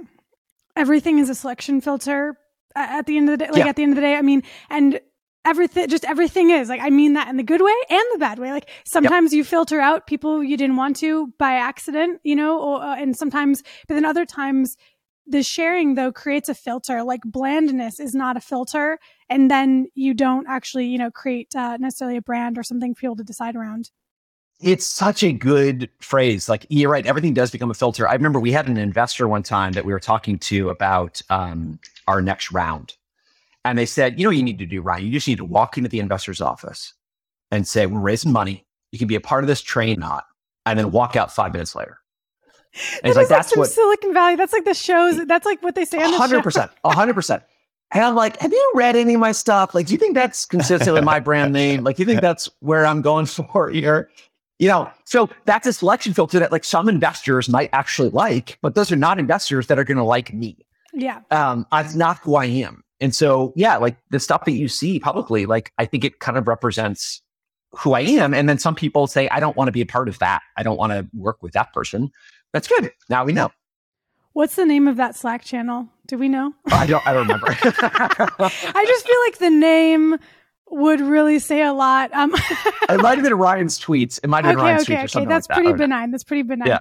everything 0.75 1.19
is 1.19 1.29
a 1.29 1.35
selection 1.35 1.81
filter 1.81 2.37
at 2.75 3.05
the 3.05 3.17
end 3.17 3.29
of 3.29 3.37
the 3.37 3.45
day. 3.45 3.51
Like 3.51 3.63
yeah. 3.63 3.69
at 3.69 3.75
the 3.75 3.83
end 3.83 3.91
of 3.91 3.95
the 3.97 4.01
day, 4.01 4.15
I 4.15 4.21
mean, 4.21 4.43
and 4.69 4.99
everything 5.47 5.87
just 5.87 6.05
everything 6.05 6.49
is. 6.51 6.69
Like 6.69 6.81
i 6.81 6.89
mean 6.89 7.13
that 7.13 7.29
in 7.29 7.37
the 7.37 7.43
good 7.43 7.61
way 7.61 7.73
and 7.89 8.03
the 8.13 8.19
bad 8.19 8.39
way. 8.39 8.51
Like 8.51 8.69
sometimes 8.85 9.31
yep. 9.31 9.37
you 9.37 9.43
filter 9.43 9.79
out 9.79 10.07
people 10.07 10.43
you 10.43 10.57
didn't 10.57 10.75
want 10.75 10.97
to 10.97 11.27
by 11.39 11.53
accident 11.53 12.19
you 12.23 12.35
know 12.35 12.59
or, 12.59 12.81
uh, 12.81 12.95
and 12.95 13.15
sometimes 13.15 13.63
but 13.87 13.95
then 13.95 14.05
other 14.05 14.25
times 14.25 14.75
the 15.25 15.43
sharing 15.43 15.95
though 15.95 16.11
creates 16.11 16.49
a 16.49 16.55
filter. 16.55 17.03
Like 17.03 17.21
blandness 17.25 17.99
is 17.99 18.13
not 18.13 18.37
a 18.37 18.41
filter 18.41 18.99
and 19.29 19.49
then 19.49 19.87
you 19.95 20.13
don't 20.13 20.47
actually 20.47 20.87
you 20.87 20.97
know 20.97 21.11
create 21.11 21.55
uh, 21.55 21.77
necessarily 21.77 22.17
a 22.17 22.21
brand 22.21 22.57
or 22.57 22.63
something 22.63 22.93
for 22.93 23.01
people 23.01 23.15
to 23.15 23.23
decide 23.23 23.55
around. 23.55 23.91
It's 24.59 24.87
such 24.87 25.21
a 25.23 25.31
good 25.31 25.87
phrase. 25.99 26.49
Like 26.49 26.65
you're 26.69 26.91
right 26.91 27.05
everything 27.05 27.33
does 27.33 27.51
become 27.51 27.71
a 27.71 27.75
filter. 27.75 28.07
I 28.07 28.13
remember 28.13 28.39
we 28.39 28.51
had 28.51 28.67
an 28.67 28.77
investor 28.77 29.27
one 29.27 29.43
time 29.43 29.73
that 29.73 29.85
we 29.85 29.93
were 29.93 29.99
talking 29.99 30.37
to 30.39 30.69
about 30.69 31.21
um, 31.29 31.79
our 32.07 32.21
next 32.21 32.51
round 32.51 32.96
and 33.67 33.77
they 33.77 33.85
said, 33.85 34.17
you 34.17 34.23
know 34.23 34.29
what 34.29 34.37
you 34.37 34.43
need 34.43 34.59
to 34.59 34.65
do, 34.65 34.81
Ryan? 34.81 35.05
You 35.05 35.11
just 35.11 35.27
need 35.27 35.39
to 35.39 35.45
walk 35.45 35.77
into 35.77 35.89
the 35.89 35.99
investor's 35.99 36.39
office 36.39 36.93
and 37.51 37.67
say, 37.67 37.85
we're 37.85 37.99
raising 37.99 38.31
money. 38.31 38.65
You 38.91 38.99
can 38.99 39.09
be 39.09 39.15
a 39.15 39.21
part 39.21 39.43
of 39.43 39.47
this 39.47 39.61
train, 39.61 39.99
not, 39.99 40.25
and 40.65 40.79
then 40.79 40.91
walk 40.91 41.17
out 41.17 41.33
five 41.33 41.51
minutes 41.51 41.75
later. 41.75 41.97
And 43.03 43.11
that 43.11 43.15
like, 43.17 43.27
that's 43.27 43.51
like 43.51 43.57
what 43.57 43.69
Silicon 43.69 44.13
Valley. 44.13 44.35
That's 44.35 44.53
like 44.53 44.63
the 44.63 44.73
shows. 44.73 45.25
That's 45.25 45.45
like 45.45 45.61
what 45.61 45.75
they 45.75 45.83
say 45.83 46.01
on 46.01 46.11
the 46.11 46.17
100%, 46.17 46.69
100%. 46.85 47.43
And 47.91 48.03
I'm 48.03 48.15
like, 48.15 48.37
have 48.37 48.51
you 48.51 48.71
read 48.75 48.95
any 48.95 49.15
of 49.15 49.19
my 49.19 49.31
stuff? 49.31 49.75
Like, 49.75 49.87
do 49.87 49.93
you 49.93 49.99
think 49.99 50.13
that's 50.13 50.45
consistent 50.45 50.93
with 50.93 51.03
my 51.03 51.19
brand 51.19 51.51
name? 51.51 51.83
Like, 51.83 51.97
do 51.97 52.03
you 52.03 52.05
think 52.05 52.21
that's 52.21 52.49
where 52.59 52.85
I'm 52.85 53.01
going 53.01 53.25
for 53.25 53.69
here? 53.69 54.09
You 54.59 54.69
know, 54.69 54.89
so 55.05 55.29
that's 55.45 55.67
a 55.67 55.73
selection 55.73 56.13
filter 56.13 56.39
that 56.39 56.51
like 56.51 56.63
some 56.63 56.87
investors 56.89 57.49
might 57.49 57.69
actually 57.73 58.09
like, 58.09 58.57
but 58.61 58.75
those 58.75 58.91
are 58.91 58.95
not 58.95 59.19
investors 59.19 59.67
that 59.67 59.77
are 59.77 59.83
going 59.83 59.97
to 59.97 60.03
like 60.03 60.33
me. 60.33 60.65
Yeah. 60.93 61.21
Um, 61.31 61.67
that's 61.71 61.95
not 61.95 62.17
who 62.19 62.35
I 62.35 62.45
am. 62.45 62.83
And 62.99 63.13
so, 63.13 63.53
yeah, 63.55 63.77
like 63.77 63.97
the 64.09 64.19
stuff 64.19 64.45
that 64.45 64.53
you 64.53 64.67
see 64.67 64.99
publicly, 64.99 65.45
like 65.45 65.71
I 65.77 65.85
think 65.85 66.03
it 66.03 66.19
kind 66.19 66.37
of 66.37 66.47
represents 66.47 67.21
who 67.71 67.93
I 67.93 68.01
am. 68.01 68.33
And 68.33 68.49
then 68.49 68.57
some 68.57 68.75
people 68.75 69.07
say, 69.07 69.29
I 69.29 69.39
don't 69.39 69.55
want 69.55 69.67
to 69.67 69.71
be 69.71 69.81
a 69.81 69.85
part 69.85 70.09
of 70.09 70.17
that. 70.19 70.41
I 70.55 70.63
don't 70.63 70.77
want 70.77 70.93
to 70.93 71.07
work 71.13 71.43
with 71.43 71.53
that 71.53 71.73
person. 71.73 72.11
That's 72.53 72.67
good. 72.67 72.91
Now 73.09 73.25
we 73.25 73.33
know. 73.33 73.51
What's 74.33 74.55
the 74.55 74.65
name 74.65 74.87
of 74.87 74.97
that 74.97 75.15
Slack 75.15 75.43
channel? 75.43 75.89
Do 76.05 76.17
we 76.17 76.29
know? 76.29 76.53
I 76.71 76.85
don't. 76.85 77.05
I 77.07 77.13
don't 77.13 77.23
remember. 77.23 77.47
I 77.59 78.85
just 78.87 79.07
feel 79.07 79.19
like 79.25 79.37
the 79.39 79.49
name 79.49 80.17
would 80.69 81.01
really 81.01 81.39
say 81.39 81.63
a 81.63 81.73
lot. 81.73 82.13
Um, 82.13 82.33
it 82.89 83.01
might 83.01 83.15
have 83.15 83.23
been 83.23 83.33
Ryan's 83.33 83.79
tweets. 83.79 84.19
It 84.23 84.27
might 84.27 84.45
have 84.45 84.53
been 84.53 84.59
okay, 84.59 84.71
Ryan's 84.71 84.83
okay, 84.83 84.95
tweets. 84.95 85.15
Okay, 85.15 85.25
that's 85.25 85.49
like 85.49 85.57
that. 85.57 85.63
pretty 85.63 85.77
benign. 85.77 86.11
That's 86.11 86.23
pretty 86.23 86.43
benign. 86.43 86.67
Yeah. 86.67 86.79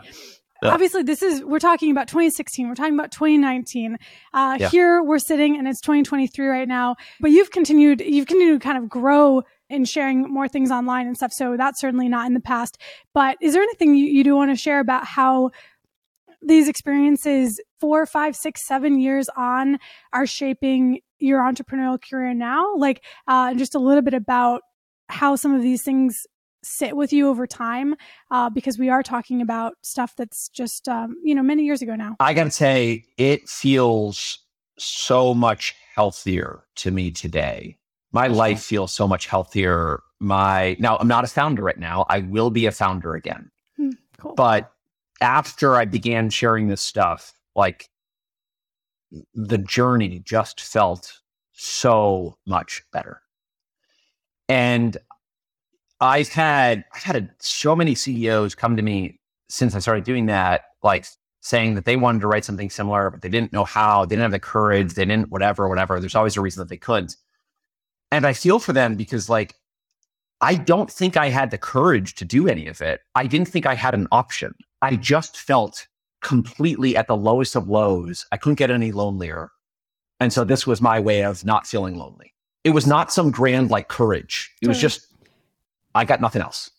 Yeah. 0.63 0.71
Obviously, 0.71 1.03
this 1.03 1.23
is 1.23 1.43
we're 1.45 1.59
talking 1.59 1.91
about 1.91 2.09
2016. 2.09 2.69
We're 2.69 2.75
talking 2.75 2.95
about 2.95 3.13
2019. 3.13 3.97
Uh, 4.33 4.57
yeah. 4.59 4.69
Here 4.69 5.03
we're 5.03 5.19
sitting, 5.19 5.57
and 5.57 5.69
it's 5.69 5.81
2023 5.81 6.47
right 6.47 6.69
now. 6.69 6.97
But 7.21 7.31
you've 7.31 7.51
continued, 7.51 8.01
you've 8.01 8.27
continued 8.27 8.61
to 8.61 8.65
kind 8.65 8.79
of 8.79 8.89
grow 8.89 9.43
in 9.69 9.85
sharing 9.85 10.23
more 10.23 10.49
things 10.49 10.71
online 10.71 11.07
and 11.07 11.17
stuff. 11.17 11.33
So 11.33 11.57
that's 11.57 11.81
certainly 11.81 12.09
not 12.09 12.27
in 12.27 12.35
the 12.35 12.41
past. 12.41 12.79
But 13.13 13.37
is 13.41 13.53
there 13.53 13.63
anything 13.63 13.95
you, 13.95 14.07
you 14.07 14.25
do 14.25 14.35
want 14.35 14.51
to 14.51 14.57
share 14.57 14.81
about 14.81 15.07
how 15.07 15.51
these 16.41 16.69
experiences, 16.69 17.61
four, 17.81 18.07
five, 18.07 18.37
six, 18.37 18.67
seven 18.67 19.01
years 19.01 19.29
on, 19.37 19.79
are 20.13 20.27
shaping 20.27 21.01
your 21.19 21.41
entrepreneurial 21.41 21.99
career 22.01 22.33
now? 22.33 22.77
Like, 22.77 23.03
uh, 23.27 23.55
just 23.55 23.75
a 23.75 23.79
little 23.79 24.03
bit 24.03 24.15
about 24.15 24.63
how 25.09 25.37
some 25.37 25.55
of 25.55 25.63
these 25.63 25.83
things 25.83 26.27
sit 26.67 26.97
with 26.97 27.13
you 27.13 27.29
over 27.29 27.47
time 27.47 27.95
uh, 28.31 28.51
because 28.51 28.79
we 28.79 28.89
are 28.89 29.03
talking 29.03 29.41
about 29.41 29.75
stuff 29.83 30.15
that's 30.17 30.49
just 30.49 30.89
um, 30.89 31.17
you 31.25 31.35
know 31.35 31.43
many 31.43 31.65
years 31.65 31.83
ago 31.83 31.95
now. 31.95 32.17
I 32.21 32.35
gotta 32.35 32.51
say 32.51 33.05
it 33.17 33.49
feels 33.49 34.39
so 34.79 35.35
much 35.35 35.75
healthier 35.95 36.65
to 36.77 36.91
me 36.91 37.11
today. 37.11 37.79
My 38.13 38.29
life 38.29 38.63
feels 38.63 38.93
so 38.93 39.07
much 39.07 39.27
healthier. 39.27 40.01
My 40.21 40.77
now 40.79 40.97
i'm 40.97 41.09
not 41.09 41.25
a 41.25 41.29
founder 41.29 41.63
right 41.63 41.79
now. 41.79 42.07
I 42.09 42.21
will 42.21 42.51
be 42.51 42.67
a 42.67 42.73
founder 42.73 43.15
again. 43.15 43.51
Hmm, 43.77 43.91
cool. 44.19 44.35
but 44.35 44.73
after 45.21 45.77
i 45.77 45.85
began 45.87 46.29
sharing 46.29 46.69
this 46.69 46.83
stuff 46.83 47.33
like 47.55 47.89
the 49.35 49.59
journey 49.59 50.21
just 50.25 50.61
felt 50.61 51.21
so 51.53 52.37
much 52.47 52.83
better. 52.93 53.23
And 54.49 54.97
I've 56.01 56.29
had 56.29 56.85
I've 56.95 57.03
had 57.03 57.31
so 57.39 57.75
many 57.75 57.95
CEOs 57.95 58.55
come 58.55 58.77
to 58.77 58.83
me 58.83 59.19
since 59.49 59.75
I 59.75 59.79
started 59.79 60.05
doing 60.05 60.27
that, 60.27 60.65
like 60.83 61.07
saying 61.41 61.75
that 61.75 61.85
they 61.85 61.97
wanted 61.97 62.21
to 62.21 62.27
write 62.27 62.45
something 62.45 62.71
similar, 62.71 63.11
but 63.11 63.23
they 63.23 63.29
didn't 63.29 63.53
know 63.53 63.65
how, 63.65 64.05
they 64.05 64.17
didn't 64.17 64.25
have 64.25 64.33
the 64.33 64.39
courage, 64.41 64.95
they 64.95 65.05
didn't 65.05 65.31
whatever, 65.31 65.69
whatever. 65.69 66.01
There's 66.01 66.15
always 66.15 66.37
a 66.37 66.41
reason 66.41 66.61
that 66.61 66.69
they 66.69 66.77
couldn't. 66.77 67.17
And 68.11 68.27
I 68.27 68.33
feel 68.33 68.59
for 68.59 68.73
them 68.73 68.97
because 68.97 69.29
like 69.29 69.55
I 70.41 70.55
don't 70.55 70.91
think 70.91 71.17
I 71.17 71.29
had 71.29 71.51
the 71.51 71.59
courage 71.59 72.15
to 72.17 72.25
do 72.25 72.47
any 72.49 72.67
of 72.67 72.81
it. 72.83 73.01
I 73.15 73.27
didn't 73.27 73.49
think 73.49 73.65
I 73.65 73.75
had 73.75 73.95
an 73.95 74.09
option. 74.13 74.55
I 74.83 74.97
just 74.97 75.39
felt 75.39 75.87
completely 76.23 76.97
at 76.97 77.07
the 77.07 77.17
lowest 77.17 77.57
of 77.57 77.69
lows. 77.69 78.27
I 78.33 78.37
couldn't 78.37 78.59
get 78.59 78.71
any 78.71 78.93
lonelier. 78.93 79.51
And 80.21 80.33
so 80.33 80.45
this 80.45 80.67
was 80.67 80.81
my 80.81 81.01
way 81.01 81.25
of 81.25 81.45
not 81.45 81.67
feeling 81.67 81.97
lonely. 81.97 82.35
It 82.65 82.71
was 82.71 82.87
not 82.87 83.13
some 83.13 83.31
grand 83.31 83.71
like 83.71 83.89
courage. 83.89 84.53
It 84.61 84.69
was 84.69 84.79
just, 84.79 85.07
I 85.97 86.05
got 86.05 86.21
nothing 86.21 86.43
else. 86.43 86.71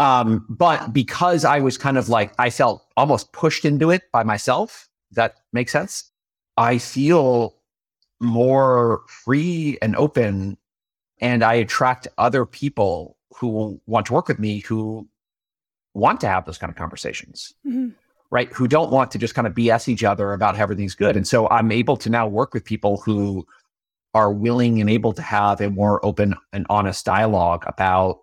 Um, 0.00 0.46
but 0.48 0.92
because 0.92 1.44
I 1.44 1.60
was 1.60 1.76
kind 1.76 1.98
of 1.98 2.08
like, 2.08 2.32
I 2.38 2.50
felt 2.50 2.86
almost 2.96 3.32
pushed 3.32 3.64
into 3.64 3.90
it 3.90 4.02
by 4.12 4.22
myself. 4.22 4.88
That 5.12 5.36
makes 5.52 5.72
sense. 5.72 6.10
I 6.56 6.78
feel 6.78 7.56
more 8.20 9.02
free 9.08 9.78
and 9.80 9.96
open 9.96 10.58
and 11.20 11.42
I 11.42 11.54
attract 11.54 12.08
other 12.18 12.44
people 12.44 13.16
who 13.36 13.80
want 13.86 14.06
to 14.06 14.12
work 14.12 14.28
with 14.28 14.38
me 14.38 14.60
who 14.60 15.08
want 15.94 16.20
to 16.20 16.28
have 16.28 16.44
those 16.44 16.58
kind 16.58 16.70
of 16.70 16.76
conversations, 16.76 17.54
mm-hmm. 17.66 17.88
right? 18.30 18.52
Who 18.52 18.68
don't 18.68 18.90
want 18.90 19.10
to 19.12 19.18
just 19.18 19.34
kind 19.34 19.46
of 19.46 19.54
BS 19.54 19.88
each 19.88 20.04
other 20.04 20.32
about 20.32 20.56
how 20.56 20.62
everything's 20.62 20.94
good. 20.94 21.16
And 21.16 21.26
so 21.26 21.48
I'm 21.48 21.72
able 21.72 21.96
to 21.98 22.10
now 22.10 22.26
work 22.26 22.54
with 22.54 22.64
people 22.64 22.98
who 22.98 23.46
are 24.14 24.32
willing 24.32 24.80
and 24.80 24.88
able 24.88 25.12
to 25.12 25.22
have 25.22 25.60
a 25.60 25.70
more 25.70 26.04
open 26.04 26.34
and 26.52 26.66
honest 26.70 27.04
dialogue 27.04 27.64
about 27.66 28.20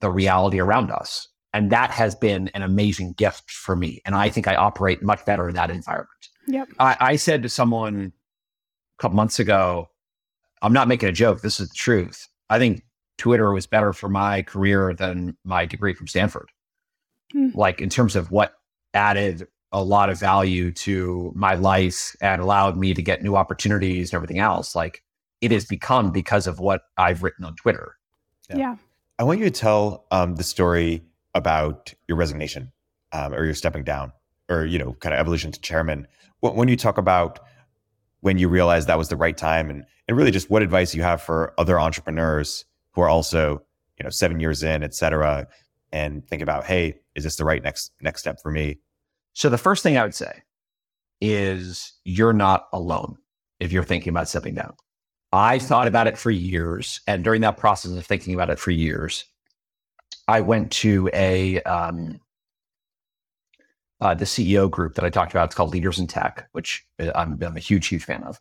the 0.00 0.10
reality 0.10 0.60
around 0.60 0.90
us. 0.90 1.28
And 1.52 1.70
that 1.70 1.90
has 1.90 2.14
been 2.14 2.48
an 2.54 2.62
amazing 2.62 3.14
gift 3.14 3.50
for 3.50 3.74
me. 3.74 4.00
And 4.04 4.14
I 4.14 4.28
think 4.28 4.46
I 4.46 4.54
operate 4.54 5.02
much 5.02 5.24
better 5.24 5.48
in 5.48 5.54
that 5.56 5.70
environment. 5.70 6.08
Yep. 6.46 6.68
I, 6.78 6.96
I 7.00 7.16
said 7.16 7.42
to 7.42 7.48
someone 7.48 8.12
a 8.98 9.02
couple 9.02 9.16
months 9.16 9.38
ago, 9.38 9.88
I'm 10.62 10.72
not 10.72 10.88
making 10.88 11.08
a 11.08 11.12
joke. 11.12 11.40
This 11.40 11.58
is 11.58 11.68
the 11.68 11.74
truth. 11.74 12.28
I 12.48 12.58
think 12.58 12.82
Twitter 13.18 13.52
was 13.52 13.66
better 13.66 13.92
for 13.92 14.08
my 14.08 14.42
career 14.42 14.94
than 14.94 15.36
my 15.44 15.66
degree 15.66 15.94
from 15.94 16.06
Stanford. 16.06 16.48
Mm. 17.34 17.54
Like 17.54 17.80
in 17.80 17.88
terms 17.88 18.16
of 18.16 18.30
what 18.30 18.54
added 18.94 19.46
a 19.72 19.82
lot 19.82 20.10
of 20.10 20.18
value 20.18 20.72
to 20.72 21.32
my 21.34 21.54
life 21.54 22.16
and 22.20 22.42
allowed 22.42 22.76
me 22.76 22.92
to 22.94 23.02
get 23.02 23.22
new 23.22 23.36
opportunities 23.36 24.10
and 24.10 24.16
everything 24.16 24.38
else. 24.38 24.74
Like 24.74 25.02
it 25.40 25.50
has 25.50 25.64
become 25.64 26.10
because 26.10 26.46
of 26.46 26.60
what 26.60 26.82
I've 26.96 27.22
written 27.22 27.44
on 27.44 27.56
Twitter. 27.56 27.96
Yeah. 28.48 28.56
yeah. 28.56 28.76
I 29.18 29.24
want 29.24 29.38
you 29.38 29.44
to 29.44 29.50
tell 29.50 30.06
um, 30.10 30.36
the 30.36 30.42
story 30.42 31.02
about 31.34 31.92
your 32.08 32.16
resignation 32.16 32.72
um, 33.12 33.34
or 33.34 33.44
your 33.44 33.54
stepping 33.54 33.84
down 33.84 34.12
or, 34.48 34.64
you 34.64 34.78
know, 34.78 34.94
kind 34.94 35.14
of 35.14 35.20
evolution 35.20 35.52
to 35.52 35.60
chairman. 35.60 36.06
When 36.40 36.68
you 36.68 36.76
talk 36.76 36.98
about 36.98 37.40
when 38.20 38.38
you 38.38 38.48
realized 38.48 38.88
that 38.88 38.98
was 38.98 39.08
the 39.08 39.16
right 39.16 39.36
time 39.36 39.70
and, 39.70 39.84
and 40.08 40.16
really 40.16 40.30
just 40.30 40.50
what 40.50 40.62
advice 40.62 40.94
you 40.94 41.02
have 41.02 41.20
for 41.22 41.54
other 41.58 41.80
entrepreneurs 41.80 42.64
who 42.92 43.00
are 43.00 43.08
also 43.08 43.62
you 43.98 44.04
know 44.04 44.10
seven 44.10 44.40
years 44.40 44.62
in 44.62 44.82
et 44.82 44.94
cetera 44.94 45.46
and 45.92 46.26
think 46.26 46.42
about 46.42 46.64
hey 46.64 46.98
is 47.14 47.24
this 47.24 47.36
the 47.36 47.44
right 47.44 47.62
next 47.62 47.92
next 48.00 48.20
step 48.20 48.40
for 48.42 48.50
me 48.50 48.78
so 49.32 49.48
the 49.48 49.58
first 49.58 49.82
thing 49.82 49.96
i 49.96 50.02
would 50.02 50.14
say 50.14 50.42
is 51.20 51.92
you're 52.04 52.32
not 52.32 52.66
alone 52.72 53.16
if 53.58 53.72
you're 53.72 53.84
thinking 53.84 54.10
about 54.10 54.28
stepping 54.28 54.54
down 54.54 54.74
i 55.32 55.58
thought 55.58 55.86
about 55.86 56.06
it 56.06 56.18
for 56.18 56.30
years 56.30 57.00
and 57.06 57.24
during 57.24 57.40
that 57.40 57.56
process 57.56 57.92
of 57.92 58.04
thinking 58.06 58.34
about 58.34 58.50
it 58.50 58.58
for 58.58 58.70
years 58.70 59.24
i 60.28 60.40
went 60.40 60.70
to 60.70 61.08
a 61.12 61.62
um, 61.62 62.20
uh, 64.00 64.14
the 64.14 64.24
CEO 64.24 64.70
group 64.70 64.94
that 64.94 65.04
I 65.04 65.10
talked 65.10 65.32
about. 65.32 65.46
It's 65.46 65.54
called 65.54 65.72
Leaders 65.72 65.98
in 65.98 66.06
Tech, 66.06 66.48
which 66.52 66.84
uh, 66.98 67.12
I'm, 67.14 67.38
I'm 67.42 67.56
a 67.56 67.60
huge, 67.60 67.86
huge 67.86 68.04
fan 68.04 68.22
of. 68.24 68.40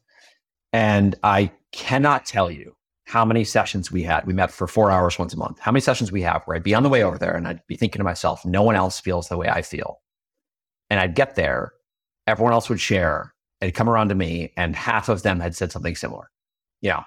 And 0.72 1.16
I 1.24 1.52
cannot 1.72 2.26
tell 2.26 2.50
you 2.50 2.76
how 3.06 3.26
many 3.26 3.44
sessions 3.44 3.92
we 3.92 4.04
had. 4.04 4.26
We 4.26 4.34
met 4.34 4.52
for 4.52 4.68
four 4.68 4.92
hours 4.92 5.18
once 5.18 5.34
a 5.34 5.38
month. 5.38 5.60
How 5.60 5.72
many 5.72 5.82
sessions 5.82 6.12
we 6.12 6.22
have 6.22 6.44
where 6.46 6.56
I'd 6.56 6.64
be 6.64 6.76
on 6.76 6.84
the 6.84 6.90
way 6.90 7.04
over 7.04 7.18
there 7.18 7.36
and 7.36 7.48
I'd 7.48 7.66
be 7.68 7.76
thinking 7.76 8.00
to 8.00 8.04
myself, 8.04 8.46
no 8.46 8.62
one 8.62 8.76
else 8.76 9.00
feels 9.00 9.28
the 9.28 9.38
way 9.38 9.50
I 9.50 9.62
feel. 9.62 10.00
And 10.90 11.00
I'd 11.00 11.16
get 11.16 11.36
there, 11.36 11.74
everyone 12.28 12.54
else 12.54 12.70
would 12.70 12.80
share, 12.80 13.34
it'd 13.62 13.76
come 13.76 13.90
around 13.90 14.10
to 14.10 14.16
me, 14.16 14.54
and 14.58 14.76
half 14.76 15.10
of 15.10 15.24
them 15.24 15.40
had 15.40 15.56
said 15.56 15.72
something 15.72 15.96
similar. 15.96 16.30
Yeah. 16.82 17.04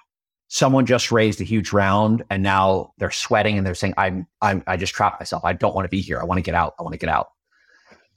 Someone 0.49 0.85
just 0.85 1.11
raised 1.11 1.41
a 1.41 1.45
huge 1.45 1.73
round 1.73 2.23
and 2.29 2.43
now 2.43 2.93
they're 2.99 3.11
sweating 3.11 3.57
and 3.57 3.67
they're 3.67 3.75
saying, 3.75 3.95
I'm, 3.97 4.27
I'm, 4.43 4.63
I 4.67 4.77
just 4.77 4.93
trapped 4.93 5.19
myself. 5.21 5.45
I 5.45 5.55
don't 5.55 5.75
want 5.75 5.87
to 5.87 5.89
be 5.89 6.01
here. 6.01 6.21
I 6.21 6.25
want 6.25 6.39
to 6.39 6.43
get 6.43 6.55
out. 6.55 6.75
I 6.79 6.83
want 6.83 6.93
to 6.93 6.99
get 6.99 7.09
out 7.09 7.29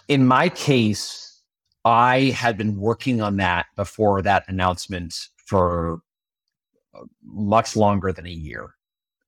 in 0.08 0.26
my 0.26 0.50
case, 0.50 1.42
I 1.84 2.36
had 2.36 2.58
been 2.58 2.78
working 2.78 3.22
on 3.22 3.38
that 3.38 3.68
before 3.76 4.22
that 4.22 4.44
announcement 4.48 5.16
for 5.46 6.02
uh, 6.94 7.04
much 7.24 7.76
longer 7.76 8.12
than 8.12 8.26
a 8.26 8.32
year. 8.32 8.76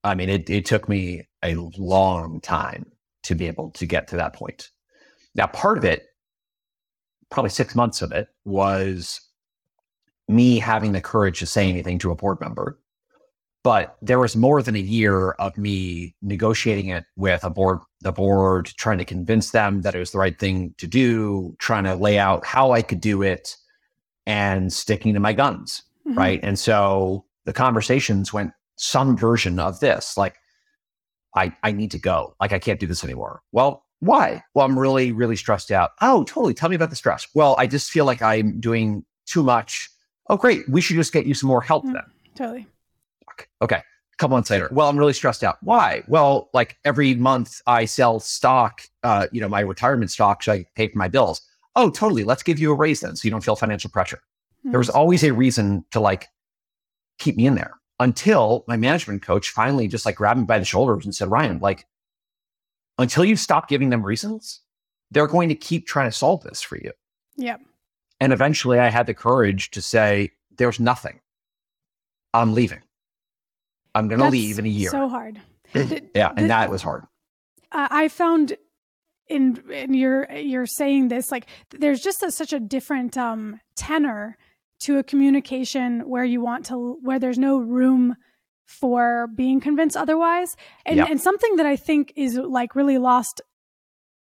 I 0.04 0.16
mean, 0.16 0.30
it, 0.30 0.50
it 0.50 0.66
took 0.66 0.88
me 0.88 1.28
a 1.44 1.56
long 1.78 2.42
time 2.42 2.92
to 3.24 3.36
be 3.36 3.48
able 3.48 3.72
to 3.72 3.86
get 3.86 4.08
to 4.10 4.16
that 4.18 4.34
point. 4.34 4.70
Now, 5.36 5.48
part 5.48 5.78
of 5.78 5.86
it, 5.86 6.06
probably 7.30 7.50
six 7.50 7.76
months 7.76 8.02
of 8.02 8.12
it, 8.12 8.28
was 8.46 9.20
me 10.28 10.60
having 10.60 10.92
the 10.92 11.02
courage 11.02 11.40
to 11.40 11.46
say 11.46 11.70
anything 11.70 11.98
to 12.00 12.12
a 12.12 12.16
board 12.16 12.40
member 12.42 12.78
but 13.68 13.98
there 14.02 14.18
was 14.18 14.34
more 14.38 14.64
than 14.64 14.78
a 14.78 14.80
year 14.80 15.32
of 15.32 15.58
me 15.58 16.16
negotiating 16.22 16.88
it 16.88 17.04
with 17.18 17.44
a 17.44 17.50
board, 17.50 17.80
the 18.00 18.14
board, 18.14 18.68
trying 18.78 18.98
to 18.98 19.04
convince 19.04 19.52
them 19.52 19.82
that 19.82 19.94
it 19.94 20.00
was 20.00 20.12
the 20.12 20.18
right 20.18 20.40
thing 20.40 20.74
to 20.78 20.88
do, 20.88 21.54
trying 21.60 21.84
to 21.84 21.96
lay 21.96 22.18
out 22.18 22.46
how 22.46 22.72
I 22.72 22.82
could 22.82 23.02
do 23.02 23.22
it, 23.24 23.58
and 24.26 24.72
sticking 24.72 25.14
to 25.16 25.20
my 25.20 25.34
guns. 25.34 25.84
Mm-hmm. 26.08 26.18
Right. 26.18 26.40
And 26.44 26.58
so 26.58 27.26
the 27.44 27.52
conversations 27.52 28.32
went 28.32 28.54
some 28.78 29.18
version 29.18 29.60
of 29.60 29.82
this 29.82 30.16
like, 30.16 30.36
I, 31.36 31.54
I 31.62 31.74
need 31.74 31.92
to 31.92 32.00
go. 32.00 32.38
Like, 32.40 32.54
I 32.54 32.60
can't 32.60 32.80
do 32.80 32.88
this 32.88 33.04
anymore. 33.04 33.42
Well, 33.52 33.84
why? 34.00 34.44
Well, 34.54 34.66
I'm 34.66 34.80
really, 34.80 35.12
really 35.12 35.36
stressed 35.36 35.72
out. 35.72 35.92
Oh, 36.02 36.24
totally. 36.24 36.54
Tell 36.54 36.70
me 36.70 36.78
about 36.78 36.90
the 36.90 36.96
stress. 36.96 37.28
Well, 37.34 37.54
I 37.58 37.68
just 37.68 37.92
feel 37.92 38.06
like 38.06 38.22
I'm 38.22 38.62
doing 38.62 39.04
too 39.26 39.44
much. 39.44 39.90
Oh, 40.30 40.38
great. 40.38 40.68
We 40.70 40.82
should 40.82 40.96
just 40.96 41.14
get 41.14 41.26
you 41.26 41.34
some 41.34 41.48
more 41.48 41.62
help 41.62 41.84
mm-hmm. 41.84 41.94
then. 41.94 42.04
Totally. 42.36 42.68
Okay. 43.62 43.78
A 43.78 44.18
couple 44.18 44.36
months 44.36 44.50
later, 44.50 44.68
well, 44.72 44.90
I'm 44.90 44.98
really 44.98 45.14
stressed 45.14 45.44
out. 45.44 45.58
Why? 45.62 46.04
Well, 46.08 46.50
like 46.54 46.78
every 46.84 47.14
month 47.14 47.62
I 47.68 47.86
sell 47.86 48.20
stock, 48.20 48.82
uh, 49.04 49.28
you 49.32 49.40
know, 49.40 49.48
my 49.48 49.60
retirement 49.60 50.10
stock 50.10 50.42
so 50.42 50.54
I 50.54 50.66
pay 50.76 50.88
for 50.88 50.98
my 50.98 51.08
bills. 51.08 51.42
Oh, 51.76 51.92
totally. 51.92 52.24
Let's 52.24 52.42
give 52.42 52.58
you 52.58 52.72
a 52.72 52.76
raise 52.76 53.02
then 53.02 53.16
so 53.16 53.26
you 53.26 53.32
don't 53.32 53.44
feel 53.44 53.56
financial 53.56 53.92
pressure. 53.92 54.18
Mm-hmm. 54.60 54.72
There 54.72 54.80
was 54.80 54.90
always 54.90 55.24
a 55.24 55.32
reason 55.32 55.86
to 55.92 56.00
like 56.00 56.28
keep 57.20 57.38
me 57.38 57.46
in 57.46 57.56
there 57.56 57.76
until 58.00 58.64
my 58.68 58.78
management 58.78 59.22
coach 59.22 59.50
finally 59.50 59.88
just 59.88 60.06
like 60.06 60.16
grabbed 60.16 60.40
me 60.40 60.46
by 60.46 60.60
the 60.60 60.66
shoulders 60.66 61.06
and 61.06 61.16
said, 61.16 61.30
Ryan, 61.30 61.60
like, 61.60 61.86
until 62.98 63.24
you 63.24 63.36
stop 63.36 63.70
giving 63.70 63.92
them 63.92 64.04
reasons, 64.04 64.62
they're 65.12 65.28
going 65.28 65.50
to 65.50 65.56
keep 65.56 65.86
trying 65.86 66.10
to 66.10 66.16
solve 66.16 66.42
this 66.42 66.62
for 66.62 66.78
you. 66.78 66.92
Yep. 67.38 67.62
And 68.20 68.34
eventually 68.34 68.80
I 68.80 68.90
had 68.90 69.06
the 69.06 69.14
courage 69.14 69.72
to 69.72 69.82
say, 69.82 70.32
there's 70.58 70.80
nothing. 70.80 71.20
I'm 72.34 72.54
leaving. 72.54 72.82
I'm 73.94 74.08
going 74.08 74.20
to 74.20 74.30
leave 74.30 74.60
in 74.60 74.66
a 74.66 74.70
year. 74.70 74.90
So 74.90 75.08
hard. 75.08 75.40
yeah, 75.74 76.30
and 76.36 76.46
the, 76.46 76.48
that 76.48 76.70
was 76.70 76.82
hard. 76.82 77.06
Uh, 77.72 77.88
I 77.90 78.08
found 78.08 78.56
in 79.28 79.62
in 79.72 79.94
your 79.94 80.32
you're 80.32 80.66
saying 80.66 81.10
this 81.10 81.32
like 81.32 81.48
there's 81.72 82.02
just 82.02 82.24
a, 82.24 82.32
such 82.32 82.54
a 82.54 82.60
different 82.60 83.18
um, 83.18 83.60
tenor 83.76 84.38
to 84.80 84.98
a 84.98 85.04
communication 85.04 86.02
where 86.02 86.24
you 86.24 86.42
want 86.42 86.66
to 86.68 86.98
where 87.02 87.20
there's 87.20 87.38
no 87.38 87.58
room 87.58 88.16
for 88.66 89.28
being 89.36 89.60
convinced 89.60 89.98
otherwise 89.98 90.56
and 90.86 90.98
yep. 90.98 91.10
and 91.10 91.22
something 91.22 91.56
that 91.56 91.66
i 91.66 91.78
think 91.78 92.12
is 92.18 92.38
like 92.38 92.76
really 92.76 92.98
lost 92.98 93.42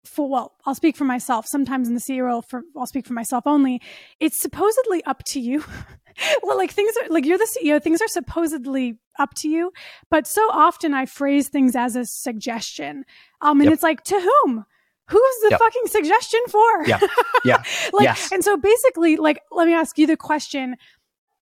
for 0.08 0.30
well 0.30 0.54
i'll 0.66 0.76
speak 0.76 0.96
for 0.96 1.06
myself 1.06 1.46
sometimes 1.48 1.88
in 1.88 1.94
the 1.94 2.00
ceo 2.00 2.24
role 2.26 2.42
for 2.42 2.64
i'll 2.76 2.88
speak 2.88 3.06
for 3.06 3.14
myself 3.14 3.46
only 3.46 3.82
it's 4.20 4.42
supposedly 4.42 5.04
up 5.06 5.24
to 5.24 5.40
you 5.40 5.64
well, 6.44 6.58
like 6.58 6.72
things 6.72 6.94
are 7.02 7.10
like 7.10 7.26
you're 7.26 7.38
the 7.38 7.48
CEO, 7.62 7.82
things 7.82 8.02
are 8.02 8.08
supposedly 8.08 8.98
up 9.20 9.34
to 9.36 9.50
you. 9.50 9.72
But 10.10 10.28
so 10.28 10.42
often 10.52 10.94
I 10.94 11.06
phrase 11.06 11.50
things 11.50 11.76
as 11.76 11.96
a 11.96 12.06
suggestion. 12.06 13.06
Um, 13.42 13.60
and 13.60 13.66
yep. 13.66 13.74
it's 13.74 13.84
like, 13.84 14.04
to 14.06 14.20
whom? 14.20 14.66
Who's 15.10 15.36
the 15.44 15.50
yep. 15.52 15.60
fucking 15.60 15.88
suggestion 15.88 16.42
for? 16.50 16.86
Yeah. 16.86 17.00
Yeah. 17.46 17.64
like, 17.94 18.04
yes. 18.04 18.32
and 18.34 18.44
so 18.44 18.58
basically, 18.58 19.16
like, 19.16 19.40
let 19.52 19.68
me 19.68 19.74
ask 19.74 19.98
you 19.98 20.06
the 20.06 20.18
question. 20.18 20.76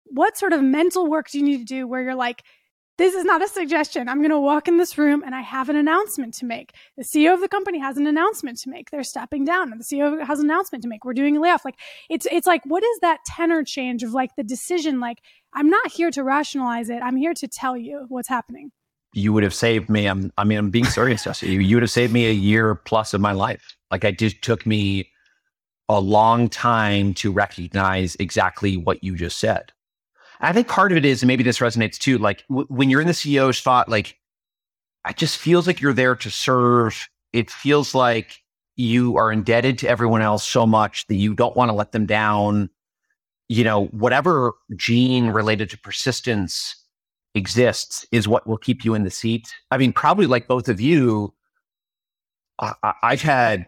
What 0.05 0.37
sort 0.37 0.53
of 0.53 0.63
mental 0.63 1.09
work 1.09 1.31
do 1.31 1.39
you 1.39 1.45
need 1.45 1.59
to 1.59 1.65
do 1.65 1.87
where 1.87 2.03
you're 2.03 2.15
like, 2.15 2.43
this 2.97 3.15
is 3.15 3.25
not 3.25 3.43
a 3.43 3.49
suggestion. 3.49 4.09
I'm 4.09 4.19
going 4.19 4.31
to 4.31 4.39
walk 4.39 4.69
in 4.69 4.77
this 4.77 4.97
room 4.97 5.23
and 5.25 5.35
I 5.35 5.41
have 5.41 5.69
an 5.69 5.77
announcement 5.77 6.35
to 6.35 6.47
make. 6.47 6.75
The 6.97 7.03
CEO 7.03 7.35
of 7.35 7.41
the 7.41 7.49
company 7.49 7.81
has 7.81 7.97
an 7.97 8.07
announcement 8.07 8.59
to 8.61 8.71
make. 8.71 8.91
They're 8.91 9.03
stepping 9.03 9.45
down 9.45 9.73
and 9.73 9.81
the 9.81 9.85
CEO 9.85 10.25
has 10.25 10.39
an 10.39 10.47
announcement 10.47 10.83
to 10.83 10.89
make. 10.89 11.05
We're 11.05 11.13
doing 11.13 11.37
a 11.37 11.41
layoff. 11.41 11.65
Like 11.65 11.79
it's, 12.09 12.27
it's 12.31 12.47
like, 12.47 12.63
what 12.65 12.85
is 12.85 12.99
that 13.01 13.19
tenor 13.27 13.65
change 13.65 14.05
of 14.05 14.13
like 14.13 14.31
the 14.37 14.45
decision? 14.45 15.01
Like, 15.01 15.19
I'm 15.55 15.69
not 15.69 15.91
here 15.91 16.11
to 16.13 16.23
rationalize 16.23 16.89
it. 16.89 17.03
I'm 17.03 17.17
here 17.17 17.35
to 17.35 17.49
tell 17.49 17.77
you 17.77 18.07
what's 18.09 18.29
happening. 18.29 18.71
You 19.13 19.33
would 19.33 19.43
have 19.43 19.55
saved 19.55 19.89
me. 19.89 20.07
I'm, 20.07 20.33
I 20.39 20.45
mean, 20.45 20.59
I'm 20.59 20.71
being 20.71 20.85
serious, 20.85 21.25
Jesse. 21.25 21.49
You, 21.49 21.77
would 21.77 21.83
have 21.83 21.91
saved 21.91 22.13
me 22.13 22.27
a 22.27 22.33
year 22.33 22.75
plus 22.75 23.15
of 23.15 23.21
my 23.21 23.33
life. 23.33 23.77
Like 23.91 24.05
it 24.05 24.19
just 24.19 24.43
took 24.43 24.67
me 24.67 25.11
a 25.89 26.01
long 26.01 26.49
time 26.49 27.15
to 27.15 27.33
recognize 27.33 28.17
exactly 28.17 28.77
what 28.77 29.03
you 29.03 29.17
just 29.17 29.39
said. 29.39 29.73
I 30.41 30.53
think 30.53 30.69
part 30.69 30.93
of 30.93 30.99
it 30.99 31.05
is, 31.05 31.23
and 31.23 31.29
maybe 31.29 31.43
this 31.43 31.59
resonates 31.59 31.99
too, 31.99 32.19
like 32.19 32.45
w- 32.49 32.67
when 32.69 32.91
you're 32.91 33.01
in 33.01 33.07
the 33.07 33.13
CEO 33.15 33.55
spot, 33.55 33.89
like 33.89 34.19
it 35.09 35.17
just 35.17 35.39
feels 35.39 35.67
like 35.67 35.81
you're 35.81 35.93
there 35.93 36.17
to 36.17 36.31
serve. 36.31 37.09
It 37.33 37.51
feels 37.51 37.95
like 37.95 38.43
you 38.77 39.17
are 39.17 39.31
indebted 39.31 39.79
to 39.79 39.89
everyone 39.89 40.23
else 40.23 40.45
so 40.45 40.67
much 40.67 41.07
that 41.07 41.17
you 41.17 41.35
don't 41.35 41.57
want 41.57 41.69
to 41.69 41.75
let 41.75 41.93
them 41.93 42.07
down. 42.07 42.71
You 43.49 43.65
know, 43.65 43.87
whatever 43.87 44.53
gene 44.77 45.29
related 45.29 45.71
to 45.71 45.79
persistence 45.79 46.77
exists 47.35 48.07
is 48.13 48.27
what 48.29 48.47
will 48.47 48.57
keep 48.57 48.85
you 48.85 48.95
in 48.95 49.05
the 49.05 49.11
seat. 49.11 49.53
I 49.71 49.79
mean, 49.79 49.93
probably 49.93 50.27
like 50.27 50.49
both 50.49 50.69
of 50.69 50.81
you, 50.81 51.35
I- 52.61 52.95
I've 53.03 53.23
had 53.23 53.67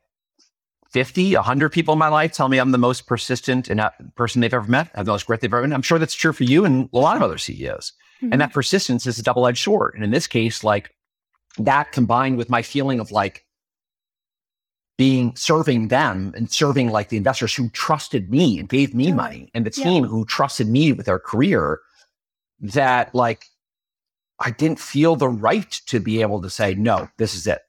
50, 0.97 1.35
100 1.35 1.73
people 1.73 1.93
in 1.93 1.99
my 1.99 2.09
life 2.09 2.33
tell 2.33 2.49
me 2.49 2.57
I'm 2.57 2.71
the 2.71 2.79
most 2.79 3.07
persistent 3.07 3.69
and 3.69 3.83
person 4.15 4.41
they've 4.41 4.55
ever 4.55 4.67
met, 4.67 4.89
have 4.95 5.05
the 5.05 5.13
most 5.13 5.27
grit 5.27 5.43
they've 5.43 5.53
ever 5.53 5.69
met. 5.69 5.75
I'm 5.75 5.83
sure 5.83 5.99
that's 5.99 6.15
true 6.15 6.33
for 6.33 6.45
you 6.45 6.65
and 6.65 6.89
a 6.91 6.99
lot 6.99 7.19
of 7.19 7.23
other 7.23 7.37
CEOs. 7.37 7.93
Mm-hmm. 8.23 8.33
And 8.33 8.41
that 8.41 8.55
persistence 8.55 9.07
is 9.07 9.19
a 9.19 9.23
double 9.23 9.47
edged 9.47 9.63
sword. 9.63 9.93
And 9.95 10.03
in 10.03 10.11
this 10.11 10.27
case, 10.27 10.65
like 10.65 10.95
that 11.59 11.93
combined 11.93 12.39
with 12.39 12.49
my 12.49 12.63
feeling 12.63 12.99
of 12.99 13.11
like 13.11 13.45
being 14.97 15.37
serving 15.37 15.89
them 15.89 16.33
and 16.35 16.51
serving 16.51 16.89
like 16.89 17.11
the 17.11 17.19
investors 17.19 17.55
who 17.55 17.69
trusted 17.69 18.31
me 18.31 18.59
and 18.59 18.67
gave 18.67 18.95
me 18.95 19.13
money 19.13 19.51
and 19.53 19.67
the 19.67 19.71
team 19.71 20.05
yeah. 20.05 20.09
who 20.09 20.25
trusted 20.25 20.67
me 20.67 20.95
with 20.95 21.05
their 21.05 21.19
career 21.19 21.79
that 22.59 23.15
like 23.15 23.45
I 24.41 24.51
didn't 24.51 24.81
feel 24.81 25.15
the 25.15 25.29
right 25.29 25.71
to 25.89 26.01
be 26.01 26.23
able 26.23 26.41
to 26.41 26.49
say, 26.49 26.75
no, 26.75 27.11
this 27.19 27.35
is 27.35 27.47
it. 27.47 27.61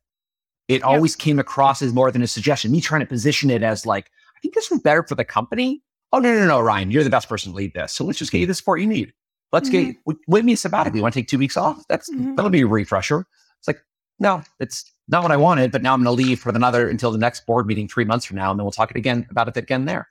It 0.67 0.83
always 0.83 1.15
came 1.15 1.39
across 1.39 1.81
as 1.81 1.93
more 1.93 2.11
than 2.11 2.21
a 2.21 2.27
suggestion. 2.27 2.71
Me 2.71 2.81
trying 2.81 3.01
to 3.01 3.07
position 3.07 3.49
it 3.49 3.63
as 3.63 3.85
like, 3.85 4.11
I 4.35 4.39
think 4.41 4.53
this 4.53 4.71
is 4.71 4.81
better 4.81 5.03
for 5.03 5.15
the 5.15 5.23
company. 5.23 5.81
Oh 6.11 6.19
no, 6.19 6.33
no, 6.33 6.45
no, 6.45 6.59
Ryan, 6.59 6.91
you're 6.91 7.03
the 7.03 7.09
best 7.09 7.29
person 7.29 7.51
to 7.51 7.55
lead 7.55 7.73
this. 7.73 7.93
So 7.93 8.03
let's 8.03 8.19
just 8.19 8.31
get 8.31 8.39
you 8.39 8.47
the 8.47 8.53
support 8.53 8.81
you 8.81 8.87
need. 8.87 9.13
Let's 9.51 9.69
mm-hmm. 9.69 9.91
get 10.09 10.17
with 10.27 10.45
me 10.45 10.53
a 10.53 10.57
sabbatical. 10.57 10.97
You 10.97 11.03
want 11.03 11.13
to 11.13 11.19
take 11.21 11.27
two 11.27 11.37
weeks 11.37 11.57
off? 11.57 11.83
That's 11.87 12.09
mm-hmm. 12.09 12.35
that'll 12.35 12.51
be 12.51 12.61
a 12.61 12.67
refresher. 12.67 13.25
It's 13.59 13.67
like, 13.67 13.81
no, 14.19 14.41
it's 14.59 14.91
not 15.07 15.23
what 15.23 15.31
I 15.31 15.37
wanted, 15.37 15.71
but 15.71 15.81
now 15.81 15.93
I'm 15.93 16.03
going 16.03 16.17
to 16.17 16.23
leave 16.23 16.39
for 16.39 16.49
another 16.49 16.89
until 16.89 17.11
the 17.11 17.17
next 17.17 17.45
board 17.45 17.65
meeting 17.65 17.87
three 17.87 18.05
months 18.05 18.25
from 18.25 18.35
now, 18.35 18.51
and 18.51 18.59
then 18.59 18.65
we'll 18.65 18.71
talk 18.71 18.91
it 18.91 18.97
again 18.97 19.25
about 19.29 19.47
it 19.47 19.55
again 19.55 19.85
there. 19.85 20.09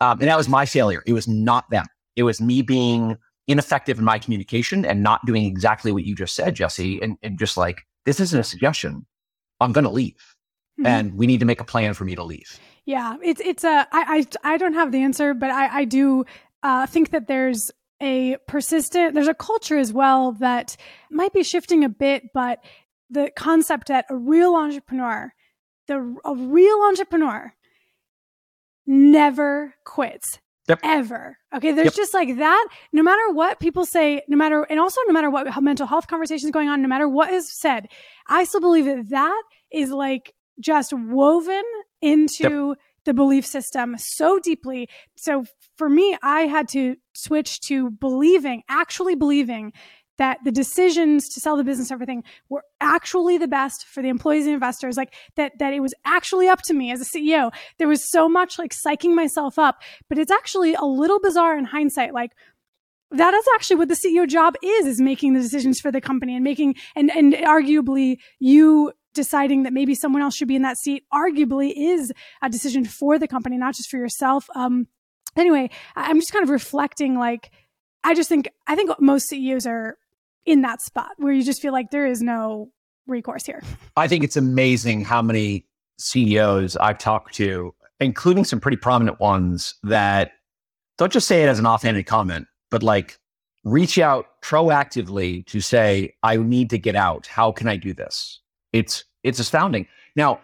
Um, 0.00 0.20
and 0.20 0.28
that 0.28 0.36
was 0.36 0.48
my 0.48 0.64
failure. 0.64 1.02
It 1.06 1.12
was 1.12 1.26
not 1.26 1.68
them. 1.70 1.86
It 2.14 2.22
was 2.22 2.40
me 2.40 2.62
being 2.62 3.16
ineffective 3.48 3.98
in 3.98 4.04
my 4.04 4.18
communication 4.18 4.84
and 4.84 5.02
not 5.02 5.24
doing 5.26 5.44
exactly 5.44 5.90
what 5.90 6.04
you 6.04 6.14
just 6.14 6.34
said, 6.34 6.54
Jesse, 6.54 7.00
and, 7.00 7.16
and 7.22 7.38
just 7.38 7.56
like 7.56 7.82
this 8.04 8.20
isn't 8.20 8.38
a 8.38 8.44
suggestion. 8.44 9.06
I'm 9.62 9.72
going 9.72 9.84
to 9.84 9.90
leave. 9.90 10.36
Mm-hmm. 10.78 10.86
And 10.86 11.14
we 11.14 11.26
need 11.26 11.40
to 11.40 11.46
make 11.46 11.60
a 11.60 11.64
plan 11.64 11.94
for 11.94 12.04
me 12.04 12.14
to 12.14 12.24
leave. 12.24 12.58
Yeah, 12.84 13.16
it's 13.22 13.40
it's 13.40 13.64
a 13.64 13.86
I 13.92 14.26
I, 14.42 14.54
I 14.54 14.56
don't 14.56 14.74
have 14.74 14.90
the 14.90 15.02
answer, 15.02 15.34
but 15.34 15.50
I 15.50 15.80
I 15.80 15.84
do 15.84 16.24
uh, 16.62 16.86
think 16.86 17.10
that 17.10 17.28
there's 17.28 17.70
a 18.00 18.36
persistent 18.48 19.14
there's 19.14 19.28
a 19.28 19.34
culture 19.34 19.78
as 19.78 19.92
well 19.92 20.32
that 20.32 20.76
might 21.10 21.32
be 21.32 21.44
shifting 21.44 21.84
a 21.84 21.88
bit, 21.88 22.32
but 22.34 22.58
the 23.10 23.30
concept 23.36 23.88
that 23.88 24.06
a 24.10 24.16
real 24.16 24.56
entrepreneur, 24.56 25.32
the 25.86 26.16
a 26.24 26.34
real 26.34 26.82
entrepreneur, 26.88 27.52
never 28.86 29.74
quits. 29.84 30.40
Yep. 30.68 30.80
Ever. 30.84 31.38
Okay. 31.54 31.72
There's 31.72 31.86
yep. 31.86 31.94
just 31.94 32.14
like 32.14 32.36
that. 32.36 32.68
No 32.92 33.02
matter 33.02 33.32
what 33.32 33.58
people 33.58 33.84
say, 33.84 34.22
no 34.28 34.36
matter, 34.36 34.62
and 34.62 34.78
also 34.78 35.00
no 35.06 35.12
matter 35.12 35.28
what 35.28 35.60
mental 35.62 35.86
health 35.86 36.06
conversations 36.06 36.52
going 36.52 36.68
on, 36.68 36.82
no 36.82 36.88
matter 36.88 37.08
what 37.08 37.32
is 37.32 37.52
said, 37.52 37.88
I 38.28 38.44
still 38.44 38.60
believe 38.60 38.84
that 38.84 39.08
that 39.10 39.42
is 39.72 39.90
like 39.90 40.34
just 40.60 40.92
woven 40.92 41.64
into 42.00 42.68
yep. 42.68 42.78
the 43.04 43.14
belief 43.14 43.44
system 43.44 43.96
so 43.98 44.38
deeply. 44.38 44.88
So 45.16 45.44
for 45.76 45.88
me, 45.88 46.16
I 46.22 46.42
had 46.42 46.68
to 46.68 46.96
switch 47.14 47.60
to 47.62 47.90
believing, 47.90 48.62
actually 48.68 49.16
believing 49.16 49.72
that 50.22 50.38
the 50.44 50.52
decisions 50.52 51.28
to 51.28 51.40
sell 51.40 51.56
the 51.56 51.64
business 51.64 51.90
everything 51.90 52.22
were 52.48 52.62
actually 52.80 53.38
the 53.38 53.48
best 53.48 53.84
for 53.86 54.02
the 54.02 54.08
employees 54.08 54.44
and 54.44 54.54
investors 54.54 54.96
like 54.96 55.12
that 55.34 55.52
that 55.58 55.74
it 55.74 55.80
was 55.80 55.92
actually 56.04 56.48
up 56.48 56.62
to 56.62 56.72
me 56.72 56.92
as 56.92 57.00
a 57.00 57.04
ceo 57.04 57.50
there 57.78 57.88
was 57.88 58.08
so 58.08 58.28
much 58.28 58.56
like 58.56 58.72
psyching 58.72 59.16
myself 59.16 59.58
up 59.58 59.82
but 60.08 60.18
it's 60.18 60.30
actually 60.30 60.74
a 60.74 60.84
little 60.84 61.18
bizarre 61.18 61.58
in 61.58 61.64
hindsight 61.64 62.14
like 62.14 62.30
that 63.10 63.34
is 63.34 63.44
actually 63.56 63.76
what 63.76 63.88
the 63.88 63.96
ceo 63.96 64.26
job 64.26 64.54
is 64.62 64.86
is 64.86 65.00
making 65.00 65.34
the 65.34 65.40
decisions 65.40 65.80
for 65.80 65.90
the 65.90 66.00
company 66.00 66.36
and 66.36 66.44
making 66.44 66.76
and 66.94 67.10
and 67.10 67.32
arguably 67.34 68.18
you 68.38 68.92
deciding 69.14 69.64
that 69.64 69.72
maybe 69.72 69.94
someone 69.94 70.22
else 70.22 70.36
should 70.36 70.48
be 70.48 70.56
in 70.56 70.62
that 70.62 70.78
seat 70.78 71.02
arguably 71.12 71.72
is 71.76 72.12
a 72.42 72.48
decision 72.48 72.84
for 72.84 73.18
the 73.18 73.28
company 73.28 73.58
not 73.58 73.74
just 73.74 73.90
for 73.90 73.98
yourself. 73.98 74.46
Um 74.54 74.86
anyway 75.36 75.68
i'm 75.96 76.18
just 76.18 76.32
kind 76.32 76.42
of 76.42 76.50
reflecting 76.50 77.18
like 77.18 77.50
I 78.04 78.14
just 78.14 78.28
think 78.28 78.48
I 78.66 78.74
think 78.74 78.90
most 79.00 79.28
CEOs 79.28 79.66
are 79.66 79.96
in 80.46 80.62
that 80.62 80.80
spot 80.80 81.10
where 81.18 81.32
you 81.32 81.42
just 81.42 81.62
feel 81.62 81.72
like 81.72 81.90
there 81.90 82.06
is 82.06 82.22
no 82.22 82.70
recourse 83.06 83.46
here. 83.46 83.62
I 83.96 84.08
think 84.08 84.24
it's 84.24 84.36
amazing 84.36 85.04
how 85.04 85.22
many 85.22 85.66
CEOs 85.98 86.76
I've 86.76 86.98
talked 86.98 87.34
to, 87.34 87.74
including 88.00 88.44
some 88.44 88.60
pretty 88.60 88.76
prominent 88.76 89.20
ones, 89.20 89.74
that 89.82 90.32
don't 90.98 91.12
just 91.12 91.26
say 91.26 91.42
it 91.42 91.48
as 91.48 91.58
an 91.58 91.66
offhanded 91.66 92.06
comment, 92.06 92.46
but 92.70 92.82
like 92.82 93.18
reach 93.64 93.98
out 93.98 94.26
proactively 94.42 95.46
to 95.46 95.60
say, 95.60 96.14
I 96.22 96.36
need 96.36 96.70
to 96.70 96.78
get 96.78 96.96
out. 96.96 97.26
How 97.26 97.52
can 97.52 97.68
I 97.68 97.76
do 97.76 97.92
this? 97.92 98.40
It's 98.72 99.04
it's 99.22 99.38
astounding. 99.38 99.86
Now, 100.16 100.40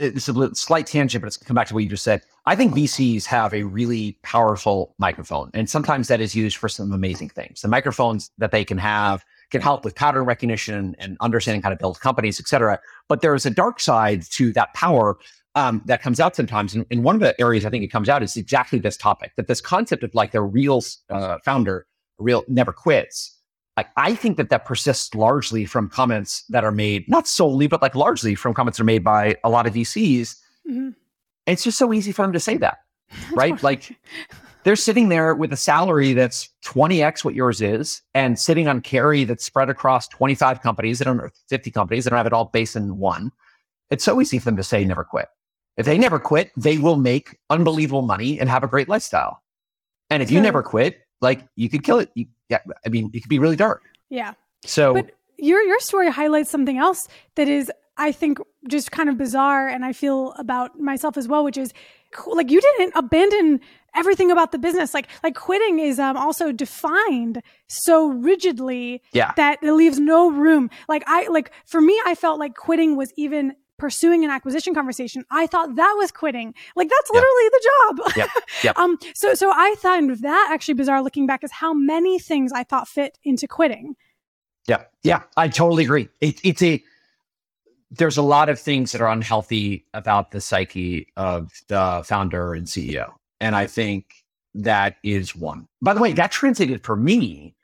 it's 0.00 0.28
a 0.28 0.54
slight 0.54 0.86
tangent, 0.86 1.22
but 1.22 1.26
it's 1.26 1.36
come 1.36 1.54
back 1.54 1.68
to 1.68 1.74
what 1.74 1.82
you 1.82 1.90
just 1.90 2.04
said. 2.04 2.22
I 2.46 2.56
think 2.56 2.74
VCs 2.74 3.26
have 3.26 3.52
a 3.52 3.64
really 3.64 4.18
powerful 4.22 4.94
microphone, 4.98 5.50
and 5.54 5.68
sometimes 5.68 6.08
that 6.08 6.20
is 6.20 6.34
used 6.34 6.56
for 6.56 6.68
some 6.68 6.92
amazing 6.92 7.28
things. 7.28 7.60
The 7.60 7.68
microphones 7.68 8.30
that 8.38 8.50
they 8.50 8.64
can 8.64 8.78
have 8.78 9.24
can 9.50 9.60
help 9.60 9.84
with 9.84 9.94
pattern 9.94 10.24
recognition 10.24 10.96
and 10.98 11.16
understanding 11.20 11.60
how 11.60 11.68
to 11.68 11.76
build 11.76 12.00
companies, 12.00 12.40
et 12.40 12.48
cetera. 12.48 12.80
But 13.08 13.20
there 13.20 13.34
is 13.34 13.44
a 13.44 13.50
dark 13.50 13.80
side 13.80 14.22
to 14.30 14.52
that 14.54 14.72
power 14.74 15.18
um, 15.54 15.82
that 15.86 16.00
comes 16.02 16.20
out 16.20 16.36
sometimes. 16.36 16.74
And, 16.74 16.86
and, 16.90 17.02
one 17.02 17.16
of 17.16 17.20
the 17.20 17.38
areas 17.40 17.66
I 17.66 17.70
think 17.70 17.84
it 17.84 17.88
comes 17.88 18.08
out 18.08 18.22
is 18.22 18.36
exactly 18.36 18.78
this 18.78 18.96
topic 18.96 19.32
that 19.36 19.48
this 19.48 19.60
concept 19.60 20.04
of 20.04 20.14
like 20.14 20.32
the 20.32 20.40
real 20.40 20.82
uh, 21.10 21.38
founder, 21.44 21.86
real 22.18 22.44
never 22.48 22.72
quits. 22.72 23.36
Like, 23.76 23.88
I 23.96 24.14
think 24.14 24.36
that 24.36 24.50
that 24.50 24.64
persists 24.64 25.14
largely 25.14 25.64
from 25.64 25.88
comments 25.88 26.44
that 26.48 26.64
are 26.64 26.72
made, 26.72 27.08
not 27.08 27.26
solely, 27.26 27.66
but 27.66 27.80
like 27.80 27.94
largely 27.94 28.34
from 28.34 28.52
comments 28.52 28.78
that 28.78 28.82
are 28.82 28.86
made 28.86 29.04
by 29.04 29.36
a 29.44 29.48
lot 29.48 29.66
of 29.66 29.74
VCs. 29.74 30.36
Mm-hmm. 30.68 30.90
It's 31.46 31.64
just 31.64 31.78
so 31.78 31.92
easy 31.92 32.12
for 32.12 32.22
them 32.22 32.32
to 32.32 32.40
say 32.40 32.56
that, 32.58 32.78
right? 33.32 33.60
like 33.62 33.96
they're 34.64 34.76
sitting 34.76 35.08
there 35.08 35.34
with 35.34 35.52
a 35.52 35.56
salary 35.56 36.12
that's 36.12 36.50
20x 36.64 37.24
what 37.24 37.34
yours 37.34 37.62
is 37.62 38.02
and 38.14 38.38
sitting 38.38 38.68
on 38.68 38.80
carry 38.80 39.24
that's 39.24 39.44
spread 39.44 39.70
across 39.70 40.06
25 40.08 40.60
companies. 40.60 40.98
They 40.98 41.04
don't 41.04 41.32
50 41.48 41.70
companies. 41.70 42.04
They 42.04 42.10
don't 42.10 42.18
have 42.18 42.26
it 42.26 42.32
all 42.32 42.46
based 42.46 42.76
in 42.76 42.98
one. 42.98 43.32
It's 43.90 44.04
so 44.04 44.20
easy 44.20 44.38
for 44.38 44.46
them 44.46 44.56
to 44.56 44.62
say 44.62 44.84
never 44.84 45.04
quit. 45.04 45.28
If 45.76 45.86
they 45.86 45.96
never 45.96 46.18
quit, 46.18 46.50
they 46.56 46.78
will 46.78 46.96
make 46.96 47.38
unbelievable 47.48 48.02
money 48.02 48.38
and 48.38 48.50
have 48.50 48.62
a 48.62 48.68
great 48.68 48.88
lifestyle. 48.88 49.42
And 50.10 50.22
if 50.22 50.30
you 50.30 50.40
never 50.40 50.62
quit, 50.62 51.00
like 51.20 51.46
you 51.56 51.70
could 51.70 51.84
kill 51.84 52.00
it. 52.00 52.10
You, 52.14 52.26
yeah, 52.50 52.58
I 52.84 52.88
mean, 52.88 53.10
it 53.14 53.20
could 53.20 53.28
be 53.28 53.38
really 53.38 53.56
dark. 53.56 53.82
Yeah. 54.08 54.34
So, 54.64 54.94
but 54.94 55.12
your 55.38 55.62
your 55.62 55.80
story 55.80 56.10
highlights 56.10 56.50
something 56.50 56.76
else 56.76 57.08
that 57.36 57.48
is, 57.48 57.70
I 57.96 58.12
think, 58.12 58.38
just 58.68 58.90
kind 58.90 59.08
of 59.08 59.16
bizarre, 59.16 59.68
and 59.68 59.84
I 59.84 59.92
feel 59.92 60.32
about 60.32 60.78
myself 60.78 61.16
as 61.16 61.28
well, 61.28 61.44
which 61.44 61.56
is 61.56 61.72
like 62.26 62.50
you 62.50 62.60
didn't 62.60 62.92
abandon 62.96 63.60
everything 63.94 64.30
about 64.30 64.52
the 64.52 64.58
business. 64.58 64.92
Like 64.92 65.08
like 65.22 65.34
quitting 65.34 65.78
is 65.78 65.98
um, 65.98 66.16
also 66.16 66.52
defined 66.52 67.42
so 67.68 68.08
rigidly 68.08 69.02
yeah. 69.12 69.32
that 69.36 69.62
it 69.62 69.72
leaves 69.72 69.98
no 69.98 70.30
room. 70.30 70.70
Like 70.88 71.04
I 71.06 71.28
like 71.28 71.52
for 71.64 71.80
me, 71.80 71.98
I 72.04 72.14
felt 72.14 72.38
like 72.38 72.54
quitting 72.54 72.96
was 72.96 73.12
even 73.16 73.54
pursuing 73.80 74.24
an 74.24 74.30
acquisition 74.30 74.74
conversation. 74.74 75.24
I 75.30 75.46
thought 75.46 75.74
that 75.74 75.94
was 75.98 76.12
quitting. 76.12 76.54
Like 76.76 76.88
that's 76.88 77.10
literally 77.10 77.44
yep. 77.44 77.52
the 77.52 77.70
job. 77.70 78.16
Yep. 78.16 78.28
Yep. 78.64 78.78
um, 78.78 78.98
so, 79.14 79.34
so 79.34 79.50
I 79.50 79.74
find 79.78 80.10
that 80.18 80.50
actually 80.52 80.74
bizarre 80.74 81.02
looking 81.02 81.26
back 81.26 81.42
is 81.42 81.50
how 81.50 81.72
many 81.72 82.18
things 82.18 82.52
I 82.52 82.62
thought 82.62 82.86
fit 82.86 83.16
into 83.24 83.48
quitting. 83.48 83.96
Yeah. 84.68 84.84
Yeah. 85.02 85.22
I 85.36 85.48
totally 85.48 85.84
agree. 85.84 86.08
It, 86.20 86.40
it's 86.44 86.62
a, 86.62 86.82
there's 87.90 88.18
a 88.18 88.22
lot 88.22 88.48
of 88.50 88.60
things 88.60 88.92
that 88.92 89.00
are 89.00 89.08
unhealthy 89.08 89.86
about 89.94 90.30
the 90.30 90.40
psyche 90.40 91.06
of 91.16 91.50
the 91.68 92.02
founder 92.04 92.52
and 92.54 92.66
CEO. 92.66 93.12
And 93.40 93.56
I 93.56 93.66
think 93.66 94.12
that 94.54 94.96
is 95.02 95.34
one. 95.34 95.66
By 95.80 95.94
the 95.94 96.00
way, 96.00 96.12
that 96.12 96.30
translated 96.30 96.84
for 96.84 96.96
me 96.96 97.54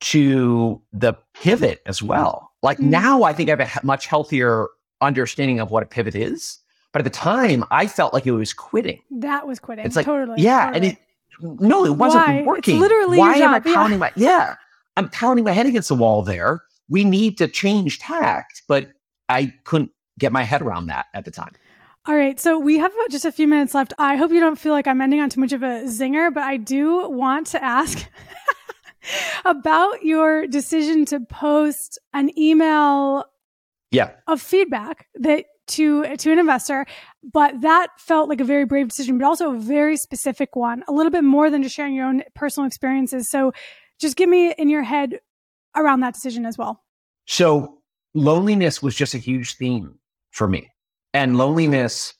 to 0.00 0.80
the 0.92 1.12
pivot 1.34 1.82
as 1.84 2.02
well. 2.02 2.52
Like 2.62 2.78
Mhm. 2.78 2.84
now 2.84 3.22
I 3.22 3.32
think 3.34 3.50
I 3.50 3.62
have 3.62 3.82
a 3.82 3.86
much 3.86 4.06
healthier 4.06 4.68
understanding 5.00 5.60
of 5.60 5.70
what 5.70 5.82
a 5.82 5.86
pivot 5.86 6.14
is. 6.14 6.58
But 6.92 7.00
at 7.00 7.04
the 7.04 7.10
time, 7.10 7.64
I 7.70 7.86
felt 7.86 8.12
like 8.12 8.26
it 8.26 8.32
was 8.32 8.52
quitting. 8.52 9.00
That 9.10 9.46
was 9.46 9.60
quitting. 9.60 9.86
It's 9.86 9.94
like, 9.96 10.06
totally. 10.06 10.42
Yeah, 10.42 10.66
totally. 10.66 10.88
and 10.88 10.98
it 10.98 10.98
no, 11.42 11.84
it 11.84 11.96
wasn't 11.96 12.26
Why? 12.26 12.34
It's 12.38 12.46
working. 12.46 12.80
literally 12.80 13.18
Why 13.18 13.34
am 13.34 13.54
I 13.54 13.58
job, 13.58 13.66
yeah. 13.66 13.74
pounding 13.74 13.98
my 13.98 14.12
yeah? 14.16 14.56
I'm 14.96 15.08
pounding 15.08 15.44
my 15.44 15.52
head 15.52 15.66
against 15.66 15.88
the 15.88 15.94
wall 15.94 16.22
there. 16.22 16.62
We 16.88 17.04
need 17.04 17.38
to 17.38 17.48
change 17.48 18.00
tact, 18.00 18.62
but 18.68 18.90
I 19.28 19.54
couldn't 19.64 19.92
get 20.18 20.32
my 20.32 20.42
head 20.42 20.60
around 20.60 20.86
that 20.86 21.06
at 21.14 21.24
the 21.24 21.30
time. 21.30 21.52
All 22.06 22.16
right, 22.16 22.40
so 22.40 22.58
we 22.58 22.78
have 22.78 22.92
about 22.92 23.10
just 23.10 23.24
a 23.24 23.32
few 23.32 23.46
minutes 23.46 23.74
left. 23.74 23.92
I 23.98 24.16
hope 24.16 24.32
you 24.32 24.40
don't 24.40 24.58
feel 24.58 24.72
like 24.72 24.86
I'm 24.86 25.00
ending 25.00 25.20
on 25.20 25.30
too 25.30 25.40
much 25.40 25.52
of 25.52 25.62
a 25.62 25.84
zinger, 25.84 26.32
but 26.32 26.42
I 26.42 26.56
do 26.56 27.08
want 27.08 27.46
to 27.48 27.62
ask 27.62 28.04
about 29.44 30.02
your 30.02 30.46
decision 30.46 31.04
to 31.06 31.20
post 31.20 31.98
an 32.12 32.36
email 32.38 33.24
Yeah. 33.90 34.12
of 34.26 34.40
feedback 34.40 35.08
that 35.16 35.46
to 35.68 36.16
to 36.16 36.32
an 36.32 36.38
investor, 36.38 36.86
but 37.22 37.60
that 37.60 37.88
felt 37.98 38.28
like 38.28 38.40
a 38.40 38.44
very 38.44 38.64
brave 38.64 38.88
decision, 38.88 39.18
but 39.18 39.24
also 39.24 39.54
a 39.54 39.58
very 39.58 39.96
specific 39.96 40.56
one, 40.56 40.82
a 40.88 40.92
little 40.92 41.10
bit 41.10 41.24
more 41.24 41.50
than 41.50 41.62
just 41.62 41.74
sharing 41.74 41.94
your 41.94 42.06
own 42.06 42.22
personal 42.34 42.66
experiences. 42.66 43.30
So, 43.30 43.52
just 44.00 44.16
give 44.16 44.28
me 44.28 44.52
in 44.52 44.68
your 44.68 44.82
head 44.82 45.20
around 45.76 46.00
that 46.00 46.14
decision 46.14 46.46
as 46.46 46.58
well. 46.58 46.82
So 47.26 47.78
loneliness 48.14 48.82
was 48.82 48.94
just 48.94 49.14
a 49.14 49.18
huge 49.18 49.56
theme 49.56 49.94
for 50.30 50.48
me. 50.48 50.70
And 51.14 51.36
loneliness 51.36 52.14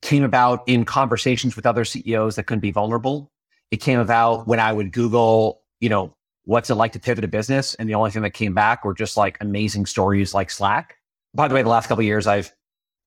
came 0.00 0.24
about 0.24 0.62
in 0.66 0.84
conversations 0.84 1.54
with 1.56 1.66
other 1.66 1.84
CEOs 1.84 2.36
that 2.36 2.44
couldn't 2.44 2.60
be 2.60 2.72
vulnerable. 2.72 3.30
It 3.70 3.76
came 3.76 4.00
about 4.00 4.46
when 4.46 4.60
I 4.60 4.72
would 4.72 4.92
Google, 4.92 5.62
you 5.80 5.88
know, 5.88 6.14
what's 6.44 6.70
it 6.70 6.74
like 6.74 6.92
to 6.92 6.98
pivot 7.00 7.24
a 7.24 7.28
business? 7.28 7.74
And 7.76 7.88
the 7.88 7.94
only 7.94 8.10
thing 8.10 8.22
that 8.22 8.30
came 8.30 8.54
back 8.54 8.84
were 8.84 8.94
just 8.94 9.16
like 9.16 9.38
amazing 9.40 9.86
stories 9.86 10.34
like 10.34 10.50
Slack. 10.50 10.96
By 11.34 11.48
the 11.48 11.54
way, 11.54 11.62
the 11.62 11.68
last 11.68 11.86
couple 11.86 12.00
of 12.02 12.06
years, 12.06 12.26
I've, 12.26 12.52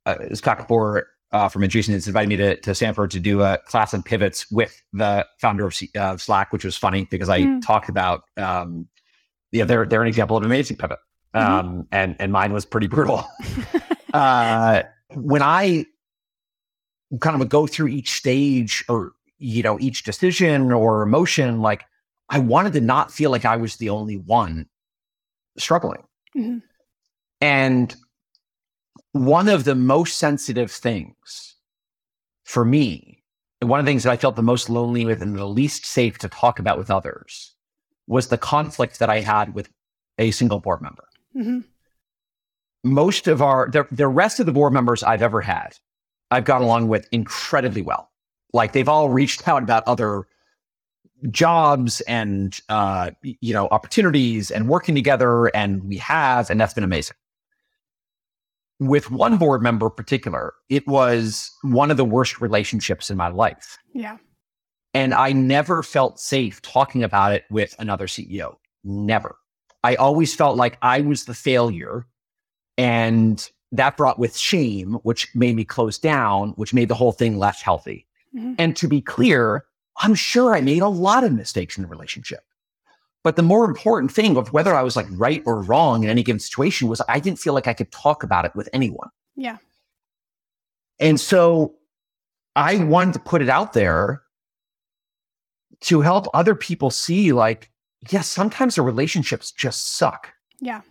uh, 0.05 0.33
Scott 0.33 0.59
Kapoor 0.59 1.03
uh, 1.31 1.49
from 1.49 1.63
Adjacent 1.63 1.93
has 1.93 2.07
invited 2.07 2.29
me 2.29 2.37
to, 2.37 2.55
to 2.61 2.73
Stanford 2.73 3.11
to 3.11 3.19
do 3.19 3.41
a 3.41 3.57
class 3.65 3.93
on 3.93 4.03
pivots 4.03 4.49
with 4.51 4.81
the 4.93 5.25
founder 5.41 5.65
of 5.65 5.75
C- 5.75 5.89
uh, 5.97 6.15
Slack, 6.17 6.53
which 6.53 6.63
was 6.63 6.77
funny 6.77 7.07
because 7.11 7.27
I 7.29 7.41
Mm. 7.41 7.61
talked 7.61 7.89
about, 7.89 8.23
um, 8.37 8.87
yeah, 9.51 9.65
they're, 9.65 9.85
they're 9.85 10.01
an 10.01 10.07
example 10.07 10.37
of 10.37 10.43
an 10.43 10.47
amazing 10.47 10.77
pivot. 10.77 10.99
Um, 11.33 11.85
and, 11.91 12.15
and 12.19 12.31
mine 12.31 12.53
was 12.53 12.65
pretty 12.65 12.87
brutal. 12.87 13.25
uh, 14.13 14.83
when 15.13 15.41
I 15.41 15.85
kind 17.19 17.33
of 17.35 17.39
would 17.39 17.49
go 17.49 17.67
through 17.67 17.87
each 17.89 18.13
stage 18.13 18.85
or, 18.87 19.11
you 19.37 19.61
know, 19.61 19.77
each 19.81 20.03
decision 20.03 20.71
or 20.71 21.01
emotion, 21.01 21.59
like 21.61 21.83
I 22.29 22.39
wanted 22.39 22.73
to 22.73 22.81
not 22.81 23.11
feel 23.11 23.31
like 23.31 23.45
I 23.45 23.57
was 23.57 23.75
the 23.77 23.89
only 23.89 24.17
one 24.17 24.67
struggling. 25.57 26.03
Mhm. 26.35 26.61
And 27.41 27.95
one 29.11 29.47
of 29.47 29.63
the 29.63 29.75
most 29.75 30.17
sensitive 30.17 30.71
things 30.71 31.55
for 32.43 32.65
me, 32.65 33.23
and 33.61 33.69
one 33.69 33.79
of 33.79 33.85
the 33.85 33.89
things 33.89 34.03
that 34.03 34.11
I 34.11 34.17
felt 34.17 34.35
the 34.35 34.43
most 34.43 34.69
lonely 34.69 35.05
with 35.05 35.21
and 35.21 35.35
the 35.35 35.45
least 35.45 35.85
safe 35.85 36.17
to 36.19 36.29
talk 36.29 36.59
about 36.59 36.77
with 36.77 36.91
others 36.91 37.55
was 38.07 38.27
the 38.27 38.37
conflict 38.37 38.99
that 38.99 39.09
I 39.09 39.21
had 39.21 39.53
with 39.53 39.69
a 40.17 40.31
single 40.31 40.59
board 40.59 40.81
member 40.81 41.07
hmm 41.33 41.59
most 42.85 43.27
of 43.27 43.41
our 43.41 43.67
the, 43.69 43.85
the 43.91 44.07
rest 44.07 44.39
of 44.39 44.45
the 44.45 44.51
board 44.53 44.71
members 44.71 45.03
I've 45.03 45.23
ever 45.23 45.41
had, 45.41 45.75
I've 46.31 46.45
got 46.45 46.61
along 46.61 46.87
with 46.87 47.07
incredibly 47.11 47.81
well. 47.81 48.11
Like 48.53 48.71
they've 48.71 48.87
all 48.87 49.09
reached 49.09 49.47
out 49.47 49.63
about 49.63 49.83
other 49.87 50.27
jobs 51.31 52.01
and 52.01 52.59
uh, 52.69 53.11
you 53.21 53.53
know 53.53 53.67
opportunities 53.71 54.51
and 54.51 54.67
working 54.67 54.95
together, 54.95 55.47
and 55.47 55.83
we 55.83 55.97
have, 55.97 56.49
and 56.49 56.59
that's 56.59 56.73
been 56.73 56.83
amazing. 56.83 57.15
With 58.79 59.09
one 59.09 59.37
board 59.37 59.61
member 59.61 59.87
in 59.87 59.93
particular, 59.93 60.53
it 60.69 60.85
was 60.87 61.49
one 61.61 61.91
of 61.91 61.97
the 61.97 62.05
worst 62.05 62.41
relationships 62.41 63.09
in 63.09 63.17
my 63.17 63.29
life. 63.29 63.77
Yeah. 63.93 64.17
And 64.93 65.13
I 65.13 65.31
never 65.31 65.83
felt 65.83 66.19
safe 66.19 66.61
talking 66.61 67.03
about 67.03 67.33
it 67.33 67.43
with 67.49 67.75
another 67.79 68.07
CEO. 68.07 68.55
Never. 68.83 69.37
I 69.83 69.95
always 69.95 70.33
felt 70.33 70.57
like 70.57 70.77
I 70.81 71.01
was 71.01 71.25
the 71.25 71.33
failure. 71.33 72.07
And 72.77 73.49
that 73.71 73.97
brought 73.97 74.19
with 74.19 74.37
shame, 74.37 74.93
which 75.03 75.33
made 75.35 75.55
me 75.55 75.63
close 75.63 75.97
down, 75.97 76.49
which 76.51 76.73
made 76.73 76.87
the 76.87 76.95
whole 76.95 77.11
thing 77.11 77.37
less 77.37 77.61
healthy. 77.61 78.07
Mhm. 78.35 78.55
And 78.57 78.75
to 78.77 78.87
be 78.87 79.01
clear, 79.01 79.65
I'm 79.97 80.15
sure 80.15 80.55
I 80.55 80.61
made 80.61 80.81
a 80.81 80.87
lot 80.87 81.23
of 81.23 81.31
mistakes 81.31 81.77
in 81.77 81.83
the 81.83 81.89
relationship. 81.89 82.43
But 83.23 83.37
the 83.37 83.43
more 83.43 83.65
important 83.65 84.11
thing 84.11 84.37
of 84.37 84.53
whether 84.53 84.75
I 84.75 84.83
was 84.83 84.95
like 84.95 85.07
right 85.09 85.41
or 85.45 85.61
wrong 85.61 86.03
in 86.03 86.09
any 86.09 86.21
given 86.21 86.39
situation 86.39 86.87
was 86.87 87.01
I 87.09 87.19
didn't 87.19 87.39
feel 87.39 87.53
like 87.53 87.67
I 87.67 87.73
could 87.73 87.91
talk 87.91 88.21
about 88.21 88.45
it 88.45 88.55
with 88.55 88.69
anyone. 88.71 89.09
Yeah. 89.35 89.57
And 90.99 91.19
so 91.19 91.73
I 92.55 92.83
wanted 92.83 93.13
to 93.15 93.19
put 93.19 93.41
it 93.41 93.49
out 93.49 93.73
there 93.73 94.21
to 95.81 96.01
help 96.01 96.27
other 96.33 96.55
people 96.55 96.89
see 96.89 97.33
like, 97.33 97.71
yes, 98.09 98.27
sometimes 98.27 98.75
the 98.75 98.81
relationships 98.81 99.51
just 99.51 99.97
suck. 99.97 100.31
Yeah. 100.59 100.81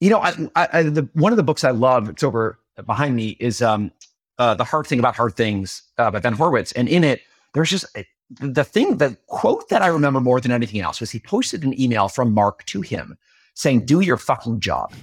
You 0.00 0.10
know, 0.10 0.20
I, 0.20 0.34
I, 0.56 0.68
I, 0.72 0.82
the, 0.84 1.08
one 1.12 1.32
of 1.32 1.36
the 1.36 1.42
books 1.42 1.62
I 1.62 1.70
love, 1.70 2.08
it's 2.08 2.22
over 2.22 2.58
behind 2.86 3.14
me, 3.16 3.36
is 3.38 3.62
um, 3.62 3.92
uh, 4.38 4.54
The 4.54 4.64
Hard 4.64 4.86
Thing 4.86 4.98
About 4.98 5.14
Hard 5.14 5.36
Things 5.36 5.82
uh, 5.98 6.10
by 6.10 6.20
Ben 6.20 6.32
Horowitz. 6.32 6.72
And 6.72 6.88
in 6.88 7.04
it, 7.04 7.20
there's 7.54 7.70
just 7.70 7.86
a, 7.96 8.06
the 8.40 8.64
thing, 8.64 8.98
the 8.98 9.16
quote 9.26 9.68
that 9.70 9.80
I 9.82 9.86
remember 9.86 10.20
more 10.20 10.40
than 10.40 10.52
anything 10.52 10.80
else 10.80 11.00
was 11.00 11.10
he 11.10 11.20
posted 11.20 11.64
an 11.64 11.78
email 11.80 12.08
from 12.08 12.32
Marc 12.34 12.64
to 12.66 12.80
him 12.82 13.16
saying, 13.54 13.86
Do 13.86 14.00
your 14.00 14.16
fucking 14.16 14.60
job. 14.60 14.92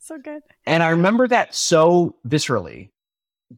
So 0.00 0.16
good. 0.16 0.42
And 0.64 0.82
I 0.82 0.88
remember 0.88 1.28
that 1.28 1.54
so 1.54 2.16
viscerally 2.26 2.88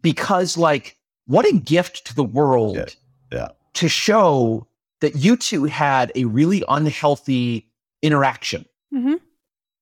because, 0.03 0.57
like, 0.57 0.97
what 1.27 1.47
a 1.47 1.53
gift 1.53 2.07
to 2.09 2.15
the 2.17 2.25
world 2.25 2.77
Yeah, 2.77 2.87
yeah. 3.31 3.49
to 3.75 3.89
show 3.89 4.67
that 5.01 5.15
you 5.15 5.37
two 5.37 5.65
had 5.67 6.11
a 6.17 6.25
really 6.25 6.65
unhealthy 6.69 7.71
interaction. 8.03 8.65
hmm 8.93 9.15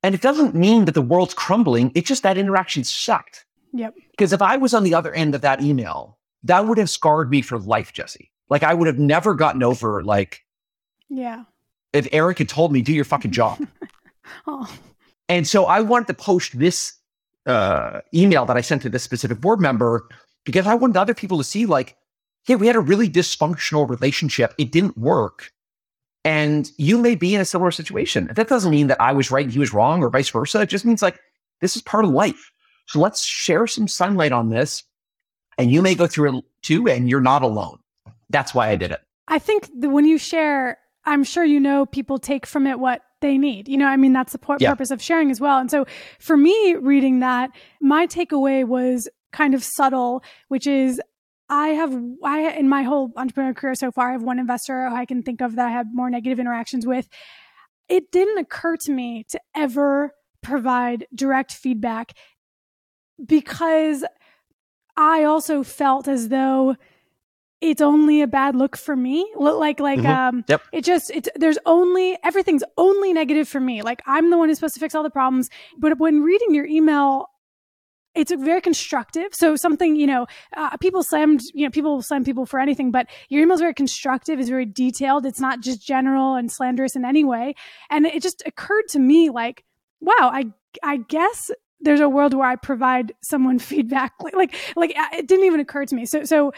And 0.03 0.15
it 0.15 0.21
doesn't 0.21 0.55
mean 0.55 0.85
that 0.85 0.93
the 0.93 1.01
world's 1.01 1.33
crumbling, 1.33 1.91
it's 1.95 2.07
just 2.09 2.23
that 2.23 2.37
interaction 2.37 2.85
sucked. 2.85 3.47
Yep. 3.73 3.95
Because 4.11 4.35
if 4.35 4.43
I 4.43 4.59
was 4.59 4.75
on 4.75 4.85
the 4.85 4.93
other 4.95 5.15
end 5.15 5.35
of 5.35 5.41
that 5.41 5.63
email, 5.63 6.18
that 6.45 6.67
would 6.67 6.79
have 6.79 6.91
scarred 6.91 7.31
me 7.31 7.43
for 7.43 7.59
life, 7.59 7.93
Jesse. 7.93 8.31
Like, 8.49 8.63
I 8.63 8.75
would 8.75 8.87
have 8.87 8.99
never 8.99 9.35
gotten 9.35 9.63
over, 9.63 10.03
like, 10.03 10.45
Yeah. 11.09 11.45
if 11.93 12.09
Eric 12.13 12.39
had 12.39 12.49
told 12.49 12.73
me, 12.73 12.81
do 12.83 12.93
your 12.93 13.05
fucking 13.05 13.33
job. 13.33 13.59
Oh. 14.47 14.71
And 15.31 15.47
so 15.49 15.65
I 15.65 15.81
wanted 15.81 16.07
to 16.09 16.15
post 16.15 16.59
this 16.59 16.93
uh, 17.47 18.01
email 18.15 18.45
that 18.45 18.59
I 18.59 18.61
sent 18.61 18.83
to 18.83 18.91
this 18.91 19.03
specific 19.03 19.41
board 19.41 19.59
member 19.59 20.07
because 20.45 20.67
I 20.67 20.75
wanted 20.75 20.99
other 20.99 21.15
people 21.15 21.39
to 21.39 21.45
see, 21.45 21.65
like, 21.65 21.97
hey, 22.45 22.55
we 22.55 22.67
had 22.67 22.77
a 22.77 22.81
really 22.81 23.09
dysfunctional 23.09 23.89
relationship. 23.89 24.53
It 24.59 24.71
didn't 24.71 24.99
work. 24.99 25.51
And 26.25 26.71
you 26.77 26.99
may 26.99 27.15
be 27.15 27.35
in 27.35 27.41
a 27.41 27.45
similar 27.47 27.71
situation. 27.71 28.29
That 28.35 28.49
doesn't 28.49 28.71
mean 28.71 28.89
that 28.89 29.01
I 29.01 29.13
was 29.13 29.31
right 29.31 29.45
and 29.45 29.53
he 29.53 29.59
was 29.59 29.73
wrong 29.73 30.03
or 30.03 30.11
vice 30.11 30.29
versa. 30.29 30.61
It 30.61 30.69
just 30.69 30.85
means 30.85 31.01
like 31.01 31.19
this 31.63 31.75
is 31.75 31.81
part 31.81 32.05
of 32.05 32.11
life. 32.11 32.53
So 32.87 33.01
let's 33.01 33.25
share 33.25 33.67
some 33.67 33.89
sunlight 33.89 34.33
on 34.33 34.51
this. 34.51 34.83
And 35.59 35.71
you 35.73 35.83
may 35.83 35.95
go 35.95 36.07
through 36.07 36.39
it 36.39 36.45
too, 36.63 36.89
and 36.89 37.09
you're 37.11 37.21
not 37.21 37.43
alone. 37.43 37.79
That's 38.31 38.55
why 38.55 38.69
I 38.69 38.77
did 38.77 38.93
it. 38.93 39.01
I 39.27 39.39
think 39.39 39.69
that 39.81 39.91
when 39.91 40.05
you 40.07 40.17
share, 40.17 40.79
I'm 41.05 41.25
sure 41.25 41.45
you 41.45 41.61
know 41.61 41.85
people 41.85 42.19
take 42.19 42.47
from 42.47 42.67
it 42.67 42.79
what 42.79 43.03
they 43.21 43.37
need. 43.37 43.69
You 43.69 43.77
know, 43.77 43.87
I 43.87 43.97
mean, 43.97 44.13
that's 44.13 44.33
the 44.33 44.39
po- 44.39 44.57
Yeah. 44.61 44.71
purpose 44.71 44.91
of 44.91 45.03
sharing 45.03 45.31
as 45.31 45.41
well. 45.41 45.59
And 45.59 45.71
so 45.71 45.85
for 46.21 46.37
me, 46.37 46.77
reading 46.77 47.19
that, 47.21 47.51
my 47.81 48.07
takeaway 48.07 48.65
was 48.65 49.09
kind 49.33 49.55
of 49.55 49.65
subtle, 49.65 50.23
which 50.47 50.67
is 50.67 51.01
I 51.51 51.69
have, 51.69 51.99
I, 52.23 52.51
in 52.53 52.69
my 52.69 52.83
whole 52.83 53.11
entrepreneur 53.17 53.55
career 53.55 53.75
so 53.75 53.91
far, 53.91 54.11
I 54.11 54.13
have 54.13 54.23
one 54.23 54.39
investor 54.39 54.89
who 54.89 54.95
I 54.95 55.07
can 55.07 55.23
think 55.23 55.41
of 55.41 55.57
that 55.57 55.67
I 55.67 55.71
have 55.71 55.87
more 55.93 56.09
negative 56.11 56.39
interactions 56.39 56.87
with. 56.87 57.09
It 57.89 58.13
didn't 58.13 58.39
occur 58.39 58.77
to 58.77 58.93
me 58.93 59.25
to 59.31 59.41
ever 59.57 60.15
provide 60.43 61.07
direct 61.15 61.53
feedback 61.53 62.13
because 63.25 64.05
I 64.99 65.23
also 65.25 65.63
felt 65.63 66.09
as 66.09 66.29
though 66.29 66.75
it's 67.61 67.81
only 67.81 68.21
a 68.21 68.27
bad 68.27 68.55
look 68.55 68.77
for 68.77 68.95
me. 68.95 69.27
Like, 69.37 69.81
like, 69.81 70.01
Mhm. 70.01 70.07
um, 70.07 70.45
Yep. 70.49 70.63
it 70.73 70.85
just, 70.85 71.11
it's, 71.11 71.29
there's 71.37 71.59
only, 71.67 72.19
everything's 72.23 72.63
only 72.77 73.13
negative 73.13 73.49
for 73.49 73.61
me. 73.61 73.83
Like, 73.83 74.03
I'm 74.07 74.31
the 74.31 74.37
one 74.39 74.49
who's 74.49 74.59
supposed 74.59 74.75
to 74.75 74.81
fix 74.81 74.95
all 74.95 75.03
the 75.03 75.11
problems. 75.11 75.49
But 75.79 75.99
when 75.99 76.23
reading 76.23 76.55
your 76.55 76.67
email, 76.67 77.31
it's 78.15 78.33
very 78.33 78.61
constructive. 78.61 79.35
So 79.35 79.55
something, 79.57 79.95
you 79.97 80.07
know, 80.07 80.27
uh, 80.57 80.77
people 80.79 81.03
slammed, 81.05 81.43
you 81.55 81.65
know, 81.65 81.71
people 81.71 82.03
slam 82.03 82.25
people 82.25 82.47
for 82.47 82.59
anything, 82.59 82.91
but 82.91 83.07
your 83.29 83.43
email 83.43 83.55
is 83.55 83.61
very 83.61 83.75
constructive, 83.75 84.41
is 84.41 84.49
very 84.49 84.67
detailed. 84.67 85.27
It's 85.27 85.41
not 85.41 85.61
just 85.61 85.85
general 85.87 86.35
and 86.35 86.51
slanderous 86.51 86.97
in 86.97 87.05
any 87.05 87.23
way. 87.25 87.55
And 87.91 88.07
it 88.07 88.23
just 88.23 88.43
occurred 88.47 88.89
to 88.91 88.99
me 88.99 89.31
like, 89.31 89.65
wow, 90.01 90.15
I, 90.33 90.47
I 90.83 90.97
guess 90.99 91.51
there's 91.81 92.01
a 92.01 92.09
world 92.09 92.35
where 92.35 92.49
I 92.49 92.57
provide 92.57 93.13
someone 93.23 93.59
feedback. 93.59 94.13
Like, 94.23 94.35
like, 94.35 94.55
like 94.77 94.97
uh, 94.97 95.09
it 95.17 95.29
didn't 95.29 95.47
even 95.47 95.61
occur 95.61 95.85
to 95.85 95.95
me. 95.95 96.07
So, 96.07 96.25
so 96.25 96.53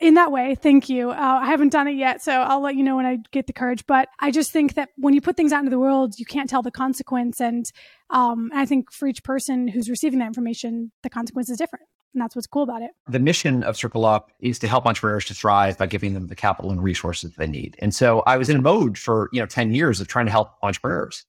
in 0.00 0.14
that 0.14 0.32
way. 0.32 0.54
Thank 0.54 0.88
you. 0.88 1.10
Uh, 1.10 1.40
I 1.42 1.46
haven't 1.46 1.70
done 1.70 1.86
it 1.86 1.94
yet, 1.94 2.22
so 2.22 2.32
I'll 2.32 2.60
let 2.60 2.74
you 2.74 2.82
know 2.82 2.96
when 2.96 3.06
I 3.06 3.18
get 3.32 3.46
the 3.46 3.52
courage. 3.52 3.86
But 3.86 4.08
I 4.18 4.30
just 4.30 4.50
think 4.50 4.74
that 4.74 4.88
when 4.96 5.14
you 5.14 5.20
put 5.20 5.36
things 5.36 5.52
out 5.52 5.60
into 5.60 5.70
the 5.70 5.78
world, 5.78 6.18
you 6.18 6.24
can't 6.24 6.48
tell 6.48 6.62
the 6.62 6.70
consequence. 6.70 7.40
And 7.40 7.66
um, 8.08 8.50
I 8.54 8.66
think 8.66 8.90
for 8.90 9.06
each 9.06 9.22
person 9.22 9.68
who's 9.68 9.90
receiving 9.90 10.18
that 10.20 10.26
information, 10.26 10.90
the 11.02 11.10
consequence 11.10 11.50
is 11.50 11.58
different. 11.58 11.84
And 12.14 12.20
that's 12.20 12.34
what's 12.34 12.48
cool 12.48 12.64
about 12.64 12.82
it. 12.82 12.90
The 13.08 13.20
mission 13.20 13.62
of 13.62 13.76
CircleUp 13.76 14.24
is 14.40 14.58
to 14.60 14.68
help 14.68 14.86
entrepreneurs 14.86 15.26
to 15.26 15.34
thrive 15.34 15.78
by 15.78 15.86
giving 15.86 16.14
them 16.14 16.26
the 16.26 16.34
capital 16.34 16.72
and 16.72 16.82
resources 16.82 17.34
they 17.36 17.46
need. 17.46 17.76
And 17.78 17.94
so 17.94 18.20
I 18.26 18.36
was 18.36 18.48
in 18.48 18.56
a 18.56 18.62
mode 18.62 18.98
for, 18.98 19.28
you 19.32 19.38
know, 19.38 19.46
10 19.46 19.72
years 19.72 20.00
of 20.00 20.08
trying 20.08 20.26
to 20.26 20.32
help 20.32 20.54
entrepreneurs. 20.62 21.24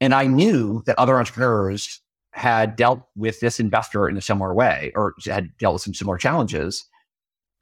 And 0.00 0.12
I 0.12 0.26
knew 0.26 0.82
that 0.86 0.98
other 0.98 1.16
entrepreneurs 1.16 2.00
had 2.36 2.76
dealt 2.76 3.00
with 3.16 3.40
this 3.40 3.58
investor 3.58 4.08
in 4.08 4.16
a 4.16 4.20
similar 4.20 4.52
way 4.52 4.92
or 4.94 5.14
had 5.24 5.56
dealt 5.56 5.72
with 5.72 5.82
some 5.82 5.94
similar 5.94 6.18
challenges. 6.18 6.84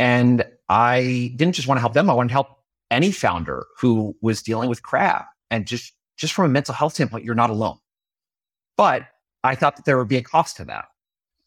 And 0.00 0.44
I 0.68 1.32
didn't 1.36 1.54
just 1.54 1.68
want 1.68 1.76
to 1.78 1.80
help 1.80 1.92
them. 1.92 2.10
I 2.10 2.12
wanted 2.12 2.30
to 2.30 2.34
help 2.34 2.48
any 2.90 3.12
founder 3.12 3.66
who 3.78 4.16
was 4.20 4.42
dealing 4.42 4.68
with 4.68 4.82
crap. 4.82 5.28
And 5.50 5.64
just, 5.64 5.92
just 6.16 6.32
from 6.32 6.46
a 6.46 6.48
mental 6.48 6.74
health 6.74 6.94
standpoint, 6.94 7.24
you're 7.24 7.36
not 7.36 7.50
alone. 7.50 7.78
But 8.76 9.06
I 9.44 9.54
thought 9.54 9.76
that 9.76 9.84
there 9.84 9.96
would 9.96 10.08
be 10.08 10.16
a 10.16 10.22
cost 10.22 10.56
to 10.56 10.64
that. 10.64 10.86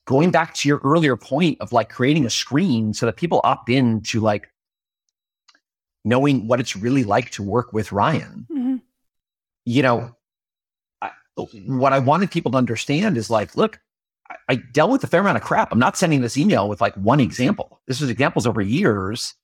Going 0.05 0.31
back 0.31 0.53
to 0.55 0.69
your 0.69 0.79
earlier 0.85 1.17
point 1.17 1.59
of 1.59 1.73
like 1.73 1.89
creating 1.89 2.25
a 2.25 2.29
screen 2.29 2.93
so 2.93 3.05
that 3.05 3.17
people 3.17 3.41
opt 3.43 3.69
in 3.69 4.01
to 4.03 4.21
like 4.21 4.47
knowing 6.05 6.47
what 6.47 6.61
it's 6.61 6.77
really 6.77 7.03
like 7.03 7.31
to 7.31 7.43
work 7.43 7.73
with 7.73 7.91
Ryan. 7.91 8.47
Mm-hmm. 8.49 8.75
You 9.65 9.83
know, 9.83 10.16
Mm-hmm. 11.37 11.77
what 11.77 11.93
I 11.93 11.99
wanted 11.99 12.31
people 12.31 12.51
to 12.51 12.57
understand 12.57 13.17
is 13.17 13.29
like, 13.29 13.55
look, 13.55 13.79
I 14.49 14.55
dealt 14.55 14.91
with 14.91 15.03
a 15.03 15.07
fair 15.07 15.21
amount 15.21 15.37
of 15.37 15.43
crap. 15.43 15.71
I'm 15.71 15.79
not 15.79 15.97
sending 15.97 16.21
this 16.21 16.37
email 16.37 16.67
with 16.67 16.81
like 16.81 16.95
one 16.95 17.19
example. 17.19 17.79
This 17.87 18.01
was 18.01 18.09
examples 18.09 18.47
over 18.47 18.61
years, 18.61 19.35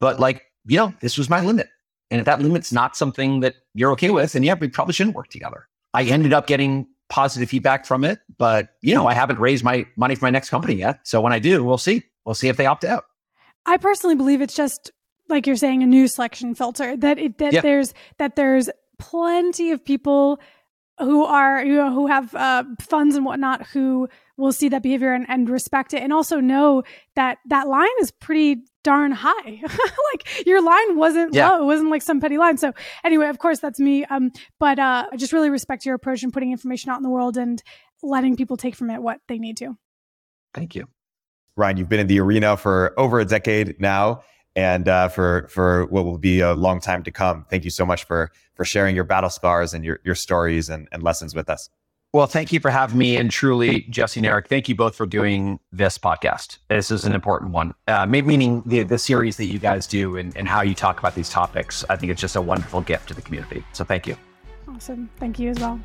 but 0.00 0.20
like, 0.20 0.44
you 0.66 0.76
know, 0.76 0.94
this 1.00 1.18
was 1.18 1.28
my 1.28 1.40
limit. 1.40 1.68
And 2.10 2.20
if 2.20 2.24
that 2.26 2.40
limit's 2.40 2.72
not 2.72 2.96
something 2.96 3.40
that 3.40 3.56
you're 3.74 3.92
okay 3.92 4.10
with, 4.10 4.32
then 4.32 4.42
yeah, 4.42 4.54
we 4.54 4.68
probably 4.68 4.94
shouldn't 4.94 5.16
work 5.16 5.28
together. 5.28 5.68
I 5.92 6.04
ended 6.04 6.32
up 6.32 6.46
getting 6.46 6.86
positive 7.08 7.48
feedback 7.48 7.84
from 7.84 8.04
it, 8.04 8.20
but 8.38 8.70
you 8.80 8.94
know, 8.94 9.06
I 9.06 9.14
haven't 9.14 9.38
raised 9.38 9.64
my 9.64 9.86
money 9.96 10.14
for 10.14 10.24
my 10.24 10.30
next 10.30 10.50
company 10.50 10.74
yet. 10.74 11.00
So 11.04 11.20
when 11.20 11.32
I 11.32 11.38
do, 11.38 11.64
we'll 11.64 11.78
see. 11.78 12.04
We'll 12.24 12.34
see 12.34 12.48
if 12.48 12.56
they 12.56 12.66
opt 12.66 12.84
out. 12.84 13.04
I 13.66 13.76
personally 13.76 14.14
believe 14.14 14.40
it's 14.40 14.54
just 14.54 14.90
like 15.28 15.46
you're 15.46 15.56
saying 15.56 15.82
a 15.82 15.86
new 15.86 16.08
selection 16.08 16.54
filter 16.54 16.96
that 16.96 17.18
it, 17.18 17.38
that 17.38 17.52
yeah. 17.52 17.60
there's 17.60 17.94
that 18.18 18.36
there's 18.36 18.70
plenty 18.98 19.70
of 19.70 19.84
people 19.84 20.40
who 20.98 21.24
are 21.24 21.64
you 21.64 21.74
know 21.74 21.92
who 21.92 22.06
have 22.06 22.34
uh, 22.34 22.64
funds 22.80 23.16
and 23.16 23.24
whatnot 23.24 23.66
who 23.68 24.08
will 24.36 24.52
see 24.52 24.68
that 24.68 24.82
behavior 24.82 25.12
and, 25.12 25.26
and 25.28 25.48
respect 25.48 25.92
it 25.92 26.02
and 26.02 26.12
also 26.12 26.40
know 26.40 26.82
that 27.16 27.38
that 27.46 27.66
line 27.68 27.88
is 28.00 28.10
pretty 28.10 28.62
darn 28.84 29.12
high. 29.12 29.62
Like 30.12 30.46
your 30.46 30.62
line 30.62 30.96
wasn't 30.96 31.34
yeah. 31.34 31.50
low. 31.50 31.62
It 31.62 31.66
wasn't 31.66 31.90
like 31.90 32.00
some 32.00 32.18
petty 32.18 32.38
line. 32.38 32.56
So 32.56 32.72
anyway 33.04 33.28
of 33.28 33.38
course 33.38 33.58
that's 33.60 33.78
me. 33.78 34.04
Um 34.06 34.30
but 34.58 34.78
uh 34.78 35.06
i 35.12 35.16
just 35.16 35.32
really 35.32 35.50
respect 35.50 35.84
your 35.84 35.94
approach 35.94 36.22
in 36.22 36.30
putting 36.30 36.50
information 36.50 36.90
out 36.90 36.96
in 36.96 37.02
the 37.02 37.10
world 37.10 37.36
and 37.36 37.62
letting 38.02 38.36
people 38.36 38.56
take 38.56 38.74
from 38.74 38.90
it 38.90 39.02
what 39.02 39.20
they 39.28 39.38
need 39.38 39.58
to. 39.58 39.76
Thank 40.54 40.74
you. 40.74 40.86
Ryan 41.56 41.76
you've 41.76 41.88
been 41.88 42.00
in 42.00 42.06
the 42.06 42.20
arena 42.20 42.56
for 42.56 42.94
over 42.96 43.20
a 43.20 43.24
decade 43.24 43.80
now 43.80 44.22
and 44.56 44.88
uh, 44.88 45.08
for 45.08 45.48
for 45.48 45.86
what 45.86 46.04
will 46.04 46.18
be 46.18 46.40
a 46.40 46.54
long 46.54 46.80
time 46.80 47.02
to 47.04 47.10
come. 47.10 47.46
Thank 47.50 47.64
you 47.64 47.70
so 47.70 47.86
much 47.86 48.04
for 48.04 48.30
for 48.54 48.64
sharing 48.64 48.94
your 48.94 49.04
battle 49.04 49.30
scars 49.30 49.74
and 49.74 49.84
your 49.84 50.00
your 50.04 50.14
stories 50.14 50.68
and, 50.68 50.88
and 50.92 51.02
lessons 51.02 51.34
with 51.34 51.48
us. 51.48 51.70
Well, 52.14 52.26
thank 52.26 52.52
you 52.52 52.60
for 52.60 52.70
having 52.70 52.96
me, 52.96 53.16
and 53.18 53.30
truly, 53.30 53.82
Jesse 53.90 54.20
and 54.20 54.26
Eric, 54.26 54.48
thank 54.48 54.66
you 54.66 54.74
both 54.74 54.94
for 54.94 55.04
doing 55.04 55.60
this 55.72 55.98
podcast. 55.98 56.56
This 56.68 56.90
is 56.90 57.04
an 57.04 57.12
important 57.12 57.52
one, 57.52 57.74
uh, 57.86 58.06
meaning 58.06 58.62
the 58.64 58.82
the 58.82 58.98
series 58.98 59.36
that 59.36 59.44
you 59.44 59.58
guys 59.58 59.86
do 59.86 60.16
and, 60.16 60.34
and 60.34 60.48
how 60.48 60.62
you 60.62 60.74
talk 60.74 60.98
about 60.98 61.14
these 61.14 61.28
topics. 61.28 61.84
I 61.90 61.96
think 61.96 62.10
it's 62.10 62.20
just 62.20 62.34
a 62.34 62.40
wonderful 62.40 62.80
gift 62.80 63.08
to 63.08 63.14
the 63.14 63.20
community. 63.20 63.62
So, 63.74 63.84
thank 63.84 64.06
you. 64.06 64.16
Awesome. 64.66 65.10
Thank 65.18 65.38
you 65.38 65.50
as 65.50 65.58
well. 65.60 65.80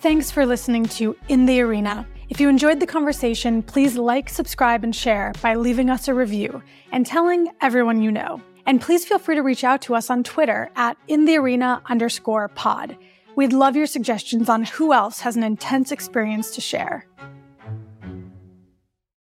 Thanks 0.00 0.30
for 0.30 0.46
listening 0.46 0.84
to 0.86 1.16
In 1.28 1.46
the 1.46 1.60
Arena. 1.62 2.06
If 2.28 2.40
you 2.40 2.48
enjoyed 2.48 2.80
the 2.80 2.86
conversation, 2.86 3.62
please 3.62 3.96
like, 3.96 4.28
subscribe, 4.28 4.82
and 4.82 4.94
share 4.94 5.32
by 5.42 5.54
leaving 5.54 5.88
us 5.88 6.08
a 6.08 6.14
review 6.14 6.60
and 6.90 7.06
telling 7.06 7.48
everyone 7.60 8.02
you 8.02 8.10
know. 8.10 8.42
And 8.66 8.80
please 8.80 9.04
feel 9.04 9.20
free 9.20 9.36
to 9.36 9.42
reach 9.42 9.62
out 9.62 9.80
to 9.82 9.94
us 9.94 10.10
on 10.10 10.24
Twitter 10.24 10.68
at 10.74 10.96
inthearena 11.08 11.82
underscore 11.86 12.48
pod. 12.48 12.96
We'd 13.36 13.52
love 13.52 13.76
your 13.76 13.86
suggestions 13.86 14.48
on 14.48 14.64
who 14.64 14.92
else 14.92 15.20
has 15.20 15.36
an 15.36 15.44
intense 15.44 15.92
experience 15.92 16.50
to 16.56 16.60
share. 16.60 17.06